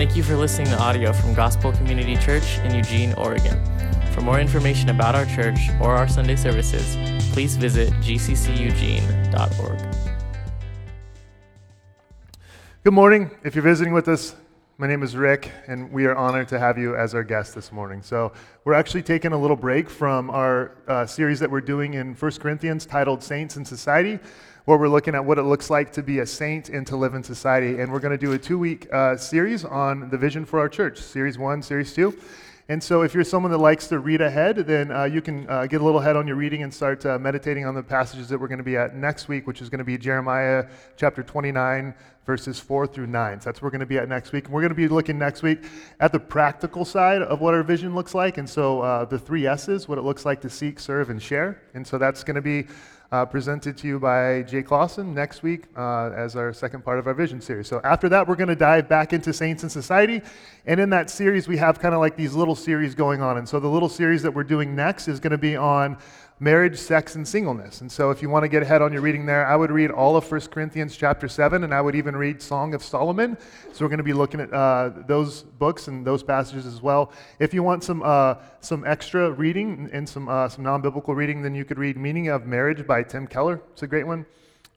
Thank 0.00 0.16
you 0.16 0.22
for 0.22 0.34
listening 0.34 0.68
to 0.68 0.78
audio 0.78 1.12
from 1.12 1.34
Gospel 1.34 1.72
Community 1.72 2.16
Church 2.16 2.56
in 2.60 2.74
Eugene, 2.74 3.12
Oregon. 3.18 3.62
For 4.14 4.22
more 4.22 4.40
information 4.40 4.88
about 4.88 5.14
our 5.14 5.26
church 5.26 5.58
or 5.78 5.94
our 5.94 6.08
Sunday 6.08 6.36
services, 6.36 6.96
please 7.34 7.54
visit 7.58 7.90
gcceugene.org. 8.00 9.78
Good 12.82 12.94
morning. 12.94 13.30
If 13.44 13.54
you're 13.54 13.62
visiting 13.62 13.92
with 13.92 14.08
us, 14.08 14.36
my 14.78 14.86
name 14.86 15.02
is 15.02 15.14
Rick, 15.18 15.52
and 15.66 15.92
we 15.92 16.06
are 16.06 16.16
honored 16.16 16.48
to 16.48 16.58
have 16.58 16.78
you 16.78 16.96
as 16.96 17.14
our 17.14 17.22
guest 17.22 17.54
this 17.54 17.70
morning. 17.70 18.00
So, 18.00 18.32
we're 18.64 18.72
actually 18.72 19.02
taking 19.02 19.32
a 19.32 19.38
little 19.38 19.54
break 19.54 19.90
from 19.90 20.30
our 20.30 20.78
uh, 20.88 21.04
series 21.04 21.38
that 21.40 21.50
we're 21.50 21.60
doing 21.60 21.92
in 21.92 22.14
1 22.14 22.32
Corinthians 22.40 22.86
titled 22.86 23.22
Saints 23.22 23.58
in 23.58 23.66
Society, 23.66 24.18
where 24.64 24.78
we're 24.78 24.88
looking 24.88 25.14
at 25.14 25.24
what 25.24 25.38
it 25.38 25.42
looks 25.42 25.70
like 25.70 25.92
to 25.92 26.02
be 26.02 26.18
a 26.20 26.26
saint 26.26 26.68
and 26.68 26.86
to 26.86 26.96
live 26.96 27.14
in 27.14 27.22
society. 27.22 27.80
And 27.80 27.92
we're 27.92 28.00
going 28.00 28.16
to 28.16 28.26
do 28.26 28.32
a 28.32 28.38
two 28.38 28.58
week 28.58 28.92
uh, 28.92 29.16
series 29.16 29.64
on 29.64 30.10
the 30.10 30.18
vision 30.18 30.44
for 30.44 30.60
our 30.60 30.68
church, 30.68 30.98
Series 30.98 31.38
1, 31.38 31.62
Series 31.62 31.92
2. 31.94 32.16
And 32.70 32.80
so, 32.80 33.02
if 33.02 33.14
you're 33.14 33.24
someone 33.24 33.50
that 33.50 33.58
likes 33.58 33.88
to 33.88 33.98
read 33.98 34.20
ahead, 34.20 34.54
then 34.58 34.92
uh, 34.92 35.02
you 35.02 35.20
can 35.20 35.44
uh, 35.50 35.66
get 35.66 35.80
a 35.80 35.84
little 35.84 35.98
ahead 35.98 36.14
on 36.14 36.28
your 36.28 36.36
reading 36.36 36.62
and 36.62 36.72
start 36.72 37.04
uh, 37.04 37.18
meditating 37.18 37.66
on 37.66 37.74
the 37.74 37.82
passages 37.82 38.28
that 38.28 38.40
we're 38.40 38.46
going 38.46 38.58
to 38.58 38.64
be 38.64 38.76
at 38.76 38.94
next 38.94 39.26
week, 39.26 39.48
which 39.48 39.60
is 39.60 39.68
going 39.68 39.80
to 39.80 39.84
be 39.84 39.98
Jeremiah 39.98 40.66
chapter 40.96 41.24
29, 41.24 41.92
verses 42.24 42.60
4 42.60 42.86
through 42.86 43.08
9. 43.08 43.40
So 43.40 43.46
that's 43.46 43.60
what 43.60 43.64
we're 43.64 43.70
going 43.70 43.80
to 43.80 43.86
be 43.86 43.98
at 43.98 44.08
next 44.08 44.30
week. 44.30 44.44
And 44.44 44.54
we're 44.54 44.60
going 44.60 44.68
to 44.68 44.76
be 44.76 44.86
looking 44.86 45.18
next 45.18 45.42
week 45.42 45.64
at 45.98 46.12
the 46.12 46.20
practical 46.20 46.84
side 46.84 47.22
of 47.22 47.40
what 47.40 47.54
our 47.54 47.64
vision 47.64 47.96
looks 47.96 48.14
like. 48.14 48.38
And 48.38 48.48
so, 48.48 48.82
uh, 48.82 49.04
the 49.04 49.18
three 49.18 49.48
S's, 49.48 49.88
what 49.88 49.98
it 49.98 50.02
looks 50.02 50.24
like 50.24 50.40
to 50.42 50.48
seek, 50.48 50.78
serve, 50.78 51.10
and 51.10 51.20
share. 51.20 51.60
And 51.74 51.84
so, 51.84 51.98
that's 51.98 52.22
going 52.22 52.36
to 52.36 52.40
be 52.40 52.68
uh, 53.12 53.26
presented 53.26 53.76
to 53.76 53.88
you 53.88 53.98
by 53.98 54.42
Jay 54.42 54.62
Clausen 54.62 55.12
next 55.14 55.42
week 55.42 55.64
uh, 55.76 56.10
as 56.10 56.36
our 56.36 56.52
second 56.52 56.84
part 56.84 56.98
of 56.98 57.06
our 57.06 57.14
vision 57.14 57.40
series. 57.40 57.66
So 57.66 57.80
after 57.82 58.08
that, 58.08 58.28
we're 58.28 58.36
going 58.36 58.48
to 58.48 58.56
dive 58.56 58.88
back 58.88 59.12
into 59.12 59.32
Saints 59.32 59.64
and 59.64 59.72
Society. 59.72 60.22
And 60.66 60.78
in 60.78 60.90
that 60.90 61.10
series, 61.10 61.48
we 61.48 61.56
have 61.56 61.80
kind 61.80 61.94
of 61.94 62.00
like 62.00 62.16
these 62.16 62.34
little 62.34 62.54
series 62.54 62.94
going 62.94 63.20
on. 63.20 63.38
And 63.38 63.48
so 63.48 63.58
the 63.58 63.68
little 63.68 63.88
series 63.88 64.22
that 64.22 64.32
we're 64.32 64.44
doing 64.44 64.76
next 64.76 65.08
is 65.08 65.18
going 65.18 65.32
to 65.32 65.38
be 65.38 65.56
on 65.56 65.98
marriage, 66.42 66.78
sex, 66.78 67.16
and 67.16 67.28
singleness. 67.28 67.82
And 67.82 67.92
so 67.92 68.10
if 68.10 68.22
you 68.22 68.30
want 68.30 68.44
to 68.44 68.48
get 68.48 68.62
ahead 68.62 68.80
on 68.80 68.94
your 68.94 69.02
reading 69.02 69.26
there, 69.26 69.46
I 69.46 69.54
would 69.54 69.70
read 69.70 69.90
all 69.90 70.16
of 70.16 70.28
1 70.28 70.40
Corinthians 70.48 70.96
chapter 70.96 71.28
7, 71.28 71.64
and 71.64 71.74
I 71.74 71.82
would 71.82 71.94
even 71.94 72.16
read 72.16 72.40
Song 72.40 72.72
of 72.72 72.82
Solomon. 72.82 73.36
So 73.74 73.84
we're 73.84 73.90
going 73.90 73.98
to 73.98 74.04
be 74.04 74.14
looking 74.14 74.40
at 74.40 74.50
uh, 74.50 74.90
those 75.06 75.42
books 75.42 75.88
and 75.88 76.04
those 76.04 76.22
passages 76.22 76.64
as 76.64 76.80
well. 76.80 77.12
If 77.38 77.52
you 77.52 77.62
want 77.62 77.84
some, 77.84 78.02
uh, 78.02 78.36
some 78.60 78.86
extra 78.86 79.30
reading 79.30 79.90
and 79.92 80.08
some, 80.08 80.30
uh, 80.30 80.48
some 80.48 80.64
non-biblical 80.64 81.14
reading, 81.14 81.42
then 81.42 81.54
you 81.54 81.66
could 81.66 81.78
read 81.78 81.98
Meaning 81.98 82.28
of 82.28 82.46
Marriage 82.46 82.86
by 82.86 83.02
Tim 83.02 83.26
Keller. 83.26 83.60
It's 83.72 83.82
a 83.82 83.86
great 83.86 84.06
one. 84.06 84.24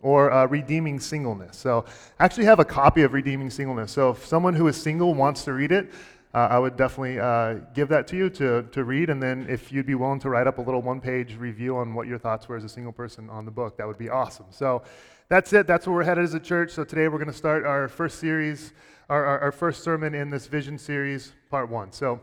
Or 0.02 0.34
uh, 0.34 0.46
Redeeming 0.48 1.00
Singleness. 1.00 1.56
So 1.56 1.86
I 2.20 2.26
actually 2.26 2.44
have 2.44 2.60
a 2.60 2.66
copy 2.66 3.04
of 3.04 3.14
Redeeming 3.14 3.50
Singleness. 3.50 3.90
So 3.90 4.10
if 4.10 4.26
someone 4.26 4.54
who 4.54 4.68
is 4.68 4.76
single 4.76 5.14
wants 5.14 5.46
to 5.46 5.54
read 5.54 5.72
it, 5.72 5.94
uh, 6.34 6.48
I 6.50 6.58
would 6.58 6.76
definitely 6.76 7.20
uh, 7.20 7.56
give 7.76 7.90
that 7.90 8.08
to 8.08 8.18
you 8.18 8.30
to, 8.32 8.64
to 8.64 8.84
read. 8.84 9.10
And 9.10 9.22
then 9.22 9.46
if 9.48 9.72
you'd 9.72 9.86
be 9.86 9.96
willing 9.96 10.20
to 10.22 10.30
write 10.30 10.48
up 10.48 10.58
a 10.58 10.62
little 10.62 10.82
one 10.82 11.00
page 11.00 11.36
review 11.36 11.78
on 11.78 11.94
what 11.94 12.08
your 12.08 12.18
thoughts 12.18 12.48
were 12.50 12.56
as 12.58 12.64
a 12.64 12.70
single 12.70 12.92
person 12.92 13.30
on 13.30 13.46
the 13.46 13.52
book, 13.52 13.78
that 13.78 13.86
would 13.86 14.00
be 14.00 14.10
awesome. 14.10 14.48
So 14.50 14.82
that's 15.30 15.54
it. 15.54 15.68
That's 15.68 15.86
where 15.86 15.96
we're 15.96 16.04
headed 16.04 16.24
as 16.24 16.34
a 16.34 16.40
church. 16.40 16.72
So 16.72 16.84
today 16.84 17.08
we're 17.08 17.20
going 17.20 17.32
to 17.32 17.38
start 17.38 17.66
our 17.66 17.88
first 17.88 18.20
series, 18.20 18.74
our, 19.10 19.24
our, 19.24 19.40
our 19.42 19.52
first 19.52 19.84
sermon 19.84 20.16
in 20.16 20.32
this 20.32 20.48
vision 20.48 20.78
series, 20.78 21.34
part 21.52 21.70
one. 21.70 21.92
So, 21.92 22.20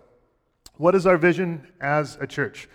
what 0.77 0.95
is 0.95 1.07
our 1.07 1.19
vision 1.19 1.67
as 1.83 2.17
a 2.23 2.27
church? 2.27 2.67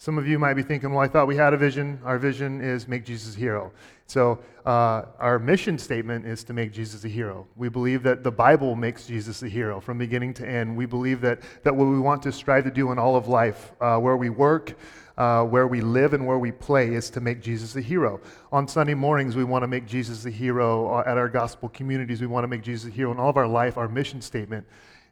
Some 0.00 0.16
of 0.16 0.26
you 0.26 0.38
might 0.38 0.54
be 0.54 0.62
thinking, 0.62 0.92
well, 0.92 1.00
I 1.00 1.08
thought 1.08 1.26
we 1.26 1.36
had 1.36 1.52
a 1.52 1.58
vision. 1.58 2.00
Our 2.06 2.16
vision 2.16 2.62
is 2.62 2.88
make 2.88 3.04
Jesus 3.04 3.36
a 3.36 3.38
hero. 3.38 3.70
So, 4.06 4.38
uh, 4.64 5.02
our 5.18 5.38
mission 5.38 5.76
statement 5.76 6.24
is 6.24 6.42
to 6.44 6.54
make 6.54 6.72
Jesus 6.72 7.04
a 7.04 7.08
hero. 7.08 7.46
We 7.54 7.68
believe 7.68 8.02
that 8.04 8.24
the 8.24 8.30
Bible 8.32 8.74
makes 8.76 9.06
Jesus 9.06 9.42
a 9.42 9.48
hero 9.48 9.78
from 9.78 9.98
beginning 9.98 10.32
to 10.34 10.48
end. 10.48 10.74
We 10.74 10.86
believe 10.86 11.20
that, 11.20 11.42
that 11.64 11.76
what 11.76 11.84
we 11.84 12.00
want 12.00 12.22
to 12.22 12.32
strive 12.32 12.64
to 12.64 12.70
do 12.70 12.92
in 12.92 12.98
all 12.98 13.14
of 13.14 13.28
life, 13.28 13.72
uh, 13.78 13.98
where 13.98 14.16
we 14.16 14.30
work, 14.30 14.74
uh, 15.18 15.44
where 15.44 15.66
we 15.66 15.82
live, 15.82 16.14
and 16.14 16.26
where 16.26 16.38
we 16.38 16.50
play, 16.50 16.94
is 16.94 17.10
to 17.10 17.20
make 17.20 17.42
Jesus 17.42 17.76
a 17.76 17.82
hero. 17.82 18.22
On 18.52 18.66
Sunday 18.66 18.94
mornings, 18.94 19.36
we 19.36 19.44
want 19.44 19.64
to 19.64 19.68
make 19.68 19.84
Jesus 19.84 20.24
a 20.24 20.30
hero. 20.30 20.94
Uh, 20.94 21.02
at 21.06 21.18
our 21.18 21.28
gospel 21.28 21.68
communities, 21.68 22.22
we 22.22 22.26
want 22.26 22.44
to 22.44 22.48
make 22.48 22.62
Jesus 22.62 22.88
a 22.88 22.94
hero. 22.94 23.12
In 23.12 23.18
all 23.18 23.28
of 23.28 23.36
our 23.36 23.46
life, 23.46 23.76
our 23.76 23.86
mission 23.86 24.22
statement, 24.22 24.66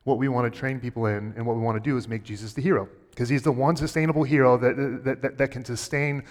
what 0.08 0.18
we 0.18 0.28
want 0.28 0.52
to 0.52 0.58
train 0.58 0.80
people 0.80 1.06
in, 1.06 1.34
and 1.36 1.46
what 1.46 1.54
we 1.54 1.62
want 1.62 1.76
to 1.76 1.90
do 1.90 1.96
is 1.96 2.08
make 2.08 2.24
Jesus 2.24 2.54
the 2.54 2.62
hero 2.62 2.88
because 3.10 3.28
he's 3.28 3.42
the 3.42 3.52
one 3.52 3.76
sustainable 3.76 4.24
hero 4.24 4.56
that, 4.56 5.04
that, 5.04 5.22
that, 5.22 5.38
that, 5.38 5.50
can 5.50 5.64
sustain 5.64 6.22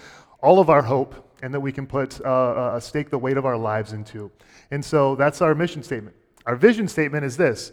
all 0.42 0.58
of 0.58 0.68
our 0.68 0.82
hope 0.82 1.32
and 1.42 1.54
that 1.54 1.60
we 1.60 1.70
can 1.70 1.86
put 1.86 2.20
uh, 2.22 2.80
stake 2.80 3.10
the 3.10 3.18
weight 3.18 3.36
of 3.36 3.46
our 3.46 3.56
lives 3.56 3.92
into. 3.92 4.30
And 4.70 4.84
so 4.84 5.14
that's 5.14 5.40
our 5.40 5.54
mission 5.54 5.82
statement. 5.82 6.16
Our 6.44 6.56
vision 6.56 6.88
statement 6.88 7.24
is 7.24 7.36
this 7.36 7.72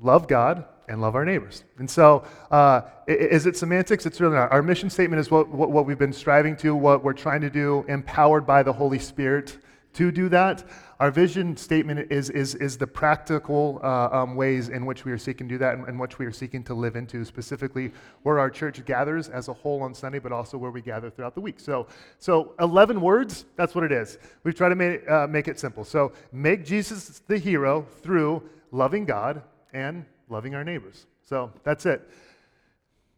love 0.00 0.28
God 0.28 0.64
and 0.88 1.00
love 1.00 1.14
our 1.14 1.24
neighbors. 1.24 1.64
And 1.78 1.90
so, 1.90 2.24
uh, 2.50 2.82
is 3.06 3.46
it 3.46 3.56
semantics? 3.56 4.06
It's 4.06 4.20
really 4.20 4.36
not. 4.36 4.52
Our 4.52 4.62
mission 4.62 4.88
statement 4.88 5.20
is 5.20 5.30
what, 5.30 5.48
what, 5.48 5.70
what 5.70 5.84
we've 5.84 5.98
been 5.98 6.12
striving 6.12 6.56
to, 6.58 6.74
what 6.74 7.02
we're 7.02 7.12
trying 7.12 7.40
to 7.40 7.50
do, 7.50 7.84
empowered 7.88 8.46
by 8.46 8.62
the 8.62 8.72
Holy 8.72 8.98
Spirit 8.98 9.58
to 9.94 10.12
do 10.12 10.28
that. 10.28 10.64
Our 10.98 11.10
vision 11.10 11.58
statement 11.58 12.10
is, 12.10 12.30
is, 12.30 12.54
is 12.54 12.78
the 12.78 12.86
practical 12.86 13.80
uh, 13.82 14.08
um, 14.10 14.34
ways 14.34 14.70
in 14.70 14.86
which 14.86 15.04
we 15.04 15.12
are 15.12 15.18
seeking 15.18 15.46
to 15.46 15.54
do 15.54 15.58
that 15.58 15.74
and, 15.74 15.86
and 15.86 16.00
which 16.00 16.18
we 16.18 16.24
are 16.24 16.32
seeking 16.32 16.64
to 16.64 16.74
live 16.74 16.96
into, 16.96 17.22
specifically 17.26 17.92
where 18.22 18.38
our 18.38 18.48
church 18.48 18.82
gathers 18.86 19.28
as 19.28 19.48
a 19.48 19.52
whole 19.52 19.82
on 19.82 19.92
Sunday, 19.92 20.18
but 20.18 20.32
also 20.32 20.56
where 20.56 20.70
we 20.70 20.80
gather 20.80 21.10
throughout 21.10 21.34
the 21.34 21.40
week. 21.42 21.60
So, 21.60 21.86
so 22.18 22.54
11 22.60 22.98
words, 22.98 23.44
that's 23.56 23.74
what 23.74 23.84
it 23.84 23.92
is. 23.92 24.16
We've 24.42 24.54
tried 24.54 24.70
to 24.70 24.74
make, 24.74 25.06
uh, 25.10 25.26
make 25.26 25.48
it 25.48 25.60
simple. 25.60 25.84
So, 25.84 26.12
make 26.32 26.64
Jesus 26.64 27.20
the 27.26 27.36
hero 27.36 27.86
through 28.00 28.42
loving 28.72 29.04
God 29.04 29.42
and 29.74 30.06
loving 30.30 30.54
our 30.54 30.64
neighbors. 30.64 31.04
So, 31.22 31.52
that's 31.62 31.84
it. 31.84 32.08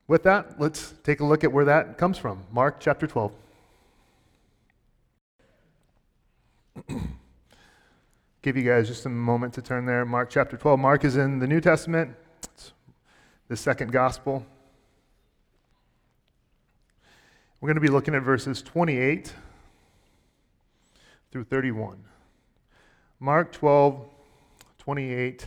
With 0.09 0.25
that, 0.25 0.61
let's 0.61 0.95
take 1.05 1.21
a 1.21 1.25
look 1.25 1.45
at 1.45 1.53
where 1.53 1.67
that 1.67 1.97
comes 1.97 2.19
from. 2.19 2.43
Mark 2.51 2.81
chapter 2.81 3.07
12. 3.07 3.33
give 8.49 8.57
you 8.57 8.63
guys 8.63 8.89
just 8.89 9.05
a 9.05 9.11
moment 9.11 9.53
to 9.53 9.61
turn 9.61 9.85
there. 9.85 10.07
Mark 10.07 10.31
chapter 10.31 10.57
12. 10.57 10.81
Mark 10.81 11.05
is 11.05 11.19
in 11.19 11.39
the 11.39 11.47
New 11.47 11.61
Testament, 11.61 12.17
it's 12.45 12.73
the 13.47 13.57
second 13.59 13.93
gospel. 13.93 14.47
We're 17.61 17.67
going 17.67 17.75
to 17.75 17.83
be 17.83 17.89
looking 17.89 18.15
at 18.15 18.23
verses 18.23 18.63
28 18.63 19.35
through 21.31 21.45
31. 21.45 22.03
Mark 23.21 23.53
12, 23.53 24.03
28 24.79 25.47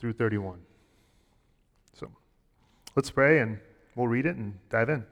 through 0.00 0.12
31. 0.14 0.58
So 1.94 2.10
let's 2.96 3.12
pray 3.12 3.38
and 3.38 3.60
we'll 3.94 4.08
read 4.08 4.26
it 4.26 4.34
and 4.34 4.58
dive 4.70 4.88
in. 4.88 5.06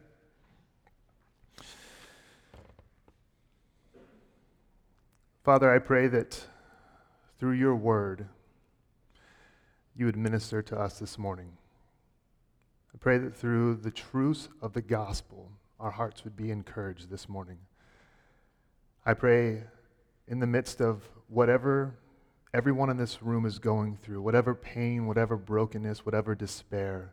Father, 5.45 5.73
I 5.73 5.79
pray 5.79 6.09
that 6.09 6.45
through 7.39 7.53
your 7.53 7.77
word, 7.77 8.27
you 9.95 10.07
would 10.07 10.17
minister 10.17 10.63
to 10.63 10.79
us 10.79 10.99
this 10.99 11.19
morning. 11.19 11.53
I 12.95 12.99
pray 12.99 13.19
that 13.19 13.37
through 13.37 13.77
the 13.77 13.91
truths 13.91 14.49
of 14.63 14.73
the 14.73 14.83
gospel, 14.83 15.51
our 15.79 15.91
hearts 15.91 16.25
would 16.25 16.37
be 16.37 16.51
encouraged 16.51 17.11
this 17.11 17.29
morning. 17.29 17.59
I 19.05 19.15
pray 19.15 19.65
in 20.27 20.41
the 20.41 20.47
midst 20.47 20.81
of 20.81 21.03
whatever 21.29 21.95
everyone 22.55 22.89
in 22.89 22.97
this 22.97 23.23
room 23.23 23.45
is 23.45 23.59
going 23.59 23.99
through, 23.99 24.23
whatever 24.23 24.55
pain, 24.55 25.07
whatever 25.07 25.37
brokenness, 25.37 26.07
whatever 26.07 26.35
despair, 26.35 27.13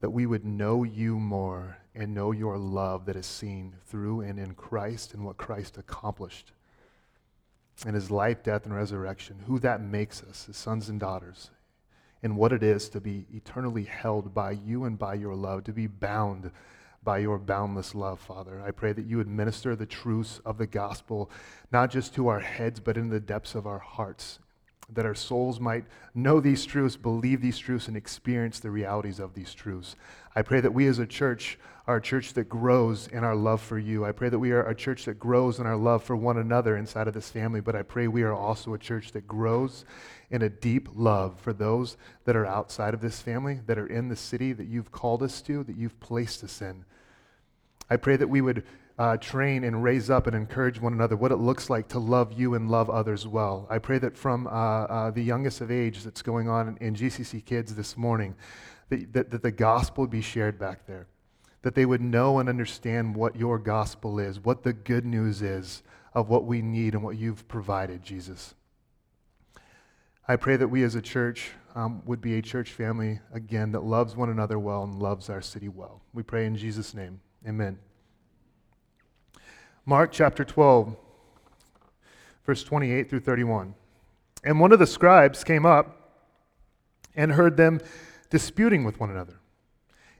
that 0.00 0.10
we 0.10 0.26
would 0.26 0.44
know 0.44 0.84
you 0.84 1.18
more 1.18 1.78
and 1.94 2.14
know 2.14 2.32
your 2.32 2.58
love 2.58 3.06
that 3.06 3.16
is 3.16 3.26
seen 3.26 3.74
through 3.86 4.20
and 4.20 4.38
in 4.38 4.54
Christ 4.54 5.14
and 5.14 5.24
what 5.24 5.38
Christ 5.38 5.78
accomplished 5.78 6.52
and 7.86 7.94
his 7.94 8.10
life, 8.10 8.42
death, 8.42 8.64
and 8.64 8.74
resurrection, 8.74 9.36
who 9.46 9.58
that 9.60 9.80
makes 9.80 10.22
us 10.22 10.46
his 10.46 10.56
sons 10.56 10.88
and 10.88 11.00
daughters, 11.00 11.50
and 12.22 12.36
what 12.36 12.52
it 12.52 12.62
is 12.62 12.88
to 12.90 13.00
be 13.00 13.26
eternally 13.32 13.84
held 13.84 14.34
by 14.34 14.50
you 14.50 14.84
and 14.84 14.98
by 14.98 15.14
your 15.14 15.34
love, 15.34 15.64
to 15.64 15.72
be 15.72 15.86
bound 15.86 16.50
by 17.02 17.18
your 17.18 17.38
boundless 17.38 17.94
love, 17.94 18.20
Father. 18.20 18.60
I 18.60 18.72
pray 18.72 18.92
that 18.92 19.06
you 19.06 19.20
administer 19.20 19.74
the 19.74 19.86
truths 19.86 20.40
of 20.44 20.58
the 20.58 20.66
gospel, 20.66 21.30
not 21.72 21.90
just 21.90 22.14
to 22.14 22.28
our 22.28 22.40
heads, 22.40 22.78
but 22.78 22.98
in 22.98 23.08
the 23.08 23.20
depths 23.20 23.54
of 23.54 23.66
our 23.66 23.78
hearts, 23.78 24.38
that 24.92 25.06
our 25.06 25.14
souls 25.14 25.58
might 25.58 25.86
know 26.14 26.40
these 26.40 26.66
truths, 26.66 26.96
believe 26.96 27.40
these 27.40 27.58
truths, 27.58 27.88
and 27.88 27.96
experience 27.96 28.60
the 28.60 28.70
realities 28.70 29.18
of 29.18 29.32
these 29.32 29.54
truths. 29.54 29.96
I 30.34 30.42
pray 30.42 30.60
that 30.60 30.72
we 30.72 30.86
as 30.86 30.98
a 30.98 31.06
church 31.06 31.58
are 31.86 31.96
a 31.96 32.00
church 32.00 32.34
that 32.34 32.48
grows 32.48 33.08
in 33.08 33.24
our 33.24 33.34
love 33.34 33.60
for 33.60 33.78
you. 33.78 34.04
I 34.04 34.12
pray 34.12 34.28
that 34.28 34.38
we 34.38 34.52
are 34.52 34.62
a 34.62 34.74
church 34.74 35.06
that 35.06 35.18
grows 35.18 35.58
in 35.58 35.66
our 35.66 35.76
love 35.76 36.04
for 36.04 36.14
one 36.14 36.38
another 36.38 36.76
inside 36.76 37.08
of 37.08 37.14
this 37.14 37.30
family, 37.30 37.60
but 37.60 37.74
I 37.74 37.82
pray 37.82 38.06
we 38.06 38.22
are 38.22 38.32
also 38.32 38.74
a 38.74 38.78
church 38.78 39.10
that 39.12 39.26
grows 39.26 39.84
in 40.30 40.42
a 40.42 40.48
deep 40.48 40.88
love 40.94 41.40
for 41.40 41.52
those 41.52 41.96
that 42.26 42.36
are 42.36 42.46
outside 42.46 42.94
of 42.94 43.00
this 43.00 43.20
family, 43.20 43.60
that 43.66 43.78
are 43.78 43.88
in 43.88 44.08
the 44.08 44.14
city 44.14 44.52
that 44.52 44.68
you've 44.68 44.92
called 44.92 45.22
us 45.22 45.42
to, 45.42 45.64
that 45.64 45.76
you've 45.76 45.98
placed 45.98 46.44
us 46.44 46.62
in. 46.62 46.84
I 47.88 47.96
pray 47.96 48.16
that 48.16 48.28
we 48.28 48.40
would 48.40 48.62
uh, 48.96 49.16
train 49.16 49.64
and 49.64 49.82
raise 49.82 50.10
up 50.10 50.28
and 50.28 50.36
encourage 50.36 50.80
one 50.80 50.92
another, 50.92 51.16
what 51.16 51.32
it 51.32 51.36
looks 51.36 51.70
like 51.70 51.88
to 51.88 51.98
love 51.98 52.38
you 52.38 52.54
and 52.54 52.70
love 52.70 52.88
others 52.88 53.26
well. 53.26 53.66
I 53.68 53.78
pray 53.78 53.98
that 53.98 54.16
from 54.16 54.46
uh, 54.46 54.50
uh, 54.50 55.10
the 55.10 55.22
youngest 55.22 55.60
of 55.60 55.72
age 55.72 56.04
that's 56.04 56.22
going 56.22 56.48
on 56.48 56.68
in, 56.68 56.76
in 56.76 56.94
GCC 56.94 57.44
Kids 57.44 57.74
this 57.74 57.96
morning, 57.96 58.36
that, 58.90 59.12
that, 59.12 59.30
that 59.30 59.42
the 59.42 59.50
gospel 59.50 60.06
be 60.06 60.20
shared 60.20 60.58
back 60.58 60.86
there, 60.86 61.06
that 61.62 61.74
they 61.74 61.86
would 61.86 62.00
know 62.00 62.38
and 62.38 62.48
understand 62.48 63.16
what 63.16 63.36
your 63.36 63.58
gospel 63.58 64.18
is, 64.18 64.38
what 64.38 64.62
the 64.62 64.72
good 64.72 65.06
news 65.06 65.40
is 65.40 65.82
of 66.12 66.28
what 66.28 66.44
we 66.44 66.60
need 66.60 66.94
and 66.94 67.02
what 67.02 67.16
you've 67.16 67.48
provided, 67.48 68.02
Jesus. 68.02 68.54
I 70.28 70.36
pray 70.36 70.56
that 70.56 70.68
we 70.68 70.82
as 70.82 70.94
a 70.94 71.02
church 71.02 71.52
um, 71.74 72.02
would 72.04 72.20
be 72.20 72.36
a 72.36 72.42
church 72.42 72.72
family, 72.72 73.20
again, 73.32 73.72
that 73.72 73.84
loves 73.84 74.16
one 74.16 74.28
another 74.28 74.58
well 74.58 74.82
and 74.82 74.98
loves 74.98 75.30
our 75.30 75.40
city 75.40 75.68
well. 75.68 76.02
We 76.12 76.22
pray 76.22 76.46
in 76.46 76.56
Jesus' 76.56 76.94
name. 76.94 77.20
Amen. 77.46 77.78
Mark 79.86 80.12
chapter 80.12 80.44
12, 80.44 80.96
verse 82.44 82.62
28 82.62 83.08
through 83.08 83.20
31. 83.20 83.74
And 84.44 84.60
one 84.60 84.72
of 84.72 84.78
the 84.78 84.86
scribes 84.86 85.44
came 85.44 85.64
up 85.64 86.20
and 87.14 87.32
heard 87.32 87.56
them 87.56 87.80
disputing 88.30 88.84
with 88.84 88.98
one 88.98 89.10
another. 89.10 89.40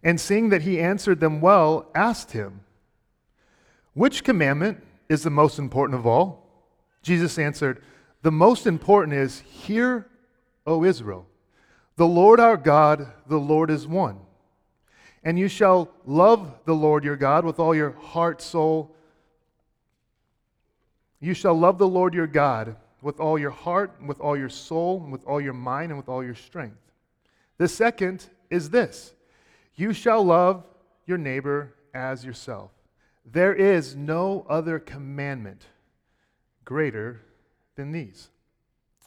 And 0.03 0.21
seeing 0.21 0.49
that 0.51 0.62
he 0.62 0.81
answered 0.81 1.21
them 1.21 1.41
well, 1.41 1.91
asked 1.95 2.33
him, 2.33 2.61
Which 3.95 4.25
commandment 4.25 4.83
is 5.09 5.23
the 5.23 5.31
most 5.31 5.59
important 5.59 5.99
of 5.99 6.07
all? 6.07 6.47
Jesus 7.03 7.39
answered, 7.39 7.83
The 8.23 8.33
most 8.33 8.67
important 8.67 9.15
is, 9.15 9.41
Hear, 9.41 10.07
O 10.67 10.85
Israel, 10.85 11.27
the 11.97 12.07
Lord 12.07 12.41
our 12.41 12.57
God, 12.57 13.07
the 13.27 13.39
Lord 13.39 13.71
is 13.71 13.87
one. 13.87 14.19
And 15.23 15.39
you 15.39 15.49
shall 15.49 15.91
love 16.06 16.55
the 16.65 16.75
Lord 16.75 17.05
your 17.05 17.17
God 17.17 17.45
with 17.45 17.59
all 17.59 17.75
your 17.75 17.91
heart, 17.91 18.41
soul, 18.41 18.95
you 21.21 21.35
shall 21.35 21.55
love 21.55 21.77
the 21.77 21.87
Lord 21.87 22.15
your 22.15 22.27
God 22.27 22.77
with 23.03 23.21
all 23.21 23.39
your 23.39 23.51
heart, 23.51 23.93
and 23.99 24.09
with 24.09 24.21
all 24.21 24.37
your 24.37 24.49
soul, 24.49 25.03
and 25.03 25.13
with 25.13 25.25
all 25.25 25.41
your 25.41 25.53
mind, 25.53 25.91
and 25.91 25.99
with 25.99 26.09
all 26.09 26.25
your 26.25 26.35
strength. 26.35 26.77
The 27.61 27.69
second 27.69 28.27
is 28.49 28.71
this 28.71 29.12
you 29.75 29.93
shall 29.93 30.25
love 30.25 30.65
your 31.05 31.19
neighbor 31.19 31.75
as 31.93 32.25
yourself. 32.25 32.71
There 33.31 33.53
is 33.53 33.95
no 33.95 34.47
other 34.49 34.79
commandment 34.79 35.67
greater 36.65 37.21
than 37.77 37.93
these. 37.93 38.31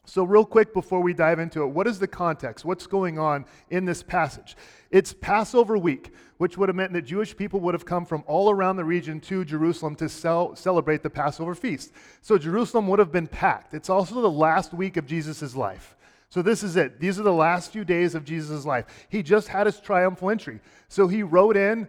So, 0.05 0.23
real 0.23 0.45
quick 0.45 0.71
before 0.71 1.01
we 1.01 1.15
dive 1.15 1.39
into 1.39 1.63
it, 1.63 1.69
what 1.69 1.87
is 1.87 1.97
the 1.97 2.07
context? 2.07 2.63
What's 2.63 2.85
going 2.85 3.17
on 3.17 3.45
in 3.71 3.85
this 3.85 4.03
passage? 4.03 4.55
It's 4.91 5.13
Passover 5.13 5.75
week, 5.75 6.13
which 6.37 6.55
would 6.55 6.69
have 6.69 6.75
meant 6.75 6.93
that 6.93 7.05
Jewish 7.05 7.35
people 7.35 7.59
would 7.61 7.73
have 7.73 7.85
come 7.85 8.05
from 8.05 8.23
all 8.27 8.51
around 8.51 8.75
the 8.75 8.85
region 8.85 9.19
to 9.21 9.43
Jerusalem 9.43 9.95
to 9.95 10.07
cel- 10.07 10.55
celebrate 10.55 11.01
the 11.01 11.09
Passover 11.09 11.55
feast. 11.55 11.91
So, 12.21 12.37
Jerusalem 12.37 12.87
would 12.89 12.99
have 12.99 13.11
been 13.11 13.25
packed. 13.25 13.73
It's 13.73 13.89
also 13.89 14.21
the 14.21 14.29
last 14.29 14.75
week 14.75 14.95
of 14.95 15.07
Jesus' 15.07 15.55
life. 15.55 15.95
So, 16.33 16.41
this 16.41 16.63
is 16.63 16.77
it. 16.77 16.99
These 16.99 17.19
are 17.19 17.23
the 17.23 17.31
last 17.31 17.71
few 17.71 17.85
days 17.85 18.15
of 18.15 18.25
Jesus' 18.25 18.65
life. 18.65 18.85
He 19.07 19.21
just 19.21 19.49
had 19.49 19.67
his 19.67 19.79
triumphal 19.79 20.31
entry. 20.31 20.61
So, 20.87 21.07
he 21.07 21.21
rode 21.21 21.55
in. 21.55 21.87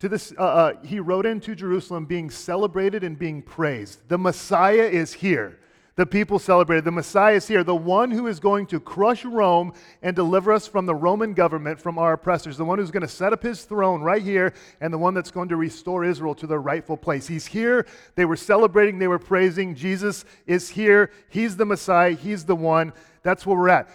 To 0.00 0.08
this, 0.08 0.34
uh, 0.36 0.42
uh, 0.42 0.72
he 0.82 0.98
rode 0.98 1.26
into 1.26 1.54
Jerusalem 1.54 2.04
being 2.04 2.28
celebrated 2.28 3.04
and 3.04 3.16
being 3.16 3.40
praised. 3.40 4.00
The 4.08 4.18
Messiah 4.18 4.82
is 4.82 5.12
here 5.12 5.60
the 5.96 6.06
people 6.06 6.38
celebrated. 6.38 6.84
The 6.84 6.90
Messiah 6.90 7.36
is 7.36 7.46
here, 7.46 7.62
the 7.62 7.74
one 7.74 8.10
who 8.10 8.26
is 8.26 8.40
going 8.40 8.66
to 8.66 8.80
crush 8.80 9.24
Rome 9.24 9.72
and 10.02 10.16
deliver 10.16 10.52
us 10.52 10.66
from 10.66 10.86
the 10.86 10.94
Roman 10.94 11.34
government, 11.34 11.80
from 11.80 11.98
our 11.98 12.14
oppressors, 12.14 12.56
the 12.56 12.64
one 12.64 12.78
who's 12.78 12.90
going 12.90 13.02
to 13.02 13.08
set 13.08 13.32
up 13.32 13.42
his 13.42 13.64
throne 13.64 14.02
right 14.02 14.22
here, 14.22 14.54
and 14.80 14.92
the 14.92 14.98
one 14.98 15.14
that's 15.14 15.30
going 15.30 15.48
to 15.50 15.56
restore 15.56 16.04
Israel 16.04 16.34
to 16.36 16.46
their 16.46 16.60
rightful 16.60 16.96
place. 16.96 17.28
He's 17.28 17.46
here. 17.46 17.86
They 18.16 18.24
were 18.24 18.36
celebrating, 18.36 18.98
they 18.98 19.08
were 19.08 19.20
praising. 19.20 19.74
Jesus 19.74 20.24
is 20.46 20.68
here. 20.68 21.10
He's 21.28 21.56
the 21.56 21.66
Messiah, 21.66 22.12
he's 22.12 22.44
the 22.44 22.56
one. 22.56 22.92
That's 23.22 23.46
where 23.46 23.56
we're 23.56 23.68
at. 23.68 23.88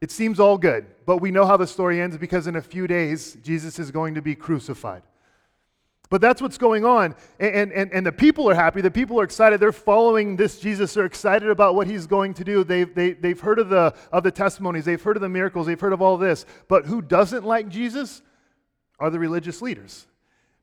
It 0.00 0.10
seems 0.10 0.38
all 0.38 0.58
good, 0.58 0.86
but 1.06 1.16
we 1.16 1.30
know 1.30 1.44
how 1.44 1.56
the 1.56 1.66
story 1.66 2.00
ends 2.00 2.16
because 2.16 2.46
in 2.46 2.56
a 2.56 2.62
few 2.62 2.86
days, 2.86 3.36
Jesus 3.42 3.78
is 3.78 3.90
going 3.90 4.14
to 4.14 4.22
be 4.22 4.34
crucified. 4.34 5.02
But 6.10 6.22
that's 6.22 6.40
what's 6.40 6.56
going 6.56 6.86
on. 6.86 7.14
And, 7.38 7.70
and, 7.70 7.92
and 7.92 8.06
the 8.06 8.12
people 8.12 8.48
are 8.48 8.54
happy. 8.54 8.80
The 8.80 8.90
people 8.90 9.20
are 9.20 9.24
excited. 9.24 9.60
They're 9.60 9.72
following 9.72 10.36
this 10.36 10.58
Jesus. 10.58 10.94
They're 10.94 11.04
excited 11.04 11.50
about 11.50 11.74
what 11.74 11.86
he's 11.86 12.06
going 12.06 12.32
to 12.34 12.44
do. 12.44 12.64
They've, 12.64 12.92
they, 12.94 13.12
they've 13.12 13.38
heard 13.38 13.58
of 13.58 13.68
the, 13.68 13.94
of 14.10 14.22
the 14.22 14.30
testimonies, 14.30 14.84
they've 14.84 15.02
heard 15.02 15.16
of 15.16 15.22
the 15.22 15.28
miracles, 15.28 15.66
they've 15.66 15.80
heard 15.80 15.92
of 15.92 16.00
all 16.00 16.16
this. 16.16 16.46
But 16.66 16.86
who 16.86 17.02
doesn't 17.02 17.44
like 17.44 17.68
Jesus 17.68 18.22
are 18.98 19.10
the 19.10 19.18
religious 19.18 19.60
leaders 19.60 20.06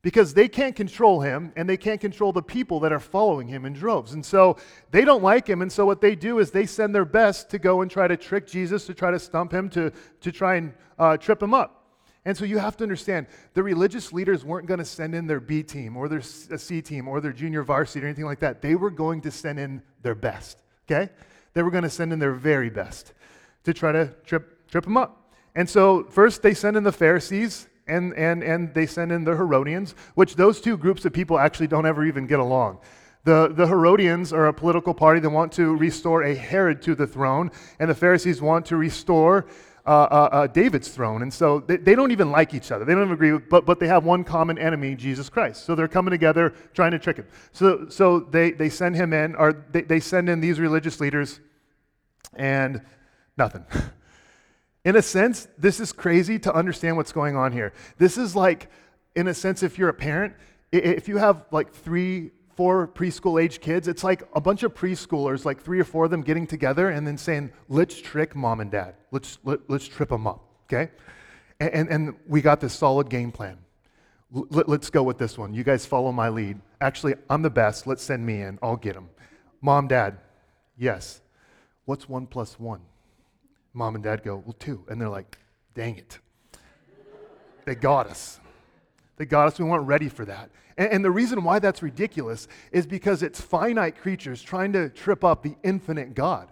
because 0.01 0.33
they 0.35 0.47
can't 0.47 0.75
control 0.75 1.21
him 1.21 1.51
and 1.55 1.67
they 1.67 1.77
can't 1.77 1.99
control 1.99 2.31
the 2.31 2.41
people 2.41 2.79
that 2.81 2.91
are 2.91 2.99
following 2.99 3.47
him 3.47 3.65
in 3.65 3.73
droves. 3.73 4.13
And 4.13 4.23
so 4.23 4.57
they 4.91 5.03
don't 5.03 5.23
like 5.23 5.47
him. 5.47 5.63
And 5.63 5.71
so 5.71 5.85
what 5.85 5.99
they 5.99 6.15
do 6.15 6.39
is 6.39 6.51
they 6.51 6.67
send 6.67 6.93
their 6.93 7.05
best 7.05 7.49
to 7.49 7.59
go 7.59 7.81
and 7.81 7.89
try 7.89 8.07
to 8.07 8.15
trick 8.15 8.45
Jesus, 8.45 8.85
to 8.85 8.93
try 8.93 9.09
to 9.11 9.19
stump 9.19 9.51
him, 9.51 9.69
to, 9.71 9.91
to 10.21 10.31
try 10.31 10.55
and 10.55 10.73
uh, 10.99 11.17
trip 11.17 11.41
him 11.41 11.53
up. 11.53 11.74
And 12.25 12.35
so 12.35 12.43
you 12.43 12.57
have 12.57 12.75
to 12.77 12.83
understand 12.83 13.27
the 13.53 13.61
religious 13.61 14.11
leaders 14.11 14.43
weren't 14.43 14.67
going 14.67 14.79
to 14.79 14.85
send 14.85 15.13
in 15.13 15.27
their 15.27 15.39
B 15.39 15.61
team 15.61 15.95
or 15.95 16.09
their 16.09 16.21
C 16.21 16.81
team 16.81 17.07
or 17.07 17.21
their 17.21 17.31
junior 17.31 17.63
varsity 17.63 18.03
or 18.03 18.07
anything 18.07 18.25
like 18.25 18.39
that. 18.39 18.63
They 18.63 18.75
were 18.75 18.89
going 18.89 19.21
to 19.21 19.31
send 19.31 19.59
in 19.59 19.83
their 20.01 20.15
best, 20.15 20.57
okay? 20.89 21.11
They 21.53 21.61
were 21.61 21.71
going 21.71 21.83
to 21.83 21.89
send 21.89 22.11
in 22.11 22.19
their 22.19 22.33
very 22.33 22.71
best 22.71 23.13
to 23.63 23.73
try 23.73 23.91
to 23.91 24.07
trip, 24.25 24.67
trip 24.67 24.85
them 24.85 24.97
up. 24.97 25.31
And 25.53 25.69
so 25.69 26.03
first 26.05 26.41
they 26.41 26.53
send 26.53 26.75
in 26.75 26.83
the 26.83 26.91
Pharisees 26.91 27.67
and, 27.87 28.13
and, 28.15 28.43
and 28.43 28.73
they 28.73 28.87
send 28.87 29.11
in 29.11 29.23
the 29.23 29.35
Herodians, 29.35 29.93
which 30.15 30.35
those 30.35 30.59
two 30.59 30.77
groups 30.77 31.05
of 31.05 31.13
people 31.13 31.37
actually 31.37 31.67
don't 31.67 31.85
ever 31.85 32.03
even 32.03 32.25
get 32.25 32.39
along. 32.39 32.79
The, 33.23 33.51
the 33.55 33.67
Herodians 33.67 34.33
are 34.33 34.47
a 34.47 34.53
political 34.53 34.93
party 34.93 35.19
that 35.19 35.29
want 35.29 35.51
to 35.53 35.75
restore 35.75 36.23
a 36.23 36.35
Herod 36.35 36.81
to 36.83 36.93
the 36.93 37.07
throne, 37.07 37.51
and 37.79 37.89
the 37.89 37.95
Pharisees 37.95 38.41
want 38.41 38.67
to 38.67 38.75
restore 38.75 39.47
uh, 39.85 39.89
uh, 39.89 40.29
uh, 40.31 40.47
David's 40.47 40.87
throne. 40.87 41.21
And 41.21 41.31
so 41.31 41.59
they, 41.59 41.77
they, 41.77 41.93
don't 41.93 42.11
even 42.11 42.31
like 42.31 42.55
each 42.55 42.71
other. 42.71 42.85
They 42.85 42.93
don't 42.93 43.03
even 43.03 43.13
agree, 43.13 43.37
but, 43.37 43.67
but 43.67 43.79
they 43.79 43.87
have 43.87 44.03
one 44.03 44.23
common 44.23 44.57
enemy, 44.57 44.95
Jesus 44.95 45.29
Christ. 45.29 45.63
So 45.63 45.75
they're 45.75 45.87
coming 45.87 46.11
together 46.11 46.55
trying 46.73 46.91
to 46.91 46.99
trick 46.99 47.17
him. 47.17 47.27
So, 47.51 47.87
so 47.89 48.19
they, 48.19 48.51
they 48.51 48.69
send 48.69 48.95
him 48.95 49.13
in, 49.13 49.35
or 49.35 49.63
they, 49.71 49.81
they 49.81 49.99
send 49.99 50.27
in 50.27 50.39
these 50.39 50.59
religious 50.59 50.99
leaders, 50.99 51.39
and 52.33 52.81
nothing. 53.37 53.63
in 54.85 54.95
a 54.95 55.03
sense, 55.03 55.47
this 55.57 55.79
is 55.79 55.93
crazy 55.93 56.39
to 56.39 56.53
understand 56.53 56.97
what's 56.97 57.11
going 57.11 57.35
on 57.35 57.51
here. 57.51 57.71
This 57.99 58.17
is 58.17 58.35
like, 58.35 58.71
in 59.15 59.27
a 59.27 59.35
sense, 59.35 59.61
if 59.61 59.77
you're 59.77 59.89
a 59.89 59.93
parent, 59.93 60.33
if 60.71 61.07
you 61.07 61.17
have 61.17 61.45
like 61.51 61.71
three 61.71 62.31
four 62.55 62.87
preschool 62.87 63.41
age 63.41 63.59
kids, 63.59 63.87
it's 63.87 64.03
like 64.03 64.23
a 64.33 64.41
bunch 64.41 64.63
of 64.63 64.73
preschoolers, 64.73 65.45
like 65.45 65.61
three 65.61 65.79
or 65.79 65.83
four 65.83 66.05
of 66.05 66.11
them 66.11 66.21
getting 66.21 66.47
together 66.47 66.89
and 66.89 67.05
then 67.05 67.17
saying, 67.17 67.51
let's 67.69 67.99
trick 67.99 68.35
mom 68.35 68.61
and 68.61 68.71
dad. 68.71 68.95
Let's, 69.11 69.37
let, 69.43 69.59
us 69.59 69.65
let 69.67 69.81
us 69.81 69.87
trip 69.87 70.09
them 70.09 70.27
up, 70.27 70.43
okay? 70.65 70.91
And, 71.59 71.73
and, 71.73 71.89
and, 71.89 72.15
we 72.27 72.41
got 72.41 72.59
this 72.59 72.73
solid 72.73 73.09
game 73.09 73.31
plan. 73.31 73.57
L- 74.35 74.47
let's 74.49 74.89
go 74.89 75.03
with 75.03 75.17
this 75.17 75.37
one. 75.37 75.53
You 75.53 75.63
guys 75.63 75.85
follow 75.85 76.11
my 76.11 76.29
lead. 76.29 76.59
Actually, 76.81 77.15
I'm 77.29 77.41
the 77.41 77.49
best. 77.49 77.87
Let's 77.87 78.03
send 78.03 78.25
me 78.25 78.41
in. 78.41 78.59
I'll 78.61 78.75
get 78.75 78.93
them. 78.93 79.09
Mom, 79.61 79.87
dad, 79.87 80.17
yes. 80.77 81.21
What's 81.85 82.09
one 82.09 82.27
plus 82.27 82.59
one? 82.59 82.81
Mom 83.73 83.95
and 83.95 84.03
dad 84.03 84.23
go, 84.23 84.37
well, 84.37 84.55
two. 84.57 84.83
And 84.89 84.99
they're 84.99 85.09
like, 85.09 85.37
dang 85.73 85.97
it. 85.97 86.19
They 87.65 87.75
got 87.75 88.07
us. 88.07 88.39
Got 89.23 89.47
us. 89.47 89.59
We 89.59 89.65
weren't 89.65 89.87
ready 89.87 90.09
for 90.09 90.25
that. 90.25 90.49
And, 90.77 90.91
and 90.91 91.05
the 91.05 91.11
reason 91.11 91.43
why 91.43 91.59
that's 91.59 91.81
ridiculous 91.81 92.47
is 92.71 92.85
because 92.85 93.23
it's 93.23 93.39
finite 93.39 93.97
creatures 93.97 94.41
trying 94.41 94.73
to 94.73 94.89
trip 94.89 95.23
up 95.23 95.41
the 95.41 95.55
infinite 95.63 96.13
God. 96.13 96.49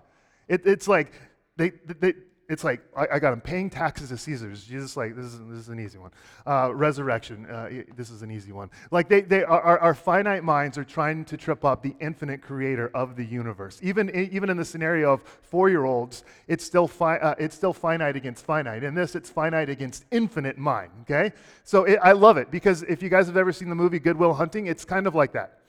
It, 0.47 0.65
it's 0.65 0.87
like 0.87 1.11
they, 1.57 1.71
they, 1.99 2.13
it's 2.49 2.63
like 2.63 2.81
I, 2.95 3.07
I, 3.13 3.19
got 3.19 3.33
him 3.33 3.41
paying 3.41 3.69
taxes 3.69 4.09
to 4.09 4.17
Caesar's. 4.17 4.65
Jesus, 4.65 4.97
like 4.97 5.15
this 5.15 5.25
is 5.25 5.39
this 5.47 5.59
is 5.59 5.69
an 5.69 5.79
easy 5.79 5.97
one. 5.97 6.11
Uh, 6.45 6.73
resurrection, 6.73 7.45
uh, 7.45 7.69
this 7.95 8.09
is 8.09 8.21
an 8.21 8.31
easy 8.31 8.51
one. 8.51 8.69
Like 8.91 9.07
they, 9.09 9.21
they 9.21 9.43
our, 9.43 9.79
our 9.79 9.93
finite 9.93 10.43
minds 10.43 10.77
are 10.77 10.83
trying 10.83 11.25
to 11.25 11.37
trip 11.37 11.63
up 11.63 11.81
the 11.81 11.95
infinite 11.99 12.41
creator 12.41 12.91
of 12.93 13.15
the 13.15 13.23
universe. 13.23 13.79
Even 13.81 14.09
even 14.31 14.49
in 14.49 14.57
the 14.57 14.65
scenario 14.65 15.13
of 15.13 15.21
four 15.21 15.69
year 15.69 15.85
olds, 15.85 16.23
it's 16.47 16.65
still 16.65 16.87
fi- 16.87 17.17
uh, 17.17 17.35
it's 17.37 17.55
still 17.55 17.73
finite 17.73 18.15
against 18.15 18.45
finite. 18.45 18.83
In 18.83 18.93
this, 18.93 19.15
it's 19.15 19.29
finite 19.29 19.69
against 19.69 20.05
infinite 20.11 20.57
mind. 20.57 20.91
Okay, 21.01 21.31
so 21.63 21.85
it, 21.85 21.99
I 22.01 22.11
love 22.11 22.37
it 22.37 22.51
because 22.51 22.83
if 22.83 23.01
you 23.01 23.09
guys 23.09 23.27
have 23.27 23.37
ever 23.37 23.53
seen 23.53 23.69
the 23.69 23.75
movie 23.75 23.99
Good 23.99 24.17
Will 24.17 24.33
Hunting, 24.33 24.67
it's 24.67 24.85
kind 24.85 25.07
of 25.07 25.15
like 25.15 25.33
that. 25.33 25.59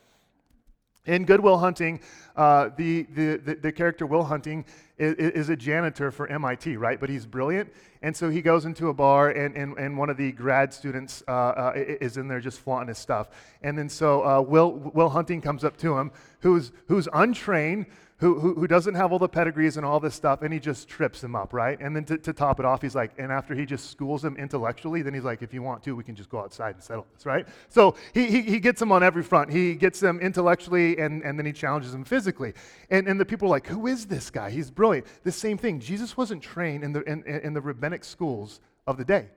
In 1.07 1.27
Good 1.27 1.41
Will 1.41 1.59
Hunting, 1.59 2.01
uh, 2.35 2.71
the, 2.77 3.03
the, 3.15 3.59
the, 3.61 3.73
character 3.73 4.07
Will 4.07 4.25
Hunting 4.25 4.65
is, 4.99 5.49
a 5.49 5.57
janitor 5.57 6.11
for 6.11 6.27
MIT, 6.29 6.77
right? 6.77 7.01
But 7.01 7.11
he's 7.11 7.27
brilliant. 7.27 7.73
And 8.03 8.17
so 8.17 8.31
he 8.31 8.43
goes 8.43 8.65
into 8.65 8.89
a 8.89 8.95
bar, 8.95 9.31
and, 9.31 9.57
and, 9.57 9.77
and 9.79 9.99
one 9.99 10.11
of 10.11 10.17
the 10.17 10.33
grad 10.33 10.73
students 10.73 11.23
uh, 11.27 11.31
uh, 11.31 11.73
is 11.75 12.17
in 12.17 12.29
there 12.29 12.41
just 12.41 12.61
flaunting 12.61 12.89
his 12.89 12.99
stuff. 12.99 13.29
And 13.63 13.77
then 13.77 13.89
so 13.89 14.25
uh, 14.25 14.41
Will, 14.41 14.73
Will 14.73 15.09
Hunting 15.09 15.41
comes 15.41 15.65
up 15.65 15.77
to 15.79 15.99
him, 15.99 16.13
who's, 16.41 16.71
who's 16.87 17.09
untrained, 17.13 17.87
who, 18.25 18.41
who, 18.41 18.55
who 18.55 18.67
doesn't 18.67 18.95
have 18.95 19.13
all 19.13 19.19
the 19.19 19.29
pedigrees 19.29 19.77
and 19.77 19.85
all 19.85 20.01
this 20.01 20.15
stuff, 20.15 20.41
and 20.41 20.51
he 20.51 20.59
just 20.59 20.89
trips 20.89 21.23
him 21.23 21.37
up, 21.37 21.53
right? 21.53 21.79
And 21.79 21.95
then 21.95 22.07
to, 22.07 22.17
to 22.17 22.33
top 22.33 22.59
it 22.59 22.65
off, 22.65 22.81
he's 22.81 22.95
like, 22.95 23.13
and 23.19 23.31
after 23.31 23.55
he 23.55 23.67
just 23.67 23.91
schools 23.91 24.25
him 24.25 24.35
intellectually, 24.39 25.03
then 25.03 25.13
he's 25.13 25.25
like, 25.25 25.43
if 25.43 25.53
you 25.53 25.63
want 25.63 25.83
to, 25.83 25.95
we 25.95 26.05
can 26.05 26.15
just 26.15 26.31
go 26.31 26.41
outside 26.41 26.75
and 26.75 26.83
settle 26.83 27.07
this, 27.13 27.27
right? 27.27 27.47
So 27.69 27.97
he, 28.15 28.31
he, 28.31 28.41
he 28.41 28.61
gets 28.61 28.81
him 28.81 28.93
on 28.93 29.03
every 29.03 29.23
front. 29.23 29.53
He 29.53 29.75
gets 29.75 30.03
him 30.03 30.21
intellectually, 30.21 30.97
and, 30.97 31.23
and 31.23 31.39
then 31.39 31.45
he 31.45 31.53
challenges 31.53 31.93
him 31.93 32.03
physically. 32.03 32.55
And, 32.89 33.07
and 33.09 33.21
the 33.21 33.27
people 33.27 33.49
are 33.49 33.51
like, 33.51 33.67
who 33.67 33.89
is 33.89 34.07
this 34.07 34.31
guy? 34.31 34.49
He's 34.49 34.71
brilliant. 34.71 35.07
The 35.23 35.31
same 35.31 35.59
thing. 35.59 35.79
Jesus 35.79 36.17
wasn't 36.17 36.43
trained 36.43 36.83
in 36.83 36.95
the, 36.95 37.03
in, 37.03 37.25
in 37.25 37.53
the 37.53 37.61
rabbinic 37.61 38.05
schools 38.05 38.59
of 38.87 38.97
the 38.97 39.05
day. 39.05 39.29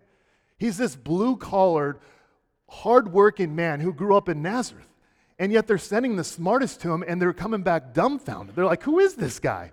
He's 0.58 0.77
this 0.77 0.96
blue 0.96 1.36
collared, 1.36 2.00
hardworking 2.70 3.53
man 3.53 3.82
who 3.82 3.91
grew 3.91 4.15
up 4.15 4.29
in 4.29 4.41
Nazareth. 4.41 4.88
And 5.39 5.51
yet 5.51 5.67
they're 5.67 5.77
sending 5.77 6.15
the 6.15 6.24
smartest 6.24 6.82
to 6.82 6.91
him 6.91 7.03
and 7.08 7.22
they're 7.22 7.34
coming 7.34 7.62
back 7.62 7.94
dumbfounded. 7.94 8.56
They're 8.56 8.65
like, 8.65 8.84
who 8.84 9.00
is 9.00 9.15
this 9.15 9.39
guy? 9.39 9.72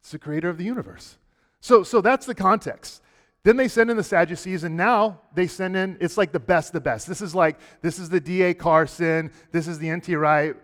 It's 0.00 0.10
the 0.10 0.18
creator 0.18 0.48
of 0.48 0.58
the 0.58 0.64
universe. 0.64 1.16
So, 1.60 1.82
so 1.82 2.00
that's 2.00 2.26
the 2.26 2.34
context. 2.34 3.02
Then 3.42 3.56
they 3.56 3.68
send 3.68 3.90
in 3.90 3.96
the 3.96 4.04
Sadducees, 4.04 4.64
and 4.64 4.76
now 4.76 5.20
they 5.34 5.46
send 5.46 5.74
in, 5.74 5.96
it's 6.00 6.18
like 6.18 6.30
the 6.30 6.40
best, 6.40 6.72
the 6.74 6.80
best. 6.80 7.06
This 7.06 7.22
is 7.22 7.34
like, 7.34 7.58
this 7.80 7.98
is 7.98 8.10
the 8.10 8.20
D.A. 8.20 8.52
Carson, 8.52 9.32
this 9.50 9.66
is 9.66 9.78
the 9.78 9.88
N.T. 9.88 10.14
Wright, 10.14 10.54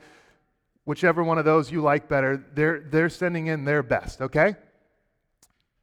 whichever 0.85 1.25
one 1.25 1.39
of 1.39 1.47
those 1.47 1.71
you 1.71 1.81
like 1.81 2.07
better. 2.07 2.45
They're, 2.55 2.81
they're 2.81 3.09
sending 3.09 3.47
in 3.47 3.65
their 3.65 3.83
best, 3.83 4.21
okay? 4.21 4.57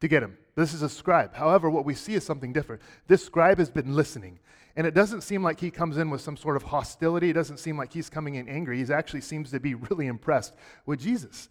To 0.00 0.08
get 0.08 0.22
him. 0.22 0.38
This 0.54 0.72
is 0.72 0.82
a 0.82 0.88
scribe. 0.88 1.34
However, 1.34 1.68
what 1.68 1.84
we 1.84 1.94
see 1.94 2.14
is 2.14 2.24
something 2.24 2.52
different. 2.52 2.80
This 3.08 3.24
scribe 3.24 3.58
has 3.58 3.70
been 3.70 3.96
listening. 3.96 4.38
And 4.76 4.86
it 4.86 4.94
doesn't 4.94 5.20
seem 5.20 5.42
like 5.42 5.60
he 5.60 5.70
comes 5.70 5.98
in 5.98 6.10
with 6.10 6.20
some 6.20 6.36
sort 6.36 6.56
of 6.56 6.64
hostility. 6.64 7.30
It 7.30 7.34
doesn't 7.34 7.58
seem 7.58 7.78
like 7.78 7.92
he's 7.92 8.10
coming 8.10 8.34
in 8.34 8.48
angry. 8.48 8.84
He 8.84 8.92
actually 8.92 9.20
seems 9.20 9.50
to 9.52 9.60
be 9.60 9.74
really 9.74 10.06
impressed 10.06 10.54
with 10.84 11.00
Jesus. 11.00 11.48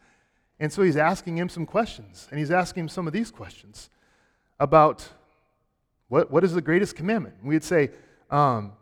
And 0.60 0.72
so 0.72 0.82
he's 0.82 0.98
asking 0.98 1.38
him 1.38 1.50
some 1.50 1.65
questions. 1.65 2.27
And 2.30 2.39
he's 2.39 2.51
asking 2.51 2.84
him 2.84 2.89
some 2.89 3.08
of 3.08 3.13
these 3.13 3.32
questions 3.32 3.89
about 4.60 5.08
what, 6.10 6.32
what 6.32 6.44
is 6.44 6.53
the 6.53 6.62
greatest 6.62 6.96
commandment? 6.96 7.36
We'd 7.44 7.63
say, 7.63 7.92
um, 8.30 8.74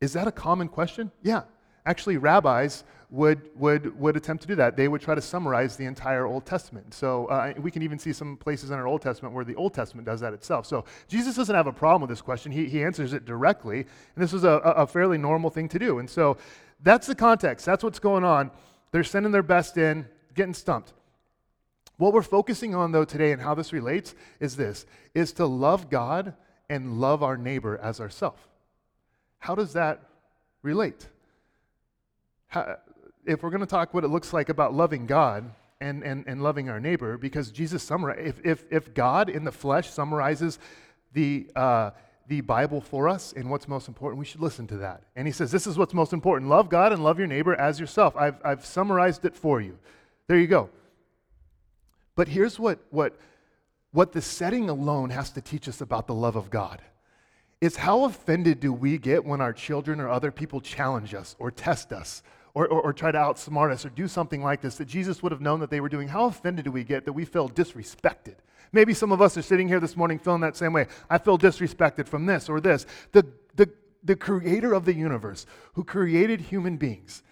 is 0.00 0.14
that 0.14 0.26
a 0.26 0.32
common 0.32 0.68
question? 0.68 1.12
Yeah. 1.22 1.42
Actually, 1.86 2.16
rabbis 2.16 2.84
would, 3.14 3.48
would, 3.54 3.96
would 3.98 4.16
attempt 4.16 4.42
to 4.42 4.48
do 4.48 4.56
that. 4.56 4.76
They 4.76 4.88
would 4.88 5.00
try 5.00 5.14
to 5.14 5.20
summarize 5.20 5.76
the 5.76 5.84
entire 5.84 6.26
Old 6.26 6.44
Testament. 6.44 6.92
So 6.92 7.26
uh, 7.26 7.54
we 7.58 7.70
can 7.70 7.82
even 7.82 7.96
see 7.96 8.12
some 8.12 8.36
places 8.36 8.70
in 8.70 8.76
our 8.76 8.88
Old 8.88 9.02
Testament 9.02 9.32
where 9.32 9.44
the 9.44 9.54
Old 9.54 9.72
Testament 9.72 10.04
does 10.04 10.18
that 10.18 10.32
itself. 10.32 10.66
So 10.66 10.84
Jesus 11.06 11.36
doesn't 11.36 11.54
have 11.54 11.68
a 11.68 11.72
problem 11.72 12.02
with 12.02 12.10
this 12.10 12.20
question. 12.20 12.50
He, 12.50 12.66
he 12.66 12.82
answers 12.82 13.12
it 13.12 13.24
directly. 13.24 13.78
And 13.78 14.24
this 14.24 14.32
was 14.32 14.42
a, 14.42 14.50
a 14.50 14.84
fairly 14.84 15.16
normal 15.16 15.50
thing 15.50 15.68
to 15.68 15.78
do. 15.78 16.00
And 16.00 16.10
so 16.10 16.38
that's 16.82 17.06
the 17.06 17.14
context. 17.14 17.64
That's 17.64 17.84
what's 17.84 18.00
going 18.00 18.24
on. 18.24 18.50
They're 18.90 19.04
sending 19.04 19.30
their 19.30 19.44
best 19.44 19.76
in, 19.76 20.06
getting 20.34 20.54
stumped. 20.54 20.92
What 21.96 22.12
we're 22.12 22.22
focusing 22.22 22.74
on, 22.74 22.90
though, 22.90 23.04
today 23.04 23.30
and 23.30 23.40
how 23.40 23.54
this 23.54 23.72
relates 23.72 24.16
is 24.40 24.56
this 24.56 24.86
is 25.14 25.32
to 25.34 25.46
love 25.46 25.88
God 25.88 26.34
and 26.68 27.00
love 27.00 27.22
our 27.22 27.36
neighbor 27.36 27.78
as 27.78 28.00
ourself. 28.00 28.48
How 29.38 29.54
does 29.54 29.74
that 29.74 30.02
relate? 30.62 31.06
How, 32.48 32.78
if 33.26 33.42
we're 33.42 33.50
going 33.50 33.60
to 33.60 33.66
talk 33.66 33.94
what 33.94 34.04
it 34.04 34.08
looks 34.08 34.32
like 34.32 34.48
about 34.48 34.74
loving 34.74 35.06
God 35.06 35.50
and, 35.80 36.02
and, 36.02 36.24
and 36.26 36.42
loving 36.42 36.68
our 36.68 36.80
neighbor, 36.80 37.18
because 37.18 37.50
Jesus 37.50 37.82
summarizes, 37.82 38.26
if, 38.26 38.46
if, 38.46 38.64
if 38.70 38.94
God 38.94 39.28
in 39.28 39.44
the 39.44 39.52
flesh 39.52 39.90
summarizes 39.90 40.58
the, 41.12 41.48
uh, 41.54 41.90
the 42.26 42.40
Bible 42.40 42.80
for 42.80 43.08
us 43.08 43.32
and 43.32 43.50
what's 43.50 43.68
most 43.68 43.88
important, 43.88 44.18
we 44.18 44.24
should 44.24 44.40
listen 44.40 44.66
to 44.68 44.78
that. 44.78 45.02
And 45.16 45.26
he 45.26 45.32
says, 45.32 45.50
This 45.50 45.66
is 45.66 45.76
what's 45.76 45.94
most 45.94 46.12
important 46.12 46.50
love 46.50 46.68
God 46.68 46.92
and 46.92 47.02
love 47.02 47.18
your 47.18 47.28
neighbor 47.28 47.54
as 47.54 47.78
yourself. 47.78 48.16
I've, 48.16 48.36
I've 48.44 48.64
summarized 48.64 49.24
it 49.24 49.34
for 49.34 49.60
you. 49.60 49.78
There 50.26 50.38
you 50.38 50.46
go. 50.46 50.70
But 52.16 52.28
here's 52.28 52.58
what, 52.58 52.78
what, 52.90 53.18
what 53.92 54.12
the 54.12 54.22
setting 54.22 54.70
alone 54.70 55.10
has 55.10 55.30
to 55.30 55.40
teach 55.40 55.68
us 55.68 55.80
about 55.80 56.06
the 56.06 56.14
love 56.14 56.36
of 56.36 56.50
God. 56.50 56.80
Is 57.60 57.76
how 57.76 58.04
offended 58.04 58.60
do 58.60 58.72
we 58.72 58.98
get 58.98 59.24
when 59.24 59.40
our 59.40 59.52
children 59.52 60.00
or 60.00 60.08
other 60.08 60.30
people 60.30 60.60
challenge 60.60 61.14
us 61.14 61.34
or 61.38 61.50
test 61.50 61.92
us 61.92 62.22
or, 62.54 62.68
or, 62.68 62.82
or, 62.82 62.92
try 62.92 63.10
to 63.10 63.18
outsmart 63.18 63.72
us 63.72 63.84
or 63.84 63.90
do 63.90 64.06
something 64.06 64.42
like 64.42 64.60
this 64.60 64.76
that 64.76 64.86
Jesus 64.86 65.22
would 65.22 65.32
have 65.32 65.40
known 65.40 65.58
that 65.60 65.70
they 65.70 65.80
were 65.80 65.88
doing, 65.88 66.06
how 66.06 66.26
offended 66.26 66.64
do 66.64 66.70
we 66.70 66.84
get 66.84 67.04
that 67.04 67.12
we 67.12 67.24
feel 67.24 67.48
disrespected? 67.48 68.36
Maybe 68.72 68.94
some 68.94 69.12
of 69.12 69.20
us 69.20 69.36
are 69.36 69.42
sitting 69.42 69.66
here 69.66 69.80
this 69.80 69.96
morning 69.96 70.18
feeling 70.18 70.40
that 70.42 70.56
same 70.56 70.72
way. 70.72 70.86
I 71.10 71.18
feel 71.18 71.36
disrespected 71.36 72.08
from 72.08 72.26
this 72.26 72.48
or 72.48 72.60
this. 72.60 72.86
The, 73.12 73.26
the, 73.56 73.70
the 74.02 74.16
creator 74.16 74.72
of 74.72 74.84
the 74.84 74.94
universe 74.94 75.46
who 75.74 75.84
created 75.84 76.40
human 76.40 76.76
beings, 76.76 77.22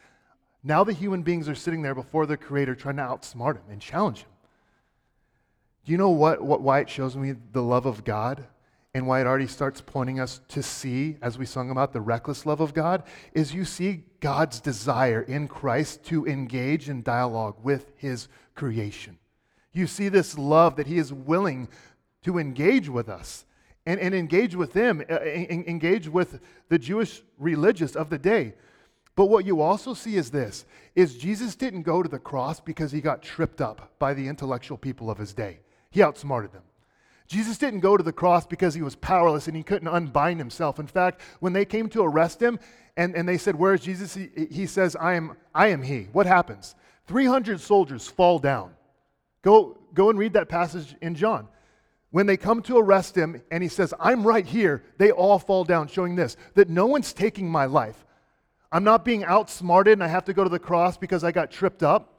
now 0.65 0.85
the 0.85 0.93
human 0.93 1.23
beings 1.23 1.49
are 1.49 1.55
sitting 1.55 1.83
there 1.83 1.95
before 1.95 2.27
the 2.27 2.37
creator 2.37 2.75
trying 2.75 2.97
to 2.97 3.03
outsmart 3.03 3.57
him 3.57 3.65
and 3.71 3.81
challenge 3.81 4.21
him. 4.21 4.31
Do 5.85 5.93
you 5.93 5.99
know 5.99 6.11
what, 6.11 6.43
what, 6.43 6.61
why 6.61 6.81
it 6.81 6.89
shows 6.89 7.17
me 7.17 7.35
the 7.53 7.63
love 7.63 7.87
of 7.87 8.05
God? 8.05 8.45
And 8.95 9.07
why 9.07 9.21
it 9.21 9.27
already 9.27 9.47
starts 9.47 9.81
pointing 9.81 10.21
us 10.21 10.41
to 10.49 10.63
see, 10.63 11.17
as 11.23 11.39
we 11.39 11.47
sung 11.47 11.71
about 11.71 11.93
the 11.93 12.01
reckless 12.01 12.45
love 12.45 12.61
of 12.61 12.75
God, 12.75 13.03
is 13.33 13.55
you 13.55 13.65
see 13.65 14.05
God's 14.21 14.61
desire 14.61 15.23
in 15.23 15.49
Christ 15.49 16.05
to 16.07 16.27
engage 16.27 16.91
in 16.91 17.03
dialogue 17.03 17.57
with 17.63 17.91
his 17.97 18.29
creation. 18.55 19.19
You 19.73 19.87
see 19.87 20.11
this 20.11 20.37
love 20.37 20.77
that 20.77 20.87
he 20.87 20.99
is 20.99 21.13
willing 21.13 21.69
to 22.25 22.39
engage 22.39 22.91
with 22.91 23.09
us 23.09 23.47
and, 23.87 23.99
and 23.99 24.15
engage 24.15 24.55
with 24.55 24.75
them, 24.75 25.03
uh, 25.11 25.21
engage 25.23 26.09
with 26.09 26.41
the 26.69 26.79
Jewish 26.79 27.23
religious 27.39 27.97
of 27.97 28.11
the 28.11 28.19
day. 28.19 28.55
But 29.17 29.27
what 29.27 29.47
you 29.47 29.63
also 29.63 29.95
see 29.95 30.17
is 30.17 30.31
this 30.31 30.67
is 30.95 31.17
Jesus 31.17 31.55
didn't 31.55 31.83
go 31.83 32.03
to 32.03 32.09
the 32.09 32.19
cross 32.19 32.61
because 32.61 32.93
he 32.93 33.01
got 33.01 33.23
tripped 33.23 33.63
up 33.63 33.93
by 33.99 34.13
the 34.13 34.29
intellectual 34.29 34.77
people 34.77 35.11
of 35.11 35.17
his 35.17 35.33
day. 35.33 35.61
He 35.91 36.03
outsmarted 36.03 36.53
them. 36.53 36.63
Jesus 37.33 37.57
didn't 37.57 37.81
go 37.81 37.97
to 37.97 38.03
the 38.03 38.13
cross 38.13 38.47
because 38.47 38.75
he 38.75 38.83
was 38.83 38.95
powerless 38.95 39.47
and 39.47 39.57
he 39.57 39.63
couldn't 39.63 39.89
unbind 39.89 40.39
himself. 40.39 40.79
In 40.79 40.87
fact, 40.87 41.23
when 41.41 41.55
they 41.55 41.65
came 41.65 41.89
to 41.89 42.03
arrest 42.03 42.43
him 42.43 42.59
and, 42.95 43.17
and 43.17 43.27
they 43.27 43.39
said, 43.39 43.55
Where 43.55 43.73
is 43.73 43.81
Jesus? 43.81 44.15
He, 44.15 44.29
he 44.51 44.67
says, 44.67 44.95
I 44.97 45.15
am, 45.15 45.39
I 45.55 45.69
am 45.69 45.83
he. 45.83 46.09
What 46.13 46.27
happens? 46.27 46.75
300 47.07 47.59
soldiers 47.59 48.07
fall 48.07 48.39
down. 48.39 48.75
Go, 49.41 49.79
go 49.95 50.11
and 50.11 50.19
read 50.19 50.35
that 50.35 50.51
passage 50.51 50.95
in 51.01 51.15
John. 51.15 51.49
When 52.11 52.27
they 52.27 52.37
come 52.37 52.61
to 52.65 52.77
arrest 52.77 53.17
him 53.17 53.41
and 53.51 53.63
he 53.63 53.69
says, 53.71 53.95
I'm 53.99 54.27
right 54.27 54.45
here, 54.45 54.85
they 54.99 55.11
all 55.11 55.39
fall 55.39 55.65
down, 55.65 55.89
showing 55.89 56.15
this 56.15 56.37
that 56.53 56.69
no 56.69 56.85
one's 56.85 57.15
taking 57.15 57.51
my 57.51 57.65
life. 57.65 58.05
I'm 58.71 58.85
not 58.85 59.07
being 59.07 59.25
outsmarted 59.25 59.95
and 59.95 60.05
I 60.05 60.09
have 60.09 60.27
to 60.27 60.35
go 60.35 60.45
to 60.45 60.51
the 60.51 60.59
cross 60.59 60.99
because 60.99 61.25
I 61.25 61.33
got 61.33 61.51
tripped 61.51 61.83
up. 61.83 62.13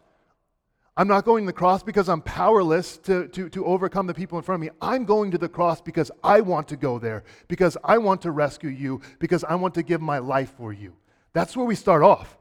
I'm 0.96 1.08
not 1.08 1.26
going 1.26 1.44
to 1.44 1.48
the 1.48 1.54
cross 1.54 1.82
because 1.82 2.08
I'm 2.08 2.22
powerless 2.22 2.98
to, 3.00 3.28
to, 3.30 3.50
to 3.50 3.66
overcome 3.66 4.06
the 4.06 4.14
people 4.14 4.38
in 4.38 4.44
front 4.44 4.62
of 4.62 4.68
me. 4.68 4.78
I'm 4.80 5.06
going 5.06 5.32
to 5.32 5.40
the 5.40 5.50
cross 5.50 5.82
because 5.82 6.12
I 6.24 6.42
want 6.42 6.68
to 6.68 6.78
go 6.78 7.00
there, 7.00 7.24
because 7.48 7.78
I 7.84 7.98
want 7.98 8.22
to 8.24 8.32
rescue 8.32 8.70
you, 8.70 9.02
because 9.18 9.44
I 9.44 9.56
want 9.56 9.74
to 9.76 9.84
give 9.84 10.02
my 10.02 10.20
life 10.20 10.54
for 10.56 10.72
you. 10.72 10.94
That's 11.34 11.58
where 11.58 11.66
we 11.66 11.76
start 11.76 12.04
off. 12.04 12.38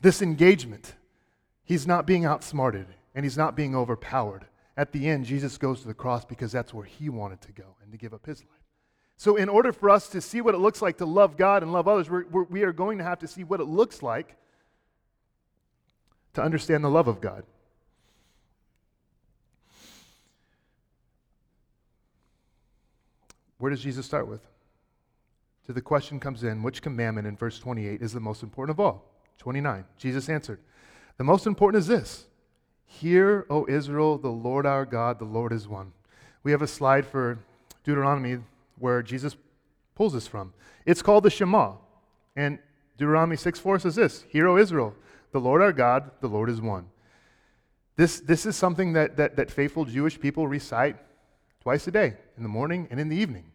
This 0.00 0.22
engagement. 0.22 0.94
He's 1.64 1.86
not 1.86 2.06
being 2.06 2.24
outsmarted 2.24 2.86
and 3.14 3.26
he's 3.26 3.36
not 3.36 3.54
being 3.54 3.76
overpowered. 3.76 4.46
At 4.74 4.92
the 4.92 5.06
end, 5.06 5.26
Jesus 5.26 5.58
goes 5.58 5.82
to 5.82 5.88
the 5.88 5.92
cross 5.92 6.24
because 6.24 6.50
that's 6.50 6.72
where 6.72 6.86
he 6.86 7.10
wanted 7.10 7.42
to 7.42 7.52
go 7.52 7.76
and 7.82 7.92
to 7.92 7.98
give 7.98 8.14
up 8.14 8.24
his 8.24 8.40
life. 8.40 8.48
So, 9.18 9.36
in 9.36 9.48
order 9.48 9.72
for 9.72 9.90
us 9.90 10.08
to 10.10 10.20
see 10.20 10.40
what 10.40 10.54
it 10.54 10.58
looks 10.58 10.80
like 10.80 10.98
to 10.98 11.04
love 11.04 11.36
God 11.36 11.64
and 11.64 11.72
love 11.72 11.88
others, 11.88 12.08
we're, 12.08 12.24
we're, 12.28 12.44
we 12.44 12.62
are 12.62 12.72
going 12.72 12.98
to 12.98 13.04
have 13.04 13.18
to 13.18 13.26
see 13.26 13.42
what 13.42 13.60
it 13.60 13.64
looks 13.64 14.02
like 14.02 14.36
to 16.34 16.42
understand 16.42 16.84
the 16.84 16.88
love 16.88 17.08
of 17.08 17.20
God. 17.20 17.42
Where 23.58 23.70
does 23.70 23.82
Jesus 23.82 24.06
start 24.06 24.28
with? 24.28 24.40
So 25.66 25.72
the 25.72 25.82
question 25.82 26.18
comes 26.18 26.44
in 26.44 26.62
which 26.62 26.80
commandment 26.80 27.26
in 27.26 27.36
verse 27.36 27.58
28 27.58 28.00
is 28.00 28.12
the 28.12 28.20
most 28.20 28.42
important 28.42 28.74
of 28.74 28.80
all? 28.80 29.04
29. 29.38 29.84
Jesus 29.98 30.28
answered, 30.28 30.60
The 31.18 31.24
most 31.24 31.46
important 31.46 31.80
is 31.80 31.86
this 31.86 32.26
Hear, 32.86 33.46
O 33.50 33.66
Israel, 33.68 34.16
the 34.16 34.30
Lord 34.30 34.64
our 34.64 34.86
God, 34.86 35.18
the 35.18 35.24
Lord 35.24 35.52
is 35.52 35.68
one. 35.68 35.92
We 36.42 36.52
have 36.52 36.62
a 36.62 36.66
slide 36.66 37.06
for 37.06 37.38
Deuteronomy 37.84 38.38
where 38.78 39.02
Jesus 39.02 39.36
pulls 39.94 40.14
this 40.14 40.26
from. 40.26 40.54
It's 40.86 41.02
called 41.02 41.24
the 41.24 41.30
Shema. 41.30 41.74
And 42.34 42.58
Deuteronomy 42.96 43.36
6 43.36 43.58
4 43.58 43.80
says 43.80 43.96
this 43.96 44.24
Hear, 44.28 44.48
O 44.48 44.56
Israel, 44.56 44.94
the 45.32 45.40
Lord 45.40 45.60
our 45.60 45.72
God, 45.72 46.10
the 46.20 46.28
Lord 46.28 46.48
is 46.48 46.60
one. 46.60 46.86
This, 47.96 48.20
this 48.20 48.46
is 48.46 48.56
something 48.56 48.92
that, 48.92 49.16
that, 49.16 49.36
that 49.36 49.50
faithful 49.50 49.84
Jewish 49.84 50.20
people 50.20 50.46
recite 50.46 50.96
twice 51.60 51.86
a 51.88 51.90
day, 51.90 52.14
in 52.38 52.42
the 52.42 52.48
morning 52.48 52.88
and 52.90 52.98
in 52.98 53.08
the 53.08 53.16
evening. 53.16 53.52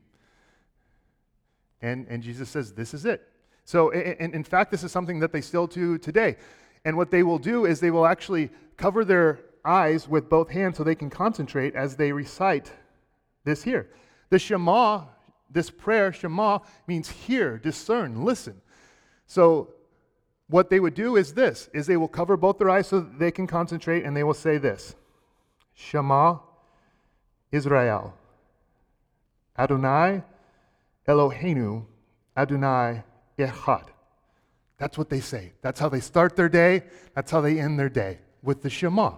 And, 1.81 2.05
and 2.07 2.21
Jesus 2.21 2.49
says, 2.49 2.73
This 2.73 2.93
is 2.93 3.05
it. 3.05 3.27
So, 3.65 3.89
in, 3.89 4.33
in 4.33 4.43
fact, 4.43 4.71
this 4.71 4.83
is 4.83 4.91
something 4.91 5.19
that 5.19 5.31
they 5.31 5.41
still 5.41 5.67
do 5.67 5.97
today. 5.97 6.37
And 6.85 6.97
what 6.97 7.11
they 7.11 7.23
will 7.23 7.39
do 7.39 7.65
is 7.65 7.79
they 7.79 7.91
will 7.91 8.05
actually 8.05 8.49
cover 8.77 9.05
their 9.05 9.39
eyes 9.65 10.07
with 10.07 10.29
both 10.29 10.49
hands 10.49 10.77
so 10.77 10.83
they 10.83 10.95
can 10.95 11.09
concentrate 11.09 11.75
as 11.75 11.95
they 11.95 12.11
recite 12.11 12.71
this 13.45 13.63
here. 13.63 13.89
The 14.29 14.39
Shema, 14.39 15.05
this 15.49 15.69
prayer, 15.69 16.11
Shema, 16.11 16.59
means 16.87 17.09
hear, 17.09 17.57
discern, 17.57 18.23
listen. 18.23 18.61
So 19.27 19.69
what 20.47 20.69
they 20.69 20.79
would 20.79 20.93
do 20.93 21.15
is 21.15 21.33
this 21.33 21.69
is 21.73 21.87
they 21.87 21.97
will 21.97 22.07
cover 22.07 22.37
both 22.37 22.57
their 22.57 22.69
eyes 22.69 22.87
so 22.87 22.99
they 22.99 23.31
can 23.31 23.47
concentrate 23.47 24.03
and 24.03 24.15
they 24.15 24.23
will 24.23 24.33
say 24.33 24.57
this 24.57 24.95
Shema 25.73 26.37
Israel 27.51 28.13
Adonai 29.57 30.24
Eloheinu 31.07 31.86
Adonai 32.36 33.03
Echad. 33.38 33.88
That's 34.77 34.98
what 34.98 35.10
they 35.10 35.19
say. 35.19 35.53
That's 35.62 35.79
how 35.79 35.89
they 35.89 36.00
start 36.00 36.36
their 36.36 36.50
day. 36.50 36.83
That's 37.15 37.31
how 37.31 37.41
they 37.41 37.60
end 37.60 37.79
their 37.79 37.89
day 37.89 38.19
with 38.41 38.62
the 38.62 38.69
Shema. 38.69 39.13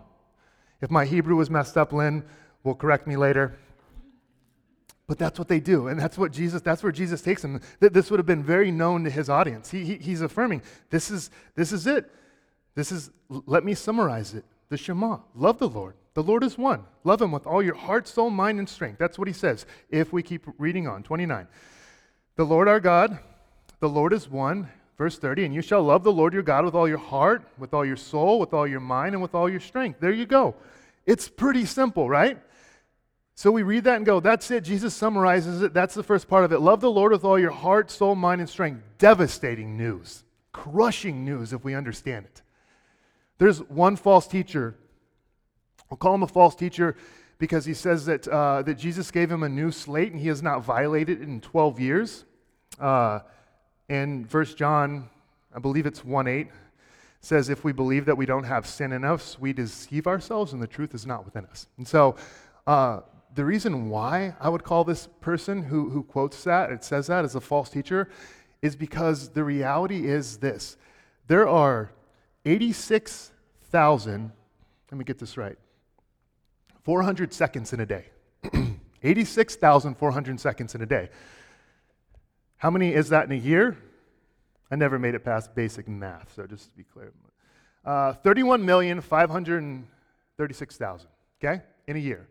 If 0.81 0.91
my 0.91 1.05
Hebrew 1.05 1.35
was 1.35 1.49
messed 1.49 1.77
up, 1.77 1.93
Lynn 1.93 2.23
will 2.63 2.75
correct 2.75 3.07
me 3.07 3.15
later. 3.15 3.57
But 5.07 5.19
that's 5.19 5.37
what 5.37 5.47
they 5.47 5.59
do, 5.59 5.87
and 5.87 5.99
that's 5.99 6.17
what 6.17 6.31
Jesus. 6.31 6.61
That's 6.61 6.81
where 6.81 6.91
Jesus 6.91 7.21
takes 7.21 7.43
them. 7.43 7.61
This 7.79 8.09
would 8.09 8.19
have 8.19 8.25
been 8.25 8.43
very 8.43 8.71
known 8.71 9.03
to 9.03 9.09
his 9.09 9.29
audience. 9.29 9.69
He, 9.69 9.85
he, 9.85 9.95
he's 9.97 10.21
affirming, 10.21 10.63
this 10.89 11.11
is 11.11 11.29
this 11.53 11.71
is 11.71 11.85
it. 11.85 12.11
This 12.73 12.91
is. 12.91 13.11
Let 13.29 13.63
me 13.63 13.75
summarize 13.75 14.33
it. 14.33 14.45
The 14.69 14.77
Shema: 14.77 15.19
Love 15.35 15.59
the 15.59 15.69
Lord. 15.69 15.93
The 16.15 16.23
Lord 16.23 16.43
is 16.43 16.57
one. 16.57 16.83
Love 17.03 17.21
Him 17.21 17.31
with 17.31 17.45
all 17.45 17.61
your 17.61 17.75
heart, 17.75 18.07
soul, 18.07 18.29
mind, 18.29 18.57
and 18.57 18.67
strength. 18.67 18.97
That's 18.97 19.19
what 19.19 19.27
He 19.27 19.33
says. 19.33 19.65
If 19.89 20.11
we 20.11 20.23
keep 20.23 20.47
reading 20.57 20.87
on, 20.87 21.03
29. 21.03 21.47
The 22.37 22.43
Lord 22.43 22.67
our 22.67 22.79
God, 22.79 23.19
the 23.79 23.89
Lord 23.89 24.11
is 24.11 24.29
one. 24.29 24.69
Verse 24.97 25.17
30, 25.17 25.43
and 25.43 25.53
you 25.53 25.61
shall 25.61 25.83
love 25.83 26.05
the 26.05 26.11
Lord 26.11 26.33
your 26.33 26.41
God 26.41 26.63
with 26.63 26.73
all 26.73 26.87
your 26.87 26.97
heart, 26.97 27.43
with 27.57 27.73
all 27.73 27.85
your 27.85 27.97
soul, 27.97 28.39
with 28.39 28.53
all 28.53 28.65
your 28.65 28.79
mind, 28.79 29.13
and 29.13 29.21
with 29.21 29.35
all 29.35 29.49
your 29.49 29.59
strength. 29.59 29.99
There 29.99 30.13
you 30.13 30.25
go. 30.25 30.55
It's 31.05 31.27
pretty 31.27 31.65
simple, 31.65 32.09
right? 32.09 32.39
So 33.35 33.51
we 33.51 33.63
read 33.63 33.83
that 33.83 33.97
and 33.97 34.05
go, 34.05 34.21
that's 34.21 34.49
it. 34.51 34.63
Jesus 34.63 34.93
summarizes 34.93 35.61
it. 35.61 35.73
That's 35.73 35.93
the 35.93 36.03
first 36.03 36.29
part 36.29 36.45
of 36.45 36.53
it. 36.53 36.59
Love 36.59 36.79
the 36.79 36.89
Lord 36.89 37.11
with 37.11 37.25
all 37.25 37.37
your 37.37 37.51
heart, 37.51 37.91
soul, 37.91 38.15
mind, 38.15 38.39
and 38.39 38.49
strength. 38.49 38.81
Devastating 38.97 39.75
news, 39.75 40.23
crushing 40.53 41.25
news 41.25 41.51
if 41.51 41.65
we 41.65 41.75
understand 41.75 42.25
it. 42.25 42.41
There's 43.37 43.59
one 43.63 43.97
false 43.97 44.27
teacher. 44.27 44.77
We'll 45.89 45.97
call 45.97 46.15
him 46.15 46.23
a 46.23 46.27
false 46.27 46.55
teacher 46.55 46.95
because 47.37 47.65
he 47.65 47.73
says 47.73 48.05
that, 48.05 48.27
uh, 48.27 48.61
that 48.63 48.75
Jesus 48.75 49.11
gave 49.11 49.31
him 49.31 49.43
a 49.43 49.49
new 49.49 49.71
slate 49.71 50.11
and 50.11 50.19
he 50.19 50.27
has 50.27 50.41
not 50.41 50.63
violated 50.63 51.21
it 51.21 51.27
in 51.27 51.41
12 51.41 51.79
years. 51.79 52.25
Uh, 52.79 53.19
and 53.89 54.29
First 54.29 54.57
John, 54.57 55.09
I 55.53 55.59
believe 55.59 55.85
it's 55.85 56.03
1 56.03 56.27
8, 56.27 56.47
says, 57.21 57.49
If 57.49 57.63
we 57.63 57.71
believe 57.71 58.05
that 58.05 58.15
we 58.15 58.25
don't 58.25 58.43
have 58.43 58.65
sin 58.65 58.91
in 58.91 59.03
us, 59.03 59.39
we 59.39 59.53
deceive 59.53 60.07
ourselves 60.07 60.53
and 60.53 60.61
the 60.61 60.67
truth 60.67 60.93
is 60.93 61.05
not 61.05 61.25
within 61.25 61.45
us. 61.45 61.67
And 61.77 61.87
so, 61.87 62.15
uh, 62.65 63.01
the 63.35 63.43
reason 63.43 63.89
why 63.89 64.33
I 64.39 64.47
would 64.47 64.63
call 64.63 64.85
this 64.85 65.09
person 65.19 65.63
who, 65.63 65.89
who 65.89 66.03
quotes 66.03 66.43
that, 66.45 66.71
it 66.71 66.83
says 66.83 67.07
that 67.07 67.25
as 67.25 67.35
a 67.35 67.41
false 67.41 67.69
teacher, 67.69 68.09
is 68.61 68.75
because 68.75 69.29
the 69.29 69.43
reality 69.43 70.07
is 70.07 70.37
this 70.37 70.77
there 71.27 71.47
are 71.47 71.91
86,000, 72.45 74.31
let 74.91 74.97
me 74.97 75.03
get 75.03 75.19
this 75.19 75.37
right, 75.37 75.57
400 76.85 77.33
seconds 77.33 77.73
in 77.73 77.81
a 77.81 77.85
day. 77.85 78.05
86,400 79.03 80.39
seconds 80.39 80.73
in 80.75 80.81
a 80.81 80.85
day. 80.85 81.09
How 82.57 82.69
many 82.69 82.93
is 82.93 83.09
that 83.09 83.25
in 83.25 83.33
a 83.33 83.41
year? 83.41 83.75
I 84.71 84.75
never 84.75 84.97
made 84.97 85.13
it 85.15 85.25
past 85.25 85.53
basic 85.53 85.87
math, 85.87 86.33
so 86.35 86.47
just 86.47 86.69
to 86.69 86.77
be 86.77 86.83
clear. 86.83 87.11
Uh, 87.83 88.13
31,536,000, 88.23 91.05
okay, 91.43 91.61
in 91.87 91.95
a 91.95 91.99
year. 91.99 92.27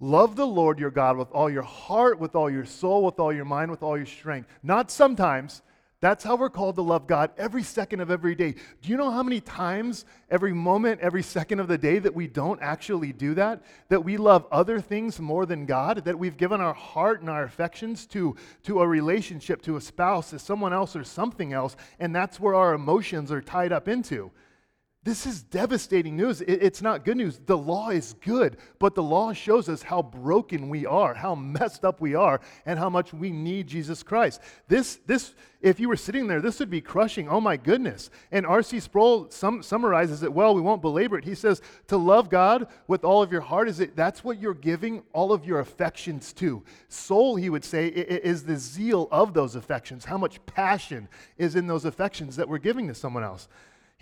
Love 0.00 0.36
the 0.36 0.46
Lord 0.46 0.80
your 0.80 0.90
God 0.90 1.16
with 1.16 1.30
all 1.32 1.50
your 1.50 1.62
heart, 1.62 2.18
with 2.18 2.34
all 2.34 2.50
your 2.50 2.64
soul, 2.64 3.04
with 3.04 3.20
all 3.20 3.32
your 3.32 3.44
mind, 3.44 3.70
with 3.70 3.82
all 3.82 3.96
your 3.96 4.06
strength. 4.06 4.48
Not 4.62 4.90
sometimes. 4.90 5.62
That's 6.02 6.24
how 6.24 6.34
we're 6.34 6.50
called 6.50 6.74
to 6.74 6.82
love 6.82 7.06
God 7.06 7.30
every 7.38 7.62
second 7.62 8.00
of 8.00 8.10
every 8.10 8.34
day. 8.34 8.56
Do 8.82 8.90
you 8.90 8.96
know 8.96 9.12
how 9.12 9.22
many 9.22 9.40
times, 9.40 10.04
every 10.32 10.52
moment, 10.52 11.00
every 11.00 11.22
second 11.22 11.60
of 11.60 11.68
the 11.68 11.78
day, 11.78 12.00
that 12.00 12.12
we 12.12 12.26
don't 12.26 12.60
actually 12.60 13.12
do 13.12 13.34
that? 13.34 13.62
That 13.88 14.04
we 14.04 14.16
love 14.16 14.44
other 14.50 14.80
things 14.80 15.20
more 15.20 15.46
than 15.46 15.64
God? 15.64 16.04
That 16.04 16.18
we've 16.18 16.36
given 16.36 16.60
our 16.60 16.74
heart 16.74 17.20
and 17.20 17.30
our 17.30 17.44
affections 17.44 18.04
to, 18.06 18.34
to 18.64 18.80
a 18.80 18.88
relationship, 18.88 19.62
to 19.62 19.76
a 19.76 19.80
spouse, 19.80 20.30
to 20.30 20.40
someone 20.40 20.72
else 20.72 20.96
or 20.96 21.04
something 21.04 21.52
else, 21.52 21.76
and 22.00 22.12
that's 22.12 22.40
where 22.40 22.56
our 22.56 22.74
emotions 22.74 23.30
are 23.30 23.40
tied 23.40 23.70
up 23.70 23.86
into. 23.86 24.32
This 25.04 25.26
is 25.26 25.42
devastating 25.42 26.16
news. 26.16 26.42
It's 26.42 26.80
not 26.80 27.04
good 27.04 27.16
news. 27.16 27.40
The 27.44 27.58
law 27.58 27.90
is 27.90 28.14
good, 28.20 28.58
but 28.78 28.94
the 28.94 29.02
law 29.02 29.32
shows 29.32 29.68
us 29.68 29.82
how 29.82 30.00
broken 30.00 30.68
we 30.68 30.86
are, 30.86 31.12
how 31.12 31.34
messed 31.34 31.84
up 31.84 32.00
we 32.00 32.14
are, 32.14 32.40
and 32.66 32.78
how 32.78 32.88
much 32.88 33.12
we 33.12 33.30
need 33.32 33.66
Jesus 33.66 34.04
Christ. 34.04 34.40
This, 34.68 35.00
this, 35.04 35.34
if 35.60 35.80
you 35.80 35.88
were 35.88 35.96
sitting 35.96 36.28
there, 36.28 36.40
this 36.40 36.60
would 36.60 36.70
be 36.70 36.80
crushing. 36.80 37.28
Oh 37.28 37.40
my 37.40 37.56
goodness. 37.56 38.10
And 38.30 38.46
R.C. 38.46 38.78
Sproul 38.78 39.28
sum, 39.28 39.60
summarizes 39.60 40.22
it 40.22 40.32
well. 40.32 40.54
We 40.54 40.60
won't 40.60 40.82
belabor 40.82 41.18
it. 41.18 41.24
He 41.24 41.34
says, 41.34 41.62
to 41.88 41.96
love 41.96 42.30
God 42.30 42.68
with 42.86 43.02
all 43.02 43.24
of 43.24 43.32
your 43.32 43.40
heart 43.40 43.68
is 43.68 43.80
it 43.80 43.96
that's 43.96 44.22
what 44.22 44.40
you're 44.40 44.54
giving 44.54 45.02
all 45.12 45.32
of 45.32 45.44
your 45.44 45.58
affections 45.58 46.32
to. 46.34 46.62
Soul, 46.88 47.34
he 47.34 47.50
would 47.50 47.64
say, 47.64 47.88
is 47.88 48.44
the 48.44 48.56
zeal 48.56 49.08
of 49.10 49.34
those 49.34 49.56
affections. 49.56 50.04
How 50.04 50.16
much 50.16 50.38
passion 50.46 51.08
is 51.38 51.56
in 51.56 51.66
those 51.66 51.86
affections 51.86 52.36
that 52.36 52.48
we're 52.48 52.58
giving 52.58 52.86
to 52.86 52.94
someone 52.94 53.24
else. 53.24 53.48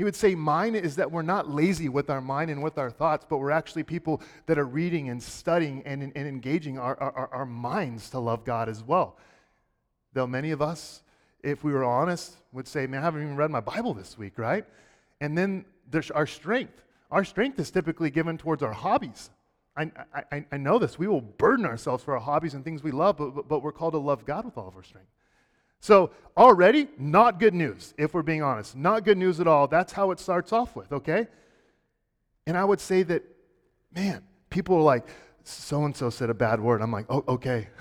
He 0.00 0.04
would 0.04 0.16
say, 0.16 0.34
Mine 0.34 0.76
is 0.76 0.96
that 0.96 1.12
we're 1.12 1.20
not 1.20 1.50
lazy 1.50 1.90
with 1.90 2.08
our 2.08 2.22
mind 2.22 2.50
and 2.50 2.62
with 2.62 2.78
our 2.78 2.90
thoughts, 2.90 3.26
but 3.28 3.36
we're 3.36 3.50
actually 3.50 3.82
people 3.82 4.22
that 4.46 4.58
are 4.58 4.64
reading 4.64 5.10
and 5.10 5.22
studying 5.22 5.82
and, 5.84 6.02
and 6.02 6.26
engaging 6.26 6.78
our, 6.78 6.98
our, 6.98 7.28
our 7.30 7.44
minds 7.44 8.08
to 8.08 8.18
love 8.18 8.46
God 8.46 8.70
as 8.70 8.82
well. 8.82 9.18
Though 10.14 10.26
many 10.26 10.52
of 10.52 10.62
us, 10.62 11.02
if 11.42 11.62
we 11.62 11.74
were 11.74 11.84
honest, 11.84 12.34
would 12.50 12.66
say, 12.66 12.86
Man, 12.86 13.02
I 13.02 13.04
haven't 13.04 13.24
even 13.24 13.36
read 13.36 13.50
my 13.50 13.60
Bible 13.60 13.92
this 13.92 14.16
week, 14.16 14.38
right? 14.38 14.64
And 15.20 15.36
then 15.36 15.66
there's 15.90 16.10
our 16.10 16.26
strength. 16.26 16.82
Our 17.10 17.22
strength 17.22 17.60
is 17.60 17.70
typically 17.70 18.08
given 18.08 18.38
towards 18.38 18.62
our 18.62 18.72
hobbies. 18.72 19.28
I, 19.76 19.90
I, 20.32 20.46
I 20.50 20.56
know 20.56 20.78
this. 20.78 20.98
We 20.98 21.08
will 21.08 21.20
burden 21.20 21.66
ourselves 21.66 22.02
for 22.02 22.14
our 22.14 22.20
hobbies 22.20 22.54
and 22.54 22.64
things 22.64 22.82
we 22.82 22.90
love, 22.90 23.18
but, 23.18 23.46
but 23.46 23.62
we're 23.62 23.70
called 23.70 23.92
to 23.92 23.98
love 23.98 24.24
God 24.24 24.46
with 24.46 24.56
all 24.56 24.66
of 24.66 24.76
our 24.76 24.82
strength. 24.82 25.10
So, 25.80 26.10
already, 26.36 26.88
not 26.98 27.40
good 27.40 27.54
news, 27.54 27.94
if 27.98 28.14
we're 28.14 28.22
being 28.22 28.42
honest. 28.42 28.76
Not 28.76 29.04
good 29.04 29.18
news 29.18 29.40
at 29.40 29.48
all. 29.48 29.66
That's 29.66 29.92
how 29.92 30.10
it 30.10 30.20
starts 30.20 30.52
off 30.52 30.76
with, 30.76 30.92
okay? 30.92 31.26
And 32.46 32.56
I 32.56 32.64
would 32.64 32.80
say 32.80 33.02
that, 33.04 33.22
man, 33.94 34.22
people 34.50 34.76
are 34.76 34.82
like, 34.82 35.06
so 35.42 35.84
and 35.84 35.96
so 35.96 36.10
said 36.10 36.30
a 36.30 36.34
bad 36.34 36.60
word. 36.60 36.82
I'm 36.82 36.92
like, 36.92 37.06
oh, 37.08 37.24
okay. 37.28 37.68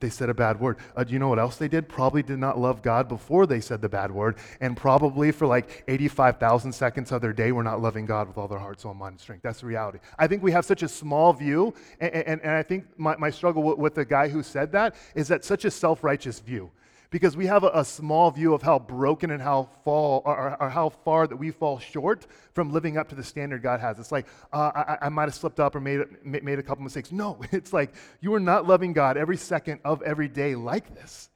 They 0.00 0.10
said 0.10 0.28
a 0.28 0.34
bad 0.34 0.60
word. 0.60 0.76
Uh, 0.94 1.04
do 1.04 1.14
you 1.14 1.18
know 1.18 1.28
what 1.28 1.38
else 1.38 1.56
they 1.56 1.68
did? 1.68 1.88
Probably 1.88 2.22
did 2.22 2.38
not 2.38 2.58
love 2.58 2.82
God 2.82 3.08
before 3.08 3.46
they 3.46 3.60
said 3.60 3.80
the 3.80 3.88
bad 3.88 4.10
word. 4.10 4.36
And 4.60 4.76
probably 4.76 5.32
for 5.32 5.46
like 5.46 5.82
85,000 5.88 6.72
seconds 6.72 7.10
of 7.10 7.22
their 7.22 7.32
day, 7.32 7.52
we're 7.52 7.62
not 7.62 7.80
loving 7.80 8.04
God 8.04 8.28
with 8.28 8.36
all 8.36 8.46
their 8.46 8.58
heart, 8.58 8.78
soul, 8.80 8.92
mind, 8.92 9.12
and 9.12 9.20
strength. 9.20 9.42
That's 9.42 9.60
the 9.60 9.66
reality. 9.66 10.00
I 10.18 10.26
think 10.26 10.42
we 10.42 10.52
have 10.52 10.66
such 10.66 10.82
a 10.82 10.88
small 10.88 11.32
view. 11.32 11.72
And, 12.00 12.12
and, 12.12 12.40
and 12.42 12.50
I 12.50 12.62
think 12.62 12.84
my, 12.98 13.16
my 13.16 13.30
struggle 13.30 13.62
with, 13.62 13.78
with 13.78 13.94
the 13.94 14.04
guy 14.04 14.28
who 14.28 14.42
said 14.42 14.72
that 14.72 14.94
is 15.14 15.28
that 15.28 15.42
such 15.42 15.64
a 15.64 15.70
self 15.70 16.04
righteous 16.04 16.38
view 16.38 16.70
because 17.14 17.36
we 17.36 17.46
have 17.46 17.62
a, 17.62 17.70
a, 17.74 17.84
small 17.84 18.28
view 18.32 18.54
of 18.54 18.62
how 18.62 18.76
broken 18.76 19.30
and 19.30 19.40
how 19.40 19.68
fall 19.84 20.20
or, 20.24 20.60
or, 20.60 20.68
how 20.68 20.88
far 20.88 21.28
that 21.28 21.36
we 21.36 21.52
fall 21.52 21.78
short 21.78 22.26
from 22.54 22.72
living 22.72 22.98
up 22.98 23.08
to 23.08 23.14
the 23.14 23.22
standard 23.22 23.62
God 23.62 23.78
has. 23.78 24.00
It's 24.00 24.10
like 24.10 24.26
uh, 24.52 24.72
I, 24.74 24.98
I 25.02 25.08
might 25.10 25.26
have 25.26 25.34
slipped 25.36 25.60
up 25.60 25.76
or 25.76 25.80
made 25.80 26.00
made 26.24 26.58
a 26.58 26.62
couple 26.64 26.82
mistakes. 26.82 27.12
No, 27.12 27.38
it's 27.52 27.72
like 27.72 27.94
you 28.20 28.34
are 28.34 28.40
not 28.40 28.66
loving 28.66 28.92
God 28.92 29.16
every 29.16 29.36
second 29.36 29.78
of 29.84 30.02
every 30.02 30.26
day 30.26 30.56
like 30.56 30.92
this. 30.96 31.30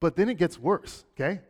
But 0.00 0.16
then 0.16 0.28
it 0.28 0.34
gets 0.34 0.58
worse. 0.58 1.06
Okay. 1.14 1.40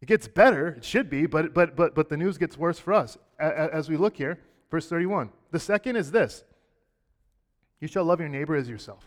It 0.00 0.06
gets 0.06 0.26
better. 0.28 0.68
It 0.68 0.86
should 0.86 1.10
be, 1.10 1.26
but 1.26 1.52
but 1.52 1.76
but 1.76 1.94
but 1.94 2.08
the 2.08 2.16
news 2.16 2.38
gets 2.38 2.56
worse 2.56 2.78
for 2.78 2.94
us 2.94 3.18
as 3.38 3.90
we 3.90 3.98
look 3.98 4.16
here. 4.16 4.38
Verse 4.70 4.88
31. 4.88 5.28
The 5.50 5.60
second 5.60 5.96
is 5.96 6.12
this: 6.12 6.44
You 7.78 7.88
shall 7.88 8.04
love 8.06 8.20
your 8.20 8.30
neighbor 8.30 8.56
as 8.56 8.70
yourself. 8.70 9.06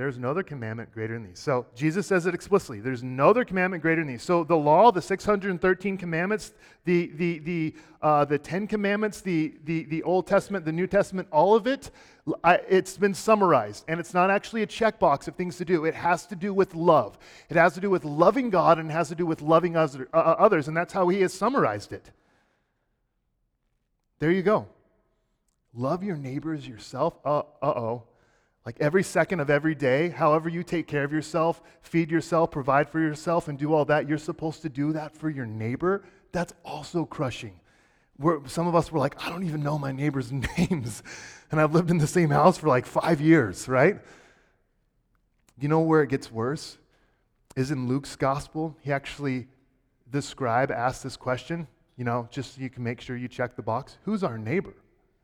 There's 0.00 0.16
no 0.16 0.30
other 0.30 0.42
commandment 0.42 0.90
greater 0.94 1.12
than 1.12 1.24
these. 1.24 1.38
So 1.38 1.66
Jesus 1.74 2.06
says 2.06 2.24
it 2.24 2.32
explicitly. 2.32 2.80
There's 2.80 3.02
no 3.02 3.28
other 3.28 3.44
commandment 3.44 3.82
greater 3.82 4.00
than 4.00 4.08
these. 4.08 4.22
So 4.22 4.44
the 4.44 4.56
law, 4.56 4.90
the 4.90 5.02
613 5.02 5.98
commandments, 5.98 6.54
the, 6.86 7.08
the, 7.16 7.38
the, 7.40 7.74
uh, 8.00 8.24
the 8.24 8.38
10 8.38 8.66
commandments, 8.66 9.20
the, 9.20 9.52
the, 9.64 9.84
the 9.84 10.02
Old 10.04 10.26
Testament, 10.26 10.64
the 10.64 10.72
New 10.72 10.86
Testament, 10.86 11.28
all 11.30 11.54
of 11.54 11.66
it, 11.66 11.90
it's 12.46 12.96
been 12.96 13.12
summarized. 13.12 13.84
And 13.88 14.00
it's 14.00 14.14
not 14.14 14.30
actually 14.30 14.62
a 14.62 14.66
checkbox 14.66 15.28
of 15.28 15.34
things 15.34 15.58
to 15.58 15.66
do. 15.66 15.84
It 15.84 15.94
has 15.94 16.24
to 16.28 16.34
do 16.34 16.54
with 16.54 16.74
love. 16.74 17.18
It 17.50 17.58
has 17.58 17.74
to 17.74 17.80
do 17.82 17.90
with 17.90 18.06
loving 18.06 18.48
God 18.48 18.78
and 18.78 18.88
it 18.88 18.94
has 18.94 19.10
to 19.10 19.14
do 19.14 19.26
with 19.26 19.42
loving 19.42 19.76
uh, 19.76 19.86
others. 20.14 20.66
And 20.66 20.74
that's 20.74 20.94
how 20.94 21.08
he 21.08 21.20
has 21.20 21.34
summarized 21.34 21.92
it. 21.92 22.10
There 24.18 24.30
you 24.30 24.42
go. 24.42 24.66
Love 25.74 26.02
your 26.02 26.16
neighbors 26.16 26.66
yourself. 26.66 27.18
Uh 27.22 27.42
oh. 27.60 28.04
Like 28.66 28.76
every 28.80 29.02
second 29.02 29.40
of 29.40 29.48
every 29.48 29.74
day, 29.74 30.10
however 30.10 30.48
you 30.48 30.62
take 30.62 30.86
care 30.86 31.04
of 31.04 31.12
yourself, 31.12 31.62
feed 31.82 32.10
yourself, 32.10 32.50
provide 32.50 32.90
for 32.90 33.00
yourself, 33.00 33.48
and 33.48 33.58
do 33.58 33.72
all 33.72 33.84
that, 33.86 34.08
you're 34.08 34.18
supposed 34.18 34.62
to 34.62 34.68
do 34.68 34.92
that 34.92 35.16
for 35.16 35.30
your 35.30 35.46
neighbor. 35.46 36.04
That's 36.32 36.52
also 36.64 37.04
crushing. 37.06 37.58
We're, 38.18 38.46
some 38.46 38.66
of 38.66 38.74
us 38.74 38.92
were 38.92 38.98
like, 38.98 39.24
I 39.24 39.30
don't 39.30 39.44
even 39.44 39.62
know 39.62 39.78
my 39.78 39.92
neighbor's 39.92 40.30
names. 40.58 41.02
And 41.50 41.60
I've 41.60 41.74
lived 41.74 41.90
in 41.90 41.98
the 41.98 42.06
same 42.06 42.30
house 42.30 42.58
for 42.58 42.68
like 42.68 42.84
five 42.84 43.20
years, 43.20 43.66
right? 43.66 43.98
You 45.58 45.68
know 45.68 45.80
where 45.80 46.02
it 46.02 46.10
gets 46.10 46.30
worse? 46.30 46.76
Is 47.56 47.70
in 47.70 47.88
Luke's 47.88 48.14
gospel. 48.14 48.76
He 48.82 48.92
actually 48.92 49.48
the 50.10 50.22
scribe 50.22 50.70
asked 50.70 51.02
this 51.02 51.16
question, 51.16 51.66
you 51.96 52.04
know, 52.04 52.28
just 52.30 52.54
so 52.54 52.60
you 52.60 52.70
can 52.70 52.82
make 52.82 53.00
sure 53.00 53.16
you 53.16 53.28
check 53.28 53.56
the 53.56 53.62
box 53.62 53.98
who's 54.04 54.22
our 54.22 54.38
neighbor? 54.38 54.74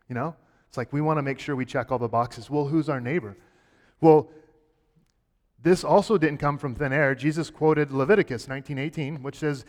You 0.09 0.15
know? 0.15 0.37
It's 0.77 0.79
like 0.79 0.93
we 0.93 1.01
want 1.01 1.17
to 1.17 1.23
make 1.23 1.39
sure 1.39 1.57
we 1.57 1.65
check 1.65 1.91
all 1.91 1.99
the 1.99 2.07
boxes. 2.07 2.51
Well, 2.51 2.67
who's 2.67 2.91
our 2.91 3.01
neighbor? 3.01 3.35
Well, 4.03 4.29
this 5.63 5.83
also 5.83 6.19
didn't 6.19 6.37
come 6.37 6.59
from 6.59 6.75
thin 6.75 6.93
air. 6.93 7.15
Jesus 7.15 7.49
quoted 7.49 7.91
Leviticus 7.91 8.47
19:18, 8.47 9.23
which 9.23 9.39
says, 9.39 9.65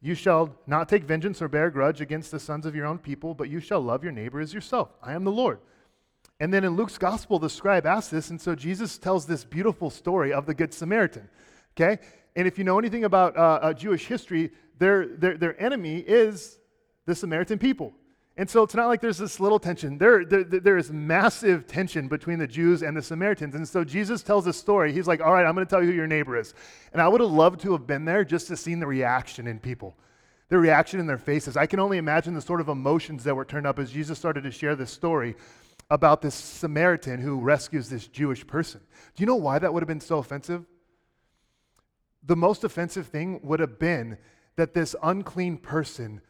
"You 0.00 0.16
shall 0.16 0.56
not 0.66 0.88
take 0.88 1.04
vengeance 1.04 1.40
or 1.40 1.46
bear 1.46 1.70
grudge 1.70 2.00
against 2.00 2.32
the 2.32 2.40
sons 2.40 2.66
of 2.66 2.74
your 2.74 2.86
own 2.86 2.98
people, 2.98 3.34
but 3.34 3.48
you 3.48 3.60
shall 3.60 3.80
love 3.80 4.02
your 4.02 4.10
neighbor 4.10 4.40
as 4.40 4.52
yourself. 4.52 4.96
I 5.00 5.12
am 5.12 5.22
the 5.22 5.30
Lord." 5.30 5.60
And 6.40 6.52
then 6.52 6.64
in 6.64 6.74
Luke's 6.74 6.98
gospel, 6.98 7.38
the 7.38 7.48
scribe 7.48 7.86
asks 7.86 8.10
this, 8.10 8.28
and 8.28 8.40
so 8.40 8.56
Jesus 8.56 8.98
tells 8.98 9.26
this 9.26 9.44
beautiful 9.44 9.90
story 9.90 10.32
of 10.32 10.44
the 10.44 10.54
Good 10.54 10.74
Samaritan. 10.74 11.28
Okay? 11.76 12.02
And 12.34 12.48
if 12.48 12.58
you 12.58 12.64
know 12.64 12.80
anything 12.80 13.04
about 13.04 13.36
uh, 13.36 13.60
uh, 13.62 13.72
Jewish 13.74 14.06
history, 14.06 14.50
their, 14.76 15.06
their, 15.06 15.36
their 15.36 15.62
enemy 15.62 15.98
is 15.98 16.58
the 17.06 17.14
Samaritan 17.14 17.60
people. 17.60 17.94
And 18.38 18.48
so 18.48 18.62
it's 18.62 18.74
not 18.74 18.86
like 18.86 19.00
there's 19.00 19.18
this 19.18 19.40
little 19.40 19.58
tension. 19.58 19.98
There, 19.98 20.24
there, 20.24 20.44
there 20.44 20.78
is 20.78 20.92
massive 20.92 21.66
tension 21.66 22.06
between 22.06 22.38
the 22.38 22.46
Jews 22.46 22.82
and 22.84 22.96
the 22.96 23.02
Samaritans. 23.02 23.56
And 23.56 23.68
so 23.68 23.82
Jesus 23.82 24.22
tells 24.22 24.46
a 24.46 24.52
story. 24.52 24.92
He's 24.92 25.08
like, 25.08 25.20
All 25.20 25.32
right, 25.32 25.44
I'm 25.44 25.56
going 25.56 25.66
to 25.66 25.70
tell 25.70 25.82
you 25.82 25.90
who 25.90 25.96
your 25.96 26.06
neighbor 26.06 26.38
is. 26.38 26.54
And 26.92 27.02
I 27.02 27.08
would 27.08 27.20
have 27.20 27.32
loved 27.32 27.60
to 27.62 27.72
have 27.72 27.84
been 27.84 28.04
there 28.04 28.24
just 28.24 28.46
to 28.46 28.56
see 28.56 28.76
the 28.76 28.86
reaction 28.86 29.48
in 29.48 29.58
people, 29.58 29.96
the 30.50 30.56
reaction 30.56 31.00
in 31.00 31.08
their 31.08 31.18
faces. 31.18 31.56
I 31.56 31.66
can 31.66 31.80
only 31.80 31.98
imagine 31.98 32.32
the 32.32 32.40
sort 32.40 32.60
of 32.60 32.68
emotions 32.68 33.24
that 33.24 33.34
were 33.34 33.44
turned 33.44 33.66
up 33.66 33.80
as 33.80 33.90
Jesus 33.90 34.18
started 34.18 34.44
to 34.44 34.52
share 34.52 34.76
this 34.76 34.92
story 34.92 35.34
about 35.90 36.22
this 36.22 36.36
Samaritan 36.36 37.20
who 37.20 37.40
rescues 37.40 37.88
this 37.88 38.06
Jewish 38.06 38.46
person. 38.46 38.80
Do 39.16 39.22
you 39.22 39.26
know 39.26 39.36
why 39.36 39.58
that 39.58 39.74
would 39.74 39.82
have 39.82 39.88
been 39.88 40.00
so 40.00 40.18
offensive? 40.18 40.64
The 42.22 42.36
most 42.36 42.62
offensive 42.62 43.08
thing 43.08 43.40
would 43.42 43.58
have 43.58 43.80
been 43.80 44.16
that 44.54 44.74
this 44.74 44.94
unclean 45.02 45.56
person 45.56 46.20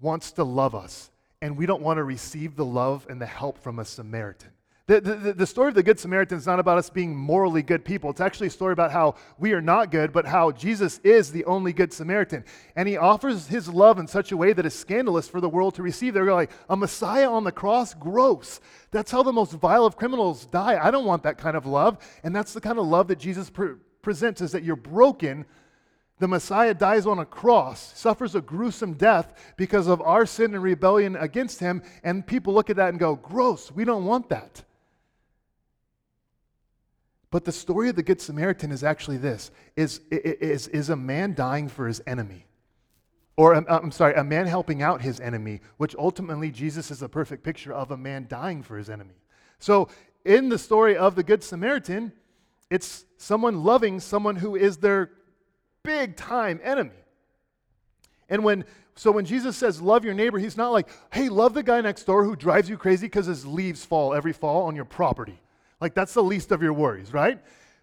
wants 0.00 0.32
to 0.32 0.44
love 0.44 0.74
us, 0.74 1.10
and 1.42 1.56
we 1.56 1.66
don't 1.66 1.82
want 1.82 1.98
to 1.98 2.04
receive 2.04 2.56
the 2.56 2.64
love 2.64 3.06
and 3.08 3.20
the 3.20 3.26
help 3.26 3.58
from 3.58 3.78
a 3.78 3.84
Samaritan. 3.84 4.50
The, 4.86 5.00
the, 5.00 5.32
the, 5.32 5.46
story 5.46 5.68
of 5.68 5.74
the 5.74 5.82
Good 5.82 5.98
Samaritan 5.98 6.36
is 6.36 6.46
not 6.46 6.60
about 6.60 6.76
us 6.76 6.90
being 6.90 7.16
morally 7.16 7.62
good 7.62 7.86
people. 7.86 8.10
It's 8.10 8.20
actually 8.20 8.48
a 8.48 8.50
story 8.50 8.74
about 8.74 8.92
how 8.92 9.14
we 9.38 9.54
are 9.54 9.62
not 9.62 9.90
good, 9.90 10.12
but 10.12 10.26
how 10.26 10.50
Jesus 10.50 10.98
is 11.02 11.32
the 11.32 11.46
only 11.46 11.72
good 11.72 11.90
Samaritan. 11.90 12.44
And 12.76 12.86
he 12.86 12.98
offers 12.98 13.46
his 13.46 13.66
love 13.66 13.98
in 13.98 14.06
such 14.06 14.30
a 14.30 14.36
way 14.36 14.52
that 14.52 14.66
is 14.66 14.74
scandalous 14.74 15.26
for 15.26 15.40
the 15.40 15.48
world 15.48 15.74
to 15.76 15.82
receive. 15.82 16.12
They're 16.12 16.30
like, 16.30 16.50
a 16.68 16.76
Messiah 16.76 17.30
on 17.30 17.44
the 17.44 17.52
cross? 17.52 17.94
Gross. 17.94 18.60
That's 18.90 19.10
how 19.10 19.22
the 19.22 19.32
most 19.32 19.52
vile 19.52 19.86
of 19.86 19.96
criminals 19.96 20.44
die. 20.44 20.78
I 20.78 20.90
don't 20.90 21.06
want 21.06 21.22
that 21.22 21.38
kind 21.38 21.56
of 21.56 21.64
love. 21.64 21.96
And 22.22 22.36
that's 22.36 22.52
the 22.52 22.60
kind 22.60 22.78
of 22.78 22.84
love 22.86 23.08
that 23.08 23.18
Jesus 23.18 23.48
pre- 23.48 23.76
presents 24.02 24.42
is 24.42 24.52
that 24.52 24.64
you're 24.64 24.76
broken. 24.76 25.46
The 26.20 26.28
Messiah 26.28 26.74
dies 26.74 27.06
on 27.06 27.18
a 27.18 27.26
cross, 27.26 27.92
suffers 27.98 28.34
a 28.34 28.40
gruesome 28.40 28.94
death 28.94 29.54
because 29.56 29.88
of 29.88 30.00
our 30.00 30.26
sin 30.26 30.54
and 30.54 30.62
rebellion 30.62 31.16
against 31.16 31.58
him. 31.58 31.82
And 32.04 32.24
people 32.24 32.54
look 32.54 32.70
at 32.70 32.76
that 32.76 32.90
and 32.90 32.98
go, 32.98 33.16
gross, 33.16 33.72
we 33.72 33.84
don't 33.84 34.04
want 34.04 34.28
that. 34.28 34.62
But 37.30 37.44
the 37.44 37.52
story 37.52 37.88
of 37.88 37.96
the 37.96 38.02
Good 38.04 38.20
Samaritan 38.20 38.70
is 38.70 38.84
actually 38.84 39.16
this 39.16 39.50
is, 39.74 40.00
is, 40.12 40.68
is 40.68 40.88
a 40.88 40.94
man 40.94 41.34
dying 41.34 41.68
for 41.68 41.88
his 41.88 42.00
enemy. 42.06 42.46
Or, 43.36 43.56
um, 43.56 43.66
I'm 43.68 43.90
sorry, 43.90 44.14
a 44.14 44.22
man 44.22 44.46
helping 44.46 44.82
out 44.82 45.02
his 45.02 45.18
enemy, 45.18 45.60
which 45.78 45.96
ultimately 45.96 46.52
Jesus 46.52 46.92
is 46.92 47.02
a 47.02 47.08
perfect 47.08 47.42
picture 47.42 47.72
of 47.72 47.90
a 47.90 47.96
man 47.96 48.26
dying 48.28 48.62
for 48.62 48.78
his 48.78 48.88
enemy. 48.88 49.16
So, 49.58 49.88
in 50.24 50.48
the 50.48 50.58
story 50.58 50.96
of 50.96 51.16
the 51.16 51.24
Good 51.24 51.42
Samaritan, 51.42 52.12
it's 52.70 53.04
someone 53.18 53.64
loving 53.64 53.98
someone 53.98 54.36
who 54.36 54.54
is 54.54 54.76
their 54.76 55.10
big 55.84 56.16
time 56.16 56.60
enemy. 56.64 56.90
And 58.28 58.42
when, 58.42 58.64
so 58.96 59.12
when 59.12 59.24
Jesus 59.24 59.56
says 59.56 59.80
love 59.80 60.04
your 60.04 60.14
neighbor, 60.14 60.38
he's 60.38 60.56
not 60.56 60.72
like, 60.72 60.88
hey, 61.12 61.28
love 61.28 61.54
the 61.54 61.62
guy 61.62 61.80
next 61.80 62.04
door 62.04 62.24
who 62.24 62.34
drives 62.34 62.68
you 62.68 62.76
crazy 62.76 63.06
because 63.06 63.26
his 63.26 63.46
leaves 63.46 63.84
fall 63.84 64.12
every 64.12 64.32
fall 64.32 64.66
on 64.66 64.74
your 64.74 64.84
property. 64.84 65.38
Like, 65.80 65.94
that's 65.94 66.14
the 66.14 66.22
least 66.22 66.50
of 66.50 66.62
your 66.62 66.72
worries, 66.72 67.12
right? 67.12 67.38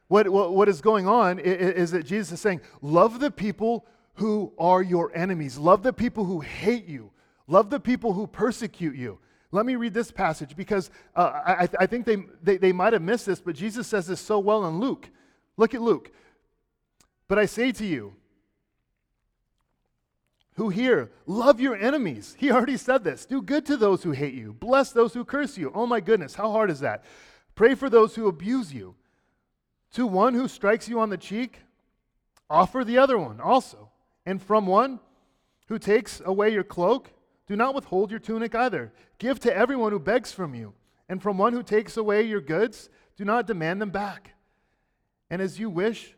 What, 0.08 0.28
what, 0.28 0.54
what 0.54 0.68
is 0.68 0.82
going 0.82 1.08
on 1.08 1.40
is, 1.40 1.76
is 1.76 1.92
that 1.92 2.06
Jesus 2.06 2.34
is 2.34 2.42
saying, 2.42 2.62
Love 2.82 3.20
the 3.20 3.32
people 3.32 3.86
who 4.16 4.52
are 4.58 4.82
your 4.82 5.12
enemies, 5.16 5.58
love 5.58 5.84
the 5.84 5.94
people 5.94 6.26
who 6.26 6.42
hate 6.42 6.86
you, 6.86 7.12
love 7.48 7.70
the 7.70 7.80
people 7.80 8.14
who 8.14 8.28
persecute 8.28 8.96
you. 8.96 9.20
Let 9.54 9.66
me 9.66 9.76
read 9.76 9.94
this 9.94 10.12
passage 10.12 10.56
because 10.56 10.90
uh, 11.16 11.42
I, 11.46 11.70
I, 11.80 11.86
think 11.86 12.06
they, 12.06 12.18
they, 12.42 12.58
they 12.58 12.72
might 12.72 12.94
have 12.94 13.02
missed 13.02 13.26
this, 13.26 13.42
but 13.42 13.56
Jesus 13.56 13.86
says 13.86 14.08
this 14.08 14.22
so 14.22 14.40
well 14.40 14.66
in 14.68 14.80
Luke. 14.80 15.10
Look 15.58 15.74
at 15.74 15.82
Luke. 15.82 16.12
But 17.32 17.40
I 17.40 17.46
say 17.46 17.72
to 17.72 17.86
you, 17.86 18.14
who 20.56 20.68
hear, 20.68 21.12
love 21.26 21.62
your 21.62 21.78
enemies. 21.78 22.36
He 22.38 22.52
already 22.52 22.76
said 22.76 23.06
this. 23.06 23.26
Do 23.26 23.42
good 23.42 23.66
to 23.68 23.78
those 23.78 24.04
who 24.04 24.12
hate 24.12 24.34
you, 24.34 24.52
bless 24.52 24.92
those 24.92 25.14
who 25.14 25.24
curse 25.24 25.58
you. 25.58 25.72
Oh 25.74 25.88
my 25.88 26.02
goodness, 26.02 26.36
how 26.36 26.52
hard 26.52 26.70
is 26.70 26.82
that? 26.82 27.06
Pray 27.56 27.74
for 27.74 27.90
those 27.90 28.16
who 28.16 28.28
abuse 28.28 28.74
you. 28.74 28.96
To 29.94 30.06
one 30.06 30.34
who 30.34 30.50
strikes 30.50 30.90
you 30.90 31.00
on 31.00 31.10
the 31.10 31.16
cheek, 31.16 31.60
offer 32.50 32.84
the 32.84 32.98
other 32.98 33.18
one 33.18 33.40
also. 33.40 33.92
And 34.26 34.42
from 34.42 34.68
one 34.68 35.00
who 35.70 35.80
takes 35.80 36.22
away 36.26 36.50
your 36.50 36.66
cloak, 36.66 37.14
do 37.48 37.56
not 37.56 37.74
withhold 37.74 38.12
your 38.12 38.20
tunic 38.20 38.54
either. 38.56 38.92
Give 39.20 39.40
to 39.40 39.56
everyone 39.56 39.94
who 39.94 40.00
begs 40.00 40.34
from 40.34 40.54
you. 40.54 40.74
And 41.08 41.24
from 41.24 41.38
one 41.38 41.54
who 41.54 41.64
takes 41.64 41.96
away 41.96 42.24
your 42.24 42.42
goods, 42.42 42.90
do 43.16 43.24
not 43.24 43.48
demand 43.48 43.82
them 43.82 43.90
back. 43.90 44.34
And 45.30 45.42
as 45.42 45.62
you 45.62 45.70
wish 45.70 46.18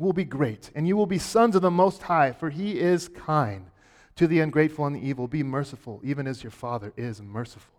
will 0.00 0.12
be 0.12 0.24
great, 0.24 0.70
and 0.74 0.88
you 0.88 0.96
will 0.96 1.06
be 1.06 1.18
sons 1.18 1.54
of 1.54 1.62
the 1.62 1.70
Most 1.70 2.02
High, 2.02 2.32
for 2.32 2.50
he 2.50 2.78
is 2.78 3.08
kind 3.08 3.66
to 4.16 4.26
the 4.26 4.40
ungrateful 4.40 4.86
and 4.86 4.96
the 4.96 5.06
evil. 5.06 5.28
Be 5.28 5.42
merciful, 5.42 6.00
even 6.02 6.26
as 6.26 6.42
your 6.42 6.50
Father 6.50 6.92
is 6.96 7.20
merciful. 7.20 7.74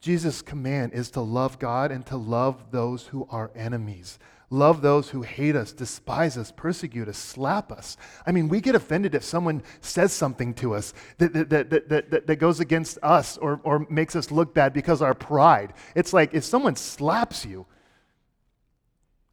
Jesus' 0.00 0.40
command 0.40 0.94
is 0.94 1.10
to 1.10 1.20
love 1.20 1.58
God 1.58 1.92
and 1.92 2.04
to 2.06 2.16
love 2.16 2.70
those 2.70 3.08
who 3.08 3.28
are 3.30 3.50
enemies. 3.54 4.18
Love 4.52 4.82
those 4.82 5.10
who 5.10 5.22
hate 5.22 5.54
us, 5.54 5.72
despise 5.72 6.36
us, 6.36 6.50
persecute 6.50 7.06
us, 7.06 7.16
slap 7.16 7.70
us. 7.70 7.96
I 8.26 8.32
mean, 8.32 8.48
we 8.48 8.60
get 8.60 8.74
offended 8.74 9.14
if 9.14 9.22
someone 9.22 9.62
says 9.80 10.12
something 10.12 10.54
to 10.54 10.74
us 10.74 10.92
that, 11.18 11.32
that, 11.34 11.70
that, 11.70 11.88
that, 11.88 12.26
that, 12.26 12.36
goes 12.36 12.58
against 12.58 12.98
us 13.00 13.36
or, 13.36 13.60
or 13.62 13.86
makes 13.88 14.16
us 14.16 14.32
look 14.32 14.52
bad 14.52 14.72
because 14.72 15.02
our 15.02 15.14
pride. 15.14 15.74
It's 15.94 16.12
like 16.12 16.34
if 16.34 16.42
someone 16.42 16.74
slaps 16.74 17.44
you, 17.44 17.64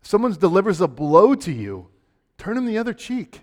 someone 0.03 0.33
delivers 0.33 0.81
a 0.81 0.87
blow 0.87 1.33
to 1.33 1.51
you, 1.51 1.87
turn 2.37 2.57
him 2.57 2.65
the 2.65 2.77
other 2.77 2.93
cheek. 2.93 3.41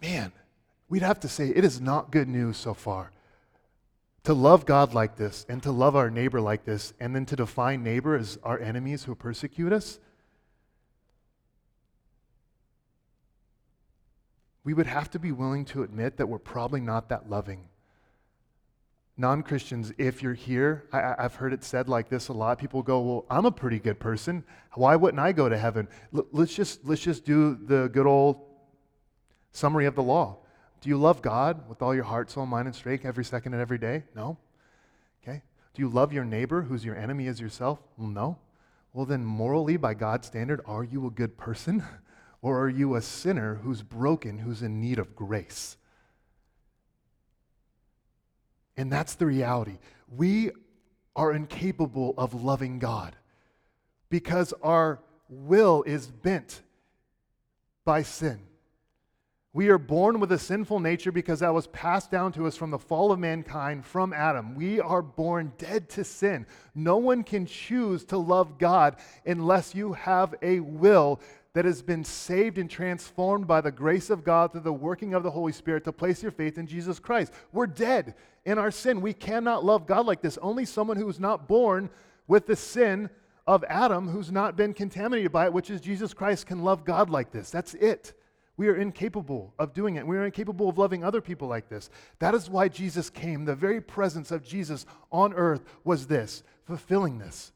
Man, 0.00 0.32
we'd 0.88 1.02
have 1.02 1.20
to 1.20 1.28
say 1.28 1.48
it 1.48 1.64
is 1.64 1.80
not 1.80 2.10
good 2.10 2.28
news 2.28 2.56
so 2.56 2.74
far 2.74 3.10
to 4.24 4.34
love 4.34 4.66
God 4.66 4.92
like 4.92 5.16
this 5.16 5.46
and 5.48 5.62
to 5.62 5.72
love 5.72 5.96
our 5.96 6.10
neighbor 6.10 6.40
like 6.40 6.64
this, 6.64 6.92
and 7.00 7.14
then 7.14 7.26
to 7.26 7.36
define 7.36 7.82
neighbor 7.82 8.14
as 8.14 8.38
our 8.42 8.58
enemies 8.58 9.04
who 9.04 9.14
persecute 9.14 9.72
us, 9.72 9.98
we 14.62 14.74
would 14.74 14.86
have 14.86 15.10
to 15.10 15.18
be 15.18 15.32
willing 15.32 15.64
to 15.64 15.82
admit 15.82 16.18
that 16.18 16.28
we're 16.28 16.38
probably 16.38 16.80
not 16.80 17.08
that 17.08 17.30
loving. 17.30 17.69
Non 19.20 19.42
Christians, 19.42 19.92
if 19.98 20.22
you're 20.22 20.32
here, 20.32 20.84
I, 20.94 21.14
have 21.18 21.34
heard 21.34 21.52
it 21.52 21.62
said 21.62 21.90
like 21.90 22.08
this 22.08 22.28
a 22.28 22.32
lot. 22.32 22.58
People 22.58 22.82
go, 22.82 23.00
Well, 23.02 23.26
I'm 23.28 23.44
a 23.44 23.50
pretty 23.50 23.78
good 23.78 24.00
person. 24.00 24.42
Why 24.72 24.96
wouldn't 24.96 25.20
I 25.20 25.32
go 25.32 25.46
to 25.46 25.58
heaven? 25.58 25.88
L- 26.16 26.26
let's, 26.32 26.54
just, 26.54 26.86
let's 26.86 27.02
just 27.02 27.26
do 27.26 27.54
the 27.54 27.90
good 27.92 28.06
old 28.06 28.40
summary 29.52 29.84
of 29.84 29.94
the 29.94 30.02
law. 30.02 30.38
Do 30.80 30.88
you 30.88 30.96
love 30.96 31.20
God 31.20 31.68
with 31.68 31.82
all 31.82 31.94
your 31.94 32.04
heart, 32.04 32.30
soul, 32.30 32.46
mind, 32.46 32.66
and 32.66 32.74
strength 32.74 33.04
every 33.04 33.26
second 33.26 33.52
and 33.52 33.60
every 33.60 33.76
day? 33.76 34.04
No. 34.16 34.38
Okay. 35.22 35.42
Do 35.74 35.82
you 35.82 35.90
love 35.90 36.14
your 36.14 36.24
neighbor 36.24 36.62
who's 36.62 36.82
your 36.82 36.96
enemy 36.96 37.26
as 37.26 37.42
yourself? 37.42 37.78
no. 37.98 38.38
Well, 38.94 39.04
then, 39.04 39.22
morally, 39.22 39.76
by 39.76 39.92
God's 39.92 40.28
standard, 40.28 40.62
are 40.64 40.82
you 40.82 41.06
a 41.06 41.10
good 41.10 41.36
person? 41.36 41.84
or 42.42 42.58
are 42.58 42.70
you 42.70 42.94
a 42.94 43.02
sinner 43.02 43.56
who's 43.56 43.82
broken, 43.82 44.38
who's 44.38 44.62
in 44.62 44.80
need 44.80 44.98
of 44.98 45.14
grace? 45.14 45.76
And 48.80 48.90
that's 48.90 49.14
the 49.14 49.26
reality. 49.26 49.76
We 50.08 50.52
are 51.14 51.32
incapable 51.32 52.14
of 52.16 52.32
loving 52.32 52.78
God 52.78 53.14
because 54.08 54.54
our 54.62 55.00
will 55.28 55.82
is 55.82 56.06
bent 56.06 56.62
by 57.84 58.02
sin. 58.02 58.40
We 59.52 59.68
are 59.68 59.76
born 59.76 60.18
with 60.18 60.32
a 60.32 60.38
sinful 60.38 60.80
nature 60.80 61.12
because 61.12 61.40
that 61.40 61.52
was 61.52 61.66
passed 61.66 62.10
down 62.10 62.32
to 62.32 62.46
us 62.46 62.56
from 62.56 62.70
the 62.70 62.78
fall 62.78 63.12
of 63.12 63.18
mankind 63.18 63.84
from 63.84 64.14
Adam. 64.14 64.54
We 64.54 64.80
are 64.80 65.02
born 65.02 65.52
dead 65.58 65.90
to 65.90 66.04
sin. 66.04 66.46
No 66.74 66.96
one 66.96 67.22
can 67.22 67.44
choose 67.44 68.04
to 68.06 68.16
love 68.16 68.56
God 68.56 68.96
unless 69.26 69.74
you 69.74 69.92
have 69.92 70.34
a 70.40 70.60
will 70.60 71.20
that 71.52 71.64
has 71.64 71.82
been 71.82 72.04
saved 72.04 72.58
and 72.58 72.70
transformed 72.70 73.46
by 73.46 73.60
the 73.60 73.72
grace 73.72 74.08
of 74.08 74.24
God 74.24 74.52
through 74.52 74.60
the 74.60 74.72
working 74.72 75.14
of 75.14 75.22
the 75.22 75.30
Holy 75.30 75.52
Spirit 75.52 75.84
to 75.84 75.92
place 75.92 76.22
your 76.22 76.32
faith 76.32 76.58
in 76.58 76.66
Jesus 76.66 76.98
Christ. 76.98 77.32
We're 77.52 77.66
dead 77.66 78.14
in 78.44 78.58
our 78.58 78.70
sin. 78.70 79.00
We 79.00 79.12
cannot 79.12 79.64
love 79.64 79.86
God 79.86 80.06
like 80.06 80.22
this. 80.22 80.38
Only 80.38 80.64
someone 80.64 80.96
who 80.96 81.08
is 81.08 81.18
not 81.18 81.48
born 81.48 81.90
with 82.28 82.46
the 82.46 82.56
sin 82.56 83.10
of 83.46 83.64
Adam, 83.68 84.08
who's 84.08 84.30
not 84.30 84.56
been 84.56 84.72
contaminated 84.72 85.32
by 85.32 85.46
it, 85.46 85.52
which 85.52 85.70
is 85.70 85.80
Jesus 85.80 86.14
Christ, 86.14 86.46
can 86.46 86.62
love 86.62 86.84
God 86.84 87.10
like 87.10 87.32
this. 87.32 87.50
That's 87.50 87.74
it. 87.74 88.12
We 88.56 88.68
are 88.68 88.76
incapable 88.76 89.54
of 89.58 89.72
doing 89.72 89.96
it. 89.96 90.06
We 90.06 90.18
are 90.18 90.26
incapable 90.26 90.68
of 90.68 90.78
loving 90.78 91.02
other 91.02 91.20
people 91.20 91.48
like 91.48 91.68
this. 91.68 91.90
That 92.18 92.34
is 92.34 92.48
why 92.48 92.68
Jesus 92.68 93.10
came. 93.10 93.44
The 93.44 93.54
very 93.54 93.80
presence 93.80 94.30
of 94.30 94.44
Jesus 94.44 94.86
on 95.10 95.32
earth 95.32 95.64
was 95.82 96.06
this, 96.06 96.44
fulfilling 96.66 97.18
this. 97.18 97.52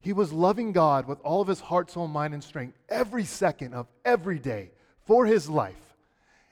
He 0.00 0.12
was 0.12 0.32
loving 0.32 0.72
God 0.72 1.06
with 1.06 1.20
all 1.20 1.42
of 1.42 1.48
his 1.48 1.60
heart, 1.60 1.90
soul, 1.90 2.08
mind, 2.08 2.32
and 2.32 2.42
strength 2.42 2.76
every 2.88 3.24
second 3.24 3.74
of 3.74 3.86
every 4.04 4.38
day 4.38 4.70
for 5.04 5.26
his 5.26 5.48
life. 5.48 5.76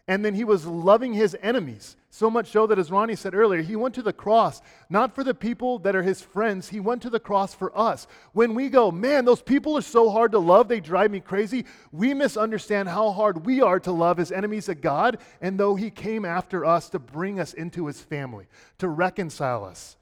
And 0.07 0.25
then 0.25 0.35
he 0.35 0.45
was 0.45 0.67
loving 0.67 1.13
his 1.13 1.37
enemies. 1.43 1.97
So 2.11 2.31
much 2.31 2.51
so 2.51 2.67
that, 2.67 2.79
as 2.79 2.91
Ronnie 2.91 3.15
said 3.15 3.35
earlier, 3.35 3.61
he 3.61 3.77
went 3.77 3.95
to 3.97 4.03
the 4.03 4.13
cross 4.13 4.63
not 4.89 5.15
for 5.15 5.23
the 5.23 5.35
people 5.35 5.79
that 5.81 5.95
are 5.95 6.03
his 6.03 6.23
friends, 6.23 6.71
he 6.71 6.81
went 6.81 7.03
to 7.03 7.11
the 7.11 7.21
cross 7.21 7.55
for 7.55 7.77
us. 7.79 8.07
When 8.33 8.55
we 8.55 8.71
go, 8.71 8.91
man, 8.91 9.27
those 9.27 9.43
people 9.43 9.77
are 9.77 9.83
so 9.83 10.11
hard 10.11 10.33
to 10.33 10.39
love, 10.39 10.69
they 10.69 10.81
drive 10.81 11.11
me 11.11 11.21
crazy, 11.21 11.67
we 11.93 12.15
misunderstand 12.15 12.89
how 12.89 13.11
hard 13.11 13.45
we 13.45 13.61
are 13.61 13.79
to 13.81 13.93
love 13.93 14.19
as 14.19 14.33
enemies 14.33 14.71
of 14.71 14.81
God, 14.81 15.19
and 15.43 15.61
though 15.61 15.75
he 15.75 15.91
came 15.91 16.25
after 16.25 16.65
us 16.65 16.89
to 16.91 16.99
bring 16.99 17.39
us 17.39 17.53
into 17.53 17.87
his 17.87 18.01
family, 18.01 18.47
to 18.79 18.89
reconcile 18.89 19.65
us. 19.65 19.99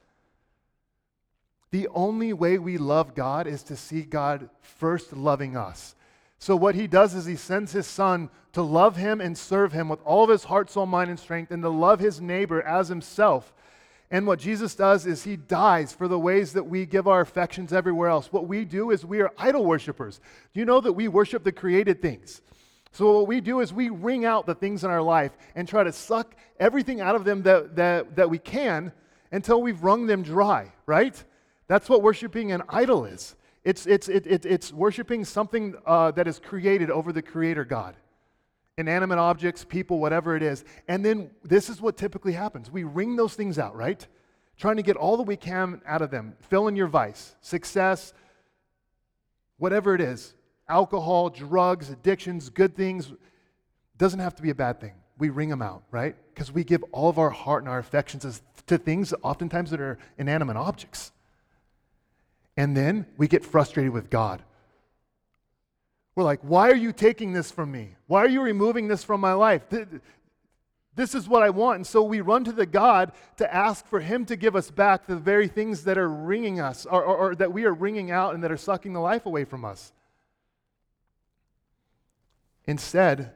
The 1.76 1.88
only 1.88 2.32
way 2.32 2.56
we 2.56 2.78
love 2.78 3.14
God 3.14 3.46
is 3.46 3.62
to 3.64 3.76
see 3.76 4.00
God 4.00 4.48
first 4.62 5.12
loving 5.12 5.58
us. 5.58 5.94
So, 6.38 6.56
what 6.56 6.74
he 6.74 6.86
does 6.86 7.14
is 7.14 7.26
he 7.26 7.36
sends 7.36 7.72
his 7.72 7.86
son 7.86 8.30
to 8.54 8.62
love 8.62 8.96
him 8.96 9.20
and 9.20 9.36
serve 9.36 9.74
him 9.74 9.90
with 9.90 10.00
all 10.02 10.24
of 10.24 10.30
his 10.30 10.44
heart, 10.44 10.70
soul, 10.70 10.86
mind, 10.86 11.10
and 11.10 11.20
strength, 11.20 11.50
and 11.50 11.62
to 11.62 11.68
love 11.68 12.00
his 12.00 12.18
neighbor 12.18 12.62
as 12.62 12.88
himself. 12.88 13.52
And 14.10 14.26
what 14.26 14.38
Jesus 14.38 14.74
does 14.74 15.04
is 15.04 15.24
he 15.24 15.36
dies 15.36 15.92
for 15.92 16.08
the 16.08 16.18
ways 16.18 16.54
that 16.54 16.64
we 16.64 16.86
give 16.86 17.06
our 17.06 17.20
affections 17.20 17.74
everywhere 17.74 18.08
else. 18.08 18.32
What 18.32 18.48
we 18.48 18.64
do 18.64 18.90
is 18.90 19.04
we 19.04 19.20
are 19.20 19.30
idol 19.36 19.66
worshippers. 19.66 20.18
Do 20.54 20.60
you 20.60 20.64
know 20.64 20.80
that 20.80 20.94
we 20.94 21.08
worship 21.08 21.44
the 21.44 21.52
created 21.52 22.00
things? 22.00 22.40
So, 22.92 23.18
what 23.18 23.28
we 23.28 23.42
do 23.42 23.60
is 23.60 23.70
we 23.70 23.90
wring 23.90 24.24
out 24.24 24.46
the 24.46 24.54
things 24.54 24.82
in 24.82 24.88
our 24.88 25.02
life 25.02 25.36
and 25.54 25.68
try 25.68 25.84
to 25.84 25.92
suck 25.92 26.36
everything 26.58 27.02
out 27.02 27.16
of 27.16 27.26
them 27.26 27.42
that, 27.42 27.76
that, 27.76 28.16
that 28.16 28.30
we 28.30 28.38
can 28.38 28.92
until 29.30 29.60
we've 29.60 29.82
wrung 29.82 30.06
them 30.06 30.22
dry, 30.22 30.72
right? 30.86 31.22
That's 31.68 31.88
what 31.88 32.02
worshiping 32.02 32.52
an 32.52 32.62
idol 32.68 33.04
is. 33.04 33.34
It's, 33.64 33.86
it's, 33.86 34.08
it, 34.08 34.26
it, 34.26 34.46
it's 34.46 34.72
worshiping 34.72 35.24
something 35.24 35.74
uh, 35.84 36.12
that 36.12 36.28
is 36.28 36.38
created 36.38 36.90
over 36.90 37.12
the 37.12 37.22
Creator 37.22 37.64
God. 37.64 37.96
Inanimate 38.78 39.18
objects, 39.18 39.64
people, 39.64 39.98
whatever 39.98 40.36
it 40.36 40.42
is. 40.42 40.64
And 40.86 41.04
then 41.04 41.30
this 41.42 41.68
is 41.68 41.80
what 41.80 41.96
typically 41.96 42.32
happens 42.32 42.70
we 42.70 42.84
wring 42.84 43.16
those 43.16 43.34
things 43.34 43.58
out, 43.58 43.74
right? 43.74 44.06
Trying 44.56 44.76
to 44.76 44.82
get 44.82 44.96
all 44.96 45.16
that 45.16 45.24
we 45.24 45.36
can 45.36 45.80
out 45.86 46.02
of 46.02 46.10
them. 46.10 46.36
Fill 46.48 46.68
in 46.68 46.76
your 46.76 46.86
vice, 46.86 47.34
success, 47.40 48.12
whatever 49.58 49.94
it 49.94 50.00
is 50.00 50.34
alcohol, 50.68 51.30
drugs, 51.30 51.90
addictions, 51.90 52.48
good 52.48 52.76
things. 52.76 53.12
Doesn't 53.98 54.20
have 54.20 54.34
to 54.36 54.42
be 54.42 54.50
a 54.50 54.54
bad 54.54 54.80
thing. 54.80 54.92
We 55.18 55.30
wring 55.30 55.48
them 55.48 55.62
out, 55.62 55.82
right? 55.90 56.14
Because 56.34 56.52
we 56.52 56.64
give 56.64 56.84
all 56.92 57.08
of 57.08 57.18
our 57.18 57.30
heart 57.30 57.62
and 57.62 57.70
our 57.70 57.78
affections 57.78 58.42
to 58.66 58.78
things 58.78 59.14
oftentimes 59.22 59.70
that 59.70 59.80
are 59.80 59.98
inanimate 60.18 60.56
objects. 60.56 61.12
And 62.56 62.76
then 62.76 63.06
we 63.16 63.28
get 63.28 63.44
frustrated 63.44 63.92
with 63.92 64.10
God. 64.10 64.42
We're 66.14 66.24
like, 66.24 66.40
why 66.40 66.70
are 66.70 66.76
you 66.76 66.92
taking 66.92 67.32
this 67.32 67.50
from 67.50 67.70
me? 67.70 67.96
Why 68.06 68.20
are 68.20 68.28
you 68.28 68.40
removing 68.40 68.88
this 68.88 69.04
from 69.04 69.20
my 69.20 69.34
life? 69.34 69.62
This 70.94 71.14
is 71.14 71.28
what 71.28 71.42
I 71.42 71.50
want. 71.50 71.76
And 71.76 71.86
so 71.86 72.02
we 72.02 72.22
run 72.22 72.42
to 72.44 72.52
the 72.52 72.64
God 72.64 73.12
to 73.36 73.54
ask 73.54 73.86
for 73.86 74.00
Him 74.00 74.24
to 74.26 74.36
give 74.36 74.56
us 74.56 74.70
back 74.70 75.06
the 75.06 75.16
very 75.16 75.46
things 75.46 75.84
that 75.84 75.98
are 75.98 76.08
wringing 76.08 76.58
us 76.58 76.86
or, 76.86 77.04
or, 77.04 77.16
or 77.16 77.34
that 77.34 77.52
we 77.52 77.64
are 77.66 77.74
wringing 77.74 78.10
out 78.10 78.34
and 78.34 78.42
that 78.42 78.50
are 78.50 78.56
sucking 78.56 78.94
the 78.94 79.00
life 79.00 79.26
away 79.26 79.44
from 79.44 79.64
us. 79.66 79.92
Instead 82.64 83.32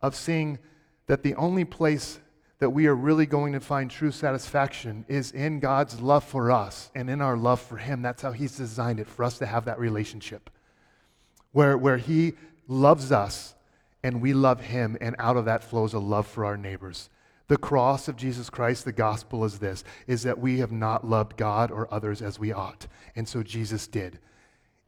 of 0.00 0.14
seeing 0.14 0.58
that 1.06 1.22
the 1.22 1.34
only 1.34 1.64
place 1.64 2.20
that 2.58 2.70
we 2.70 2.86
are 2.86 2.94
really 2.94 3.26
going 3.26 3.52
to 3.52 3.60
find 3.60 3.90
true 3.90 4.10
satisfaction 4.10 5.04
is 5.08 5.30
in 5.30 5.60
God's 5.60 6.00
love 6.00 6.24
for 6.24 6.50
us 6.50 6.90
and 6.94 7.08
in 7.08 7.20
our 7.20 7.36
love 7.36 7.60
for 7.60 7.76
Him. 7.76 8.02
That's 8.02 8.22
how 8.22 8.32
He's 8.32 8.56
designed 8.56 9.00
it 9.00 9.08
for 9.08 9.24
us 9.24 9.38
to 9.38 9.46
have 9.46 9.64
that 9.66 9.78
relationship 9.78 10.50
where, 11.52 11.78
where 11.78 11.98
He 11.98 12.34
loves 12.66 13.12
us 13.12 13.54
and 14.02 14.20
we 14.20 14.32
love 14.32 14.60
Him, 14.60 14.96
and 15.00 15.16
out 15.18 15.36
of 15.36 15.46
that 15.46 15.64
flows 15.64 15.92
a 15.92 15.98
love 15.98 16.26
for 16.26 16.44
our 16.44 16.56
neighbors. 16.56 17.10
The 17.48 17.56
cross 17.56 18.08
of 18.08 18.16
Jesus 18.16 18.48
Christ, 18.50 18.84
the 18.84 18.92
gospel 18.92 19.44
is 19.44 19.58
this, 19.58 19.82
is 20.06 20.22
that 20.22 20.38
we 20.38 20.58
have 20.58 20.70
not 20.70 21.06
loved 21.06 21.36
God 21.36 21.70
or 21.70 21.92
others 21.92 22.22
as 22.22 22.38
we 22.38 22.52
ought. 22.52 22.86
And 23.16 23.26
so 23.26 23.42
Jesus 23.42 23.86
did. 23.86 24.18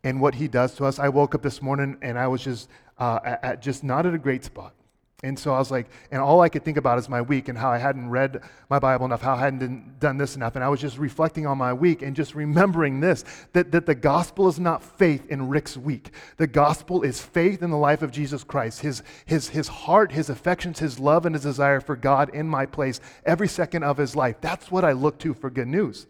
And 0.04 0.20
what 0.20 0.34
he 0.34 0.46
does 0.46 0.74
to 0.76 0.84
us, 0.84 0.98
I 0.98 1.08
woke 1.08 1.34
up 1.34 1.42
this 1.42 1.60
morning 1.60 1.96
and 2.02 2.18
I 2.18 2.26
was 2.28 2.42
just, 2.42 2.68
uh, 2.98 3.18
at, 3.24 3.62
just 3.62 3.82
not 3.82 4.06
at 4.06 4.14
a 4.14 4.18
great 4.18 4.44
spot. 4.44 4.74
And 5.22 5.38
so 5.38 5.52
I 5.52 5.58
was 5.58 5.70
like, 5.70 5.90
and 6.10 6.22
all 6.22 6.40
I 6.40 6.48
could 6.48 6.64
think 6.64 6.78
about 6.78 6.98
is 6.98 7.06
my 7.06 7.20
week 7.20 7.48
and 7.48 7.58
how 7.58 7.68
I 7.70 7.76
hadn't 7.76 8.08
read 8.08 8.40
my 8.70 8.78
Bible 8.78 9.04
enough, 9.04 9.20
how 9.20 9.34
I 9.34 9.40
hadn't 9.40 10.00
done 10.00 10.16
this 10.16 10.34
enough. 10.34 10.54
And 10.54 10.64
I 10.64 10.68
was 10.70 10.80
just 10.80 10.96
reflecting 10.96 11.46
on 11.46 11.58
my 11.58 11.74
week 11.74 12.00
and 12.00 12.16
just 12.16 12.34
remembering 12.34 13.00
this 13.00 13.24
that, 13.52 13.70
that 13.72 13.84
the 13.84 13.94
gospel 13.94 14.48
is 14.48 14.58
not 14.58 14.82
faith 14.82 15.26
in 15.28 15.50
Rick's 15.50 15.76
week. 15.76 16.12
The 16.38 16.46
gospel 16.46 17.02
is 17.02 17.20
faith 17.20 17.62
in 17.62 17.70
the 17.70 17.76
life 17.76 18.00
of 18.00 18.10
Jesus 18.10 18.44
Christ, 18.44 18.80
his, 18.80 19.02
his, 19.26 19.50
his 19.50 19.68
heart, 19.68 20.10
his 20.10 20.30
affections, 20.30 20.78
his 20.78 20.98
love, 20.98 21.26
and 21.26 21.34
his 21.34 21.42
desire 21.42 21.80
for 21.80 21.96
God 21.96 22.30
in 22.30 22.48
my 22.48 22.64
place 22.64 22.98
every 23.26 23.48
second 23.48 23.82
of 23.82 23.98
his 23.98 24.16
life. 24.16 24.36
That's 24.40 24.70
what 24.70 24.86
I 24.86 24.92
look 24.92 25.18
to 25.18 25.34
for 25.34 25.50
good 25.50 25.68
news. 25.68 26.06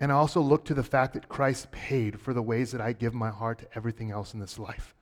And 0.00 0.10
I 0.10 0.14
also 0.14 0.40
look 0.40 0.64
to 0.64 0.74
the 0.74 0.82
fact 0.82 1.12
that 1.12 1.28
Christ 1.28 1.70
paid 1.70 2.18
for 2.18 2.32
the 2.32 2.42
ways 2.42 2.72
that 2.72 2.80
I 2.80 2.94
give 2.94 3.12
my 3.12 3.30
heart 3.30 3.58
to 3.58 3.66
everything 3.76 4.10
else 4.10 4.32
in 4.32 4.40
this 4.40 4.58
life. 4.58 4.94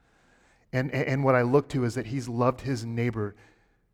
And, 0.72 0.92
and 0.92 1.24
what 1.24 1.34
I 1.34 1.42
look 1.42 1.68
to 1.70 1.84
is 1.84 1.94
that 1.94 2.06
he's 2.06 2.28
loved 2.28 2.60
his 2.60 2.84
neighbor, 2.84 3.34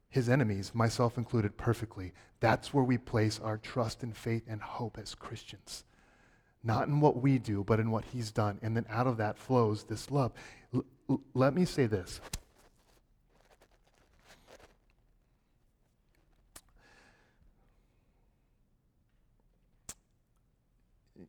his 0.09 0.29
enemies, 0.29 0.75
myself 0.75 1.17
included, 1.17 1.57
perfectly. 1.57 2.13
That's 2.41 2.75
where 2.75 2.85
we 2.85 2.99
place 2.99 3.41
our 3.43 3.57
trust 3.57 4.03
and 4.03 4.15
faith 4.15 4.43
and 4.47 4.61
hope 4.61 4.99
as 4.99 5.15
Christians. 5.15 5.85
Not 6.63 6.89
in 6.89 7.01
what 7.01 7.23
we 7.23 7.39
do, 7.39 7.65
but 7.65 7.81
in 7.81 7.91
what 7.91 8.05
he's 8.13 8.31
done. 8.31 8.59
And 8.61 8.77
then 8.77 8.85
out 8.91 9.07
of 9.07 9.17
that 9.17 9.39
flows 9.39 9.85
this 9.85 10.11
love. 10.11 10.33
L- 10.75 10.85
l- 11.09 11.21
let 11.33 11.55
me 11.55 11.65
say 11.65 11.87
this. 11.87 12.21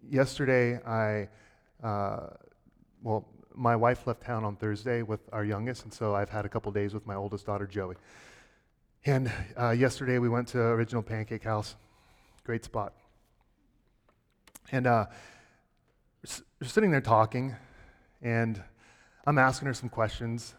Yesterday, 0.09 0.79
I, 0.85 1.27
uh, 1.85 2.31
well, 3.03 3.25
my 3.57 3.75
wife 3.75 4.05
left 4.05 4.21
town 4.21 4.45
on 4.45 4.55
Thursday 4.55 5.01
with 5.01 5.19
our 5.33 5.43
youngest, 5.43 5.83
and 5.83 5.93
so 5.93 6.13
I've 6.13 6.29
had 6.29 6.45
a 6.45 6.49
couple 6.49 6.71
days 6.71 6.93
with 6.93 7.07
my 7.07 7.15
oldest 7.15 7.47
daughter, 7.47 7.65
Joey. 7.65 7.95
And 9.05 9.31
uh, 9.59 9.71
yesterday 9.71 10.19
we 10.19 10.29
went 10.29 10.49
to 10.49 10.59
Original 10.59 11.01
Pancake 11.01 11.43
House. 11.43 11.75
Great 12.43 12.63
spot. 12.63 12.93
And 14.71 14.85
uh, 14.85 15.05
we're 16.61 16.67
sitting 16.67 16.91
there 16.91 17.01
talking, 17.01 17.55
and 18.21 18.61
I'm 19.25 19.37
asking 19.37 19.67
her 19.67 19.73
some 19.73 19.89
questions. 19.89 20.53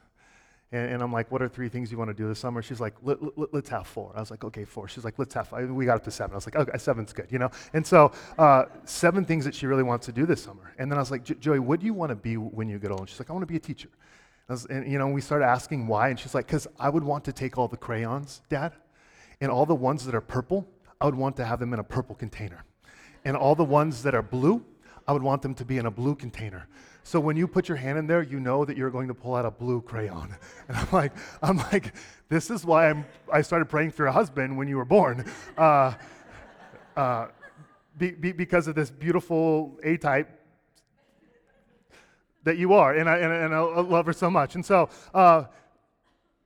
And, 0.71 0.93
and, 0.93 1.03
I'm 1.03 1.13
like, 1.13 1.31
what 1.31 1.41
are 1.41 1.49
three 1.49 1.71
things 1.71 1.91
you 1.91 1.97
want 1.97 2.11
to 2.11 2.15
do 2.15 2.29
this 2.29 2.39
summer? 2.39 2.61
She's 2.61 2.81
like, 2.81 2.95
let, 3.03 3.19
us 3.23 3.69
have 3.71 3.87
four. 3.87 4.13
I 4.15 4.21
was 4.21 4.31
like, 4.31 4.45
okay, 4.45 4.65
four. 4.65 4.87
She's 4.87 5.03
like, 5.03 5.19
let's 5.19 5.33
have 5.33 5.49
five. 5.49 5.71
We 5.71 5.87
got 5.87 5.97
up 5.97 6.05
to 6.05 6.11
seven. 6.11 6.35
I 6.35 6.37
was 6.37 6.47
like, 6.47 6.57
okay, 6.57 6.77
seven's 6.77 7.15
good, 7.15 7.29
you 7.31 7.39
know? 7.39 7.51
And 7.73 7.87
so, 7.87 8.13
uh, 8.39 8.65
seven 8.85 9.25
things 9.25 9.47
that 9.47 9.55
she 9.55 9.67
really 9.67 9.83
wants 9.83 10.05
to 10.07 10.13
do 10.13 10.27
this 10.27 10.43
summer. 10.43 10.75
And 10.79 10.91
then 10.93 10.99
I 10.99 11.01
was 11.01 11.11
like, 11.11 11.25
Joey, 11.25 11.59
what 11.59 11.81
do 11.81 11.87
you 11.87 11.95
want 11.95 12.11
to 12.11 12.17
be 12.17 12.37
when 12.37 12.69
you 12.69 12.79
get 12.79 12.91
old? 12.91 13.01
And 13.01 13.09
she's 13.09 13.19
like, 13.19 13.31
I 13.31 13.33
want 13.33 13.45
to 13.45 13.47
be 13.47 13.57
a 13.57 13.61
teacher. 13.61 13.89
Was, 14.49 14.67
and, 14.67 14.91
you 14.91 14.99
know, 14.99 15.09
we 15.09 15.23
started 15.23 15.47
asking 15.47 15.87
why. 15.87 16.11
And 16.11 16.21
she's 16.21 16.35
like, 16.35 16.47
because 16.47 16.67
I 16.79 16.91
would 16.91 17.05
want 17.05 17.25
to 17.25 17.33
take 17.33 17.57
all 17.57 17.69
the 17.69 17.77
crayons, 17.79 18.43
Dad, 18.51 18.75
and 19.41 19.51
all 19.51 19.65
the 19.65 19.75
ones 19.75 20.05
that 20.05 20.15
are 20.15 20.21
purple, 20.21 20.69
I 21.01 21.07
would 21.07 21.15
want 21.15 21.37
to 21.37 21.47
have 21.47 21.61
them 21.61 21.73
in 21.73 21.79
a 21.79 21.85
purple 21.85 22.15
container. 22.15 22.65
And 23.25 23.37
all 23.37 23.55
the 23.55 23.65
ones 23.65 24.03
that 24.03 24.15
are 24.15 24.23
blue, 24.23 24.65
I 25.07 25.13
would 25.13 25.23
want 25.23 25.41
them 25.41 25.55
to 25.55 25.65
be 25.65 25.79
in 25.79 25.87
a 25.87 25.91
blue 25.91 26.15
container. 26.15 26.69
So 27.09 27.19
when 27.21 27.39
you 27.39 27.49
put 27.49 27.71
your 27.71 27.79
hand 27.79 27.99
in 27.99 28.07
there, 28.07 28.23
you 28.23 28.39
know 28.39 28.67
that 28.67 28.77
you're 28.77 28.91
going 28.91 29.09
to 29.09 29.15
pull 29.15 29.35
out 29.35 29.47
a 29.47 29.51
blue 29.51 29.81
crayon. 29.81 30.37
And 30.69 30.77
I'm 30.77 30.89
like, 30.93 31.13
I'm 31.43 31.57
like, 31.57 31.95
this 32.29 32.51
is 32.51 32.67
why 32.67 32.91
I'm, 32.91 33.07
I 33.33 33.41
started 33.41 33.65
praying 33.71 33.93
for 33.93 34.05
a 34.05 34.13
husband 34.13 34.59
when 34.59 34.69
you 34.69 34.77
were 34.77 34.85
born. 34.85 35.25
Uh, 35.57 35.95
uh, 36.99 37.29
be, 37.97 38.11
be, 38.11 38.33
because 38.33 38.69
of 38.69 38.75
this 38.75 38.91
beautiful 38.91 39.79
A 39.85 39.97
type 39.97 40.29
that 42.45 42.59
you 42.59 42.75
are. 42.75 42.95
And 42.95 43.09
I, 43.09 43.17
and, 43.17 43.33
and 43.33 43.55
I 43.55 43.61
love 43.61 44.05
her 44.05 44.13
so 44.13 44.31
much. 44.31 44.55
And 44.55 44.63
so, 44.63 44.91
uh, 45.15 45.45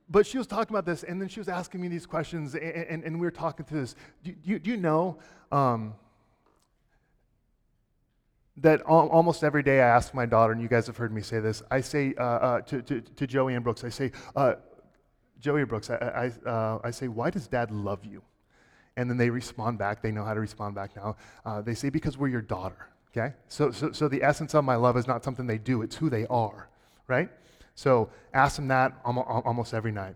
but 0.08 0.28
she 0.28 0.38
was 0.38 0.46
talking 0.46 0.72
about 0.72 0.86
this, 0.86 1.02
and 1.02 1.20
then 1.20 1.26
she 1.26 1.40
was 1.40 1.48
asking 1.48 1.80
me 1.80 1.88
these 1.88 2.06
questions, 2.06 2.54
and, 2.54 2.62
and, 2.62 3.02
and 3.02 3.20
we 3.20 3.26
were 3.26 3.32
talking 3.32 3.66
through 3.66 3.80
this. 3.80 3.96
Do, 4.22 4.30
do, 4.30 4.58
do 4.60 4.70
you 4.70 4.76
know 4.76 5.18
um, 5.50 5.94
that 8.62 8.80
al- 8.88 9.08
almost 9.08 9.44
every 9.44 9.62
day 9.62 9.80
I 9.80 9.88
ask 9.88 10.14
my 10.14 10.26
daughter, 10.26 10.52
and 10.52 10.62
you 10.62 10.68
guys 10.68 10.86
have 10.86 10.96
heard 10.96 11.12
me 11.12 11.20
say 11.20 11.40
this, 11.40 11.62
I 11.70 11.80
say 11.80 12.14
uh, 12.16 12.22
uh, 12.22 12.60
to, 12.62 12.82
to, 12.82 13.00
to, 13.00 13.26
Joey 13.26 13.54
and 13.54 13.62
Brooks, 13.64 13.84
I 13.84 13.88
say, 13.88 14.12
uh, 14.34 14.54
Joey 15.40 15.60
and 15.60 15.68
Brooks, 15.68 15.90
I, 15.90 15.96
I, 16.44 16.48
uh, 16.48 16.78
I, 16.84 16.90
say, 16.90 17.08
why 17.08 17.30
does 17.30 17.48
dad 17.48 17.70
love 17.70 18.04
you? 18.04 18.22
And 18.96 19.10
then 19.10 19.16
they 19.16 19.30
respond 19.30 19.78
back. 19.78 20.02
They 20.02 20.12
know 20.12 20.24
how 20.24 20.34
to 20.34 20.40
respond 20.40 20.74
back 20.74 20.94
now. 20.94 21.16
Uh, 21.44 21.60
they 21.60 21.74
say, 21.74 21.90
because 21.90 22.16
we're 22.16 22.28
your 22.28 22.42
daughter. 22.42 22.88
Okay? 23.10 23.34
So, 23.48 23.70
so, 23.70 23.92
so 23.92 24.08
the 24.08 24.22
essence 24.22 24.54
of 24.54 24.64
my 24.64 24.76
love 24.76 24.96
is 24.96 25.06
not 25.06 25.24
something 25.24 25.46
they 25.46 25.58
do, 25.58 25.82
it's 25.82 25.96
who 25.96 26.08
they 26.08 26.26
are, 26.28 26.68
right? 27.08 27.28
So 27.74 28.10
ask 28.32 28.56
them 28.56 28.68
that 28.68 28.92
almost 29.04 29.74
every 29.74 29.92
night. 29.92 30.14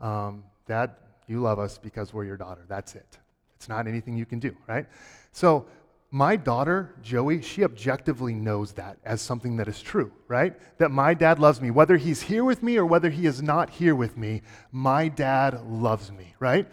Um, 0.00 0.44
Dad, 0.66 0.92
you 1.26 1.40
love 1.40 1.58
us 1.58 1.78
because 1.78 2.14
we're 2.14 2.24
your 2.24 2.36
daughter. 2.36 2.64
That's 2.68 2.94
it. 2.94 3.18
It's 3.56 3.68
not 3.68 3.86
anything 3.86 4.16
you 4.16 4.26
can 4.26 4.38
do, 4.38 4.54
right? 4.66 4.86
So 5.32 5.66
my 6.10 6.34
daughter, 6.34 6.94
Joey, 7.02 7.40
she 7.40 7.62
objectively 7.62 8.34
knows 8.34 8.72
that 8.72 8.98
as 9.04 9.22
something 9.22 9.56
that 9.58 9.68
is 9.68 9.80
true, 9.80 10.10
right? 10.26 10.54
That 10.78 10.90
my 10.90 11.14
dad 11.14 11.38
loves 11.38 11.60
me. 11.60 11.70
Whether 11.70 11.96
he's 11.96 12.22
here 12.22 12.42
with 12.42 12.64
me 12.64 12.76
or 12.76 12.84
whether 12.84 13.10
he 13.10 13.26
is 13.26 13.40
not 13.40 13.70
here 13.70 13.94
with 13.94 14.16
me, 14.16 14.42
my 14.72 15.06
dad 15.06 15.64
loves 15.66 16.10
me, 16.10 16.34
right? 16.40 16.66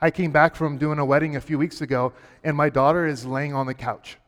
I 0.00 0.12
came 0.12 0.30
back 0.30 0.54
from 0.54 0.78
doing 0.78 1.00
a 1.00 1.04
wedding 1.04 1.34
a 1.34 1.40
few 1.40 1.58
weeks 1.58 1.80
ago, 1.80 2.12
and 2.44 2.56
my 2.56 2.70
daughter 2.70 3.06
is 3.06 3.26
laying 3.26 3.54
on 3.54 3.66
the 3.66 3.74
couch. 3.74 4.18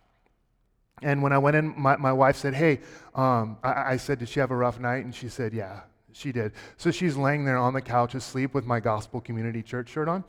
And 1.02 1.22
when 1.22 1.32
I 1.32 1.38
went 1.38 1.56
in, 1.56 1.74
my, 1.80 1.96
my 1.96 2.12
wife 2.12 2.36
said, 2.36 2.54
Hey, 2.54 2.80
um, 3.14 3.58
I, 3.62 3.92
I 3.92 3.96
said, 3.96 4.18
Did 4.18 4.28
she 4.28 4.40
have 4.40 4.50
a 4.50 4.56
rough 4.56 4.80
night? 4.80 5.04
And 5.04 5.14
she 5.14 5.28
said, 5.28 5.52
Yeah, 5.52 5.80
she 6.12 6.32
did. 6.32 6.52
So 6.76 6.90
she's 6.90 7.16
laying 7.16 7.44
there 7.44 7.58
on 7.58 7.74
the 7.74 7.80
couch 7.80 8.14
asleep 8.14 8.54
with 8.54 8.66
my 8.66 8.80
gospel 8.80 9.20
community 9.20 9.62
church 9.62 9.88
shirt 9.88 10.08
on. 10.08 10.24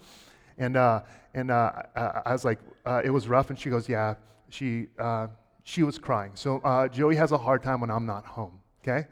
And, 0.57 0.77
uh, 0.77 1.01
and 1.33 1.51
uh, 1.51 1.71
I 1.95 2.31
was 2.31 2.45
like, 2.45 2.59
uh, 2.85 3.01
It 3.03 3.09
was 3.09 3.27
rough. 3.27 3.49
And 3.49 3.59
she 3.59 3.69
goes, 3.69 3.89
Yeah, 3.89 4.15
she, 4.49 4.87
uh, 4.99 5.27
she 5.63 5.83
was 5.83 5.97
crying. 5.97 6.31
So 6.35 6.59
uh, 6.59 6.87
Joey 6.87 7.15
has 7.15 7.31
a 7.31 7.37
hard 7.37 7.63
time 7.63 7.81
when 7.81 7.89
I'm 7.89 8.05
not 8.05 8.25
home, 8.25 8.59
okay? 8.81 9.07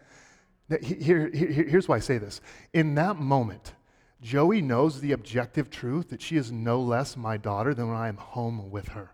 Here, 0.82 1.30
here, 1.34 1.52
here's 1.52 1.88
why 1.88 1.98
I 1.98 2.00
say 2.00 2.18
this. 2.18 2.40
In 2.74 2.96
that 2.96 3.18
moment, 3.18 3.74
Joey 4.22 4.62
knows 4.62 5.02
the 5.02 5.12
objective 5.12 5.70
truth 5.70 6.10
that 6.10 6.22
she 6.22 6.38
is 6.38 6.52
no 6.52 6.80
less 6.80 7.18
my 7.18 7.38
daughter 7.38 7.74
than 7.74 7.90
when 7.90 7.98
I 7.98 8.08
am 8.08 8.18
home 8.18 8.72
with 8.72 8.90
her 8.90 9.12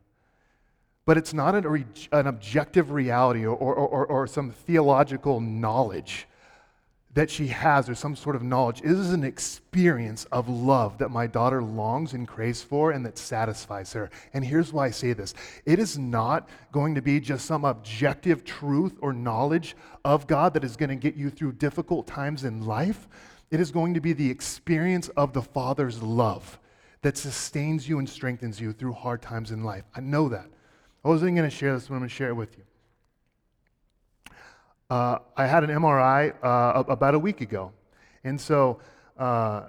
but 1.07 1.17
it's 1.17 1.33
not 1.33 1.55
an, 1.55 1.85
an 2.11 2.27
objective 2.27 2.91
reality 2.91 3.45
or, 3.45 3.55
or, 3.55 3.73
or, 3.73 4.05
or, 4.05 4.27
some 4.27 4.51
theological 4.51 5.39
knowledge 5.39 6.27
that 7.17 7.31
she 7.31 7.47
has 7.47 7.89
or 7.89 7.95
some 7.95 8.15
sort 8.15 8.35
of 8.35 8.43
knowledge. 8.43 8.79
It 8.81 8.91
is 8.91 9.11
an 9.11 9.23
experience 9.23 10.25
of 10.25 10.47
love 10.47 10.99
that 10.99 11.09
my 11.09 11.25
daughter 11.25 11.63
longs 11.63 12.13
and 12.13 12.27
craves 12.27 12.61
for 12.61 12.91
and 12.91 13.03
that 13.07 13.17
satisfies 13.17 13.91
her. 13.93 14.11
And 14.35 14.45
here's 14.45 14.71
why 14.71 14.85
I 14.85 14.91
say 14.91 15.13
this 15.13 15.33
it 15.65 15.79
is 15.79 15.97
not 15.97 16.47
going 16.71 16.93
to 16.93 17.01
be 17.01 17.19
just 17.19 17.47
some 17.47 17.65
objective 17.65 18.45
truth 18.45 18.99
or 19.01 19.13
knowledge 19.13 19.75
of 20.05 20.27
God 20.27 20.53
that 20.53 20.63
is 20.63 20.77
going 20.77 20.91
to 20.91 20.95
get 20.95 21.15
you 21.15 21.31
through 21.31 21.53
difficult 21.53 22.05
times 22.05 22.43
in 22.43 22.67
life. 22.67 23.07
It 23.49 23.59
is 23.59 23.71
going 23.71 23.95
to 23.95 23.99
be 23.99 24.13
the 24.13 24.29
experience 24.29 25.09
of 25.09 25.33
the 25.33 25.41
Father's 25.41 26.03
love 26.03 26.59
that 27.01 27.17
sustains 27.17 27.89
you 27.89 27.97
and 27.97 28.07
strengthens 28.07 28.61
you 28.61 28.73
through 28.73 28.93
hard 28.93 29.23
times 29.23 29.49
in 29.49 29.63
life. 29.63 29.85
I 29.95 30.01
know 30.01 30.29
that. 30.29 30.45
I 31.03 31.07
wasn't 31.07 31.35
going 31.35 31.49
to 31.49 31.55
share 31.55 31.73
this, 31.73 31.87
but 31.87 31.95
I'm 31.95 32.01
going 32.01 32.09
to 32.09 32.15
share 32.15 32.29
it 32.29 32.35
with 32.35 32.55
you. 32.59 32.63
Uh, 34.89 35.19
I 35.35 35.45
had 35.47 35.65
an 35.65 35.69
MRI 35.69 36.33
uh, 36.41 36.83
about 36.87 37.13
a 37.13 37.19
week 37.19 37.41
ago. 37.41 37.73
And 38.23 38.39
so, 38.39 38.79
uh, 39.17 39.63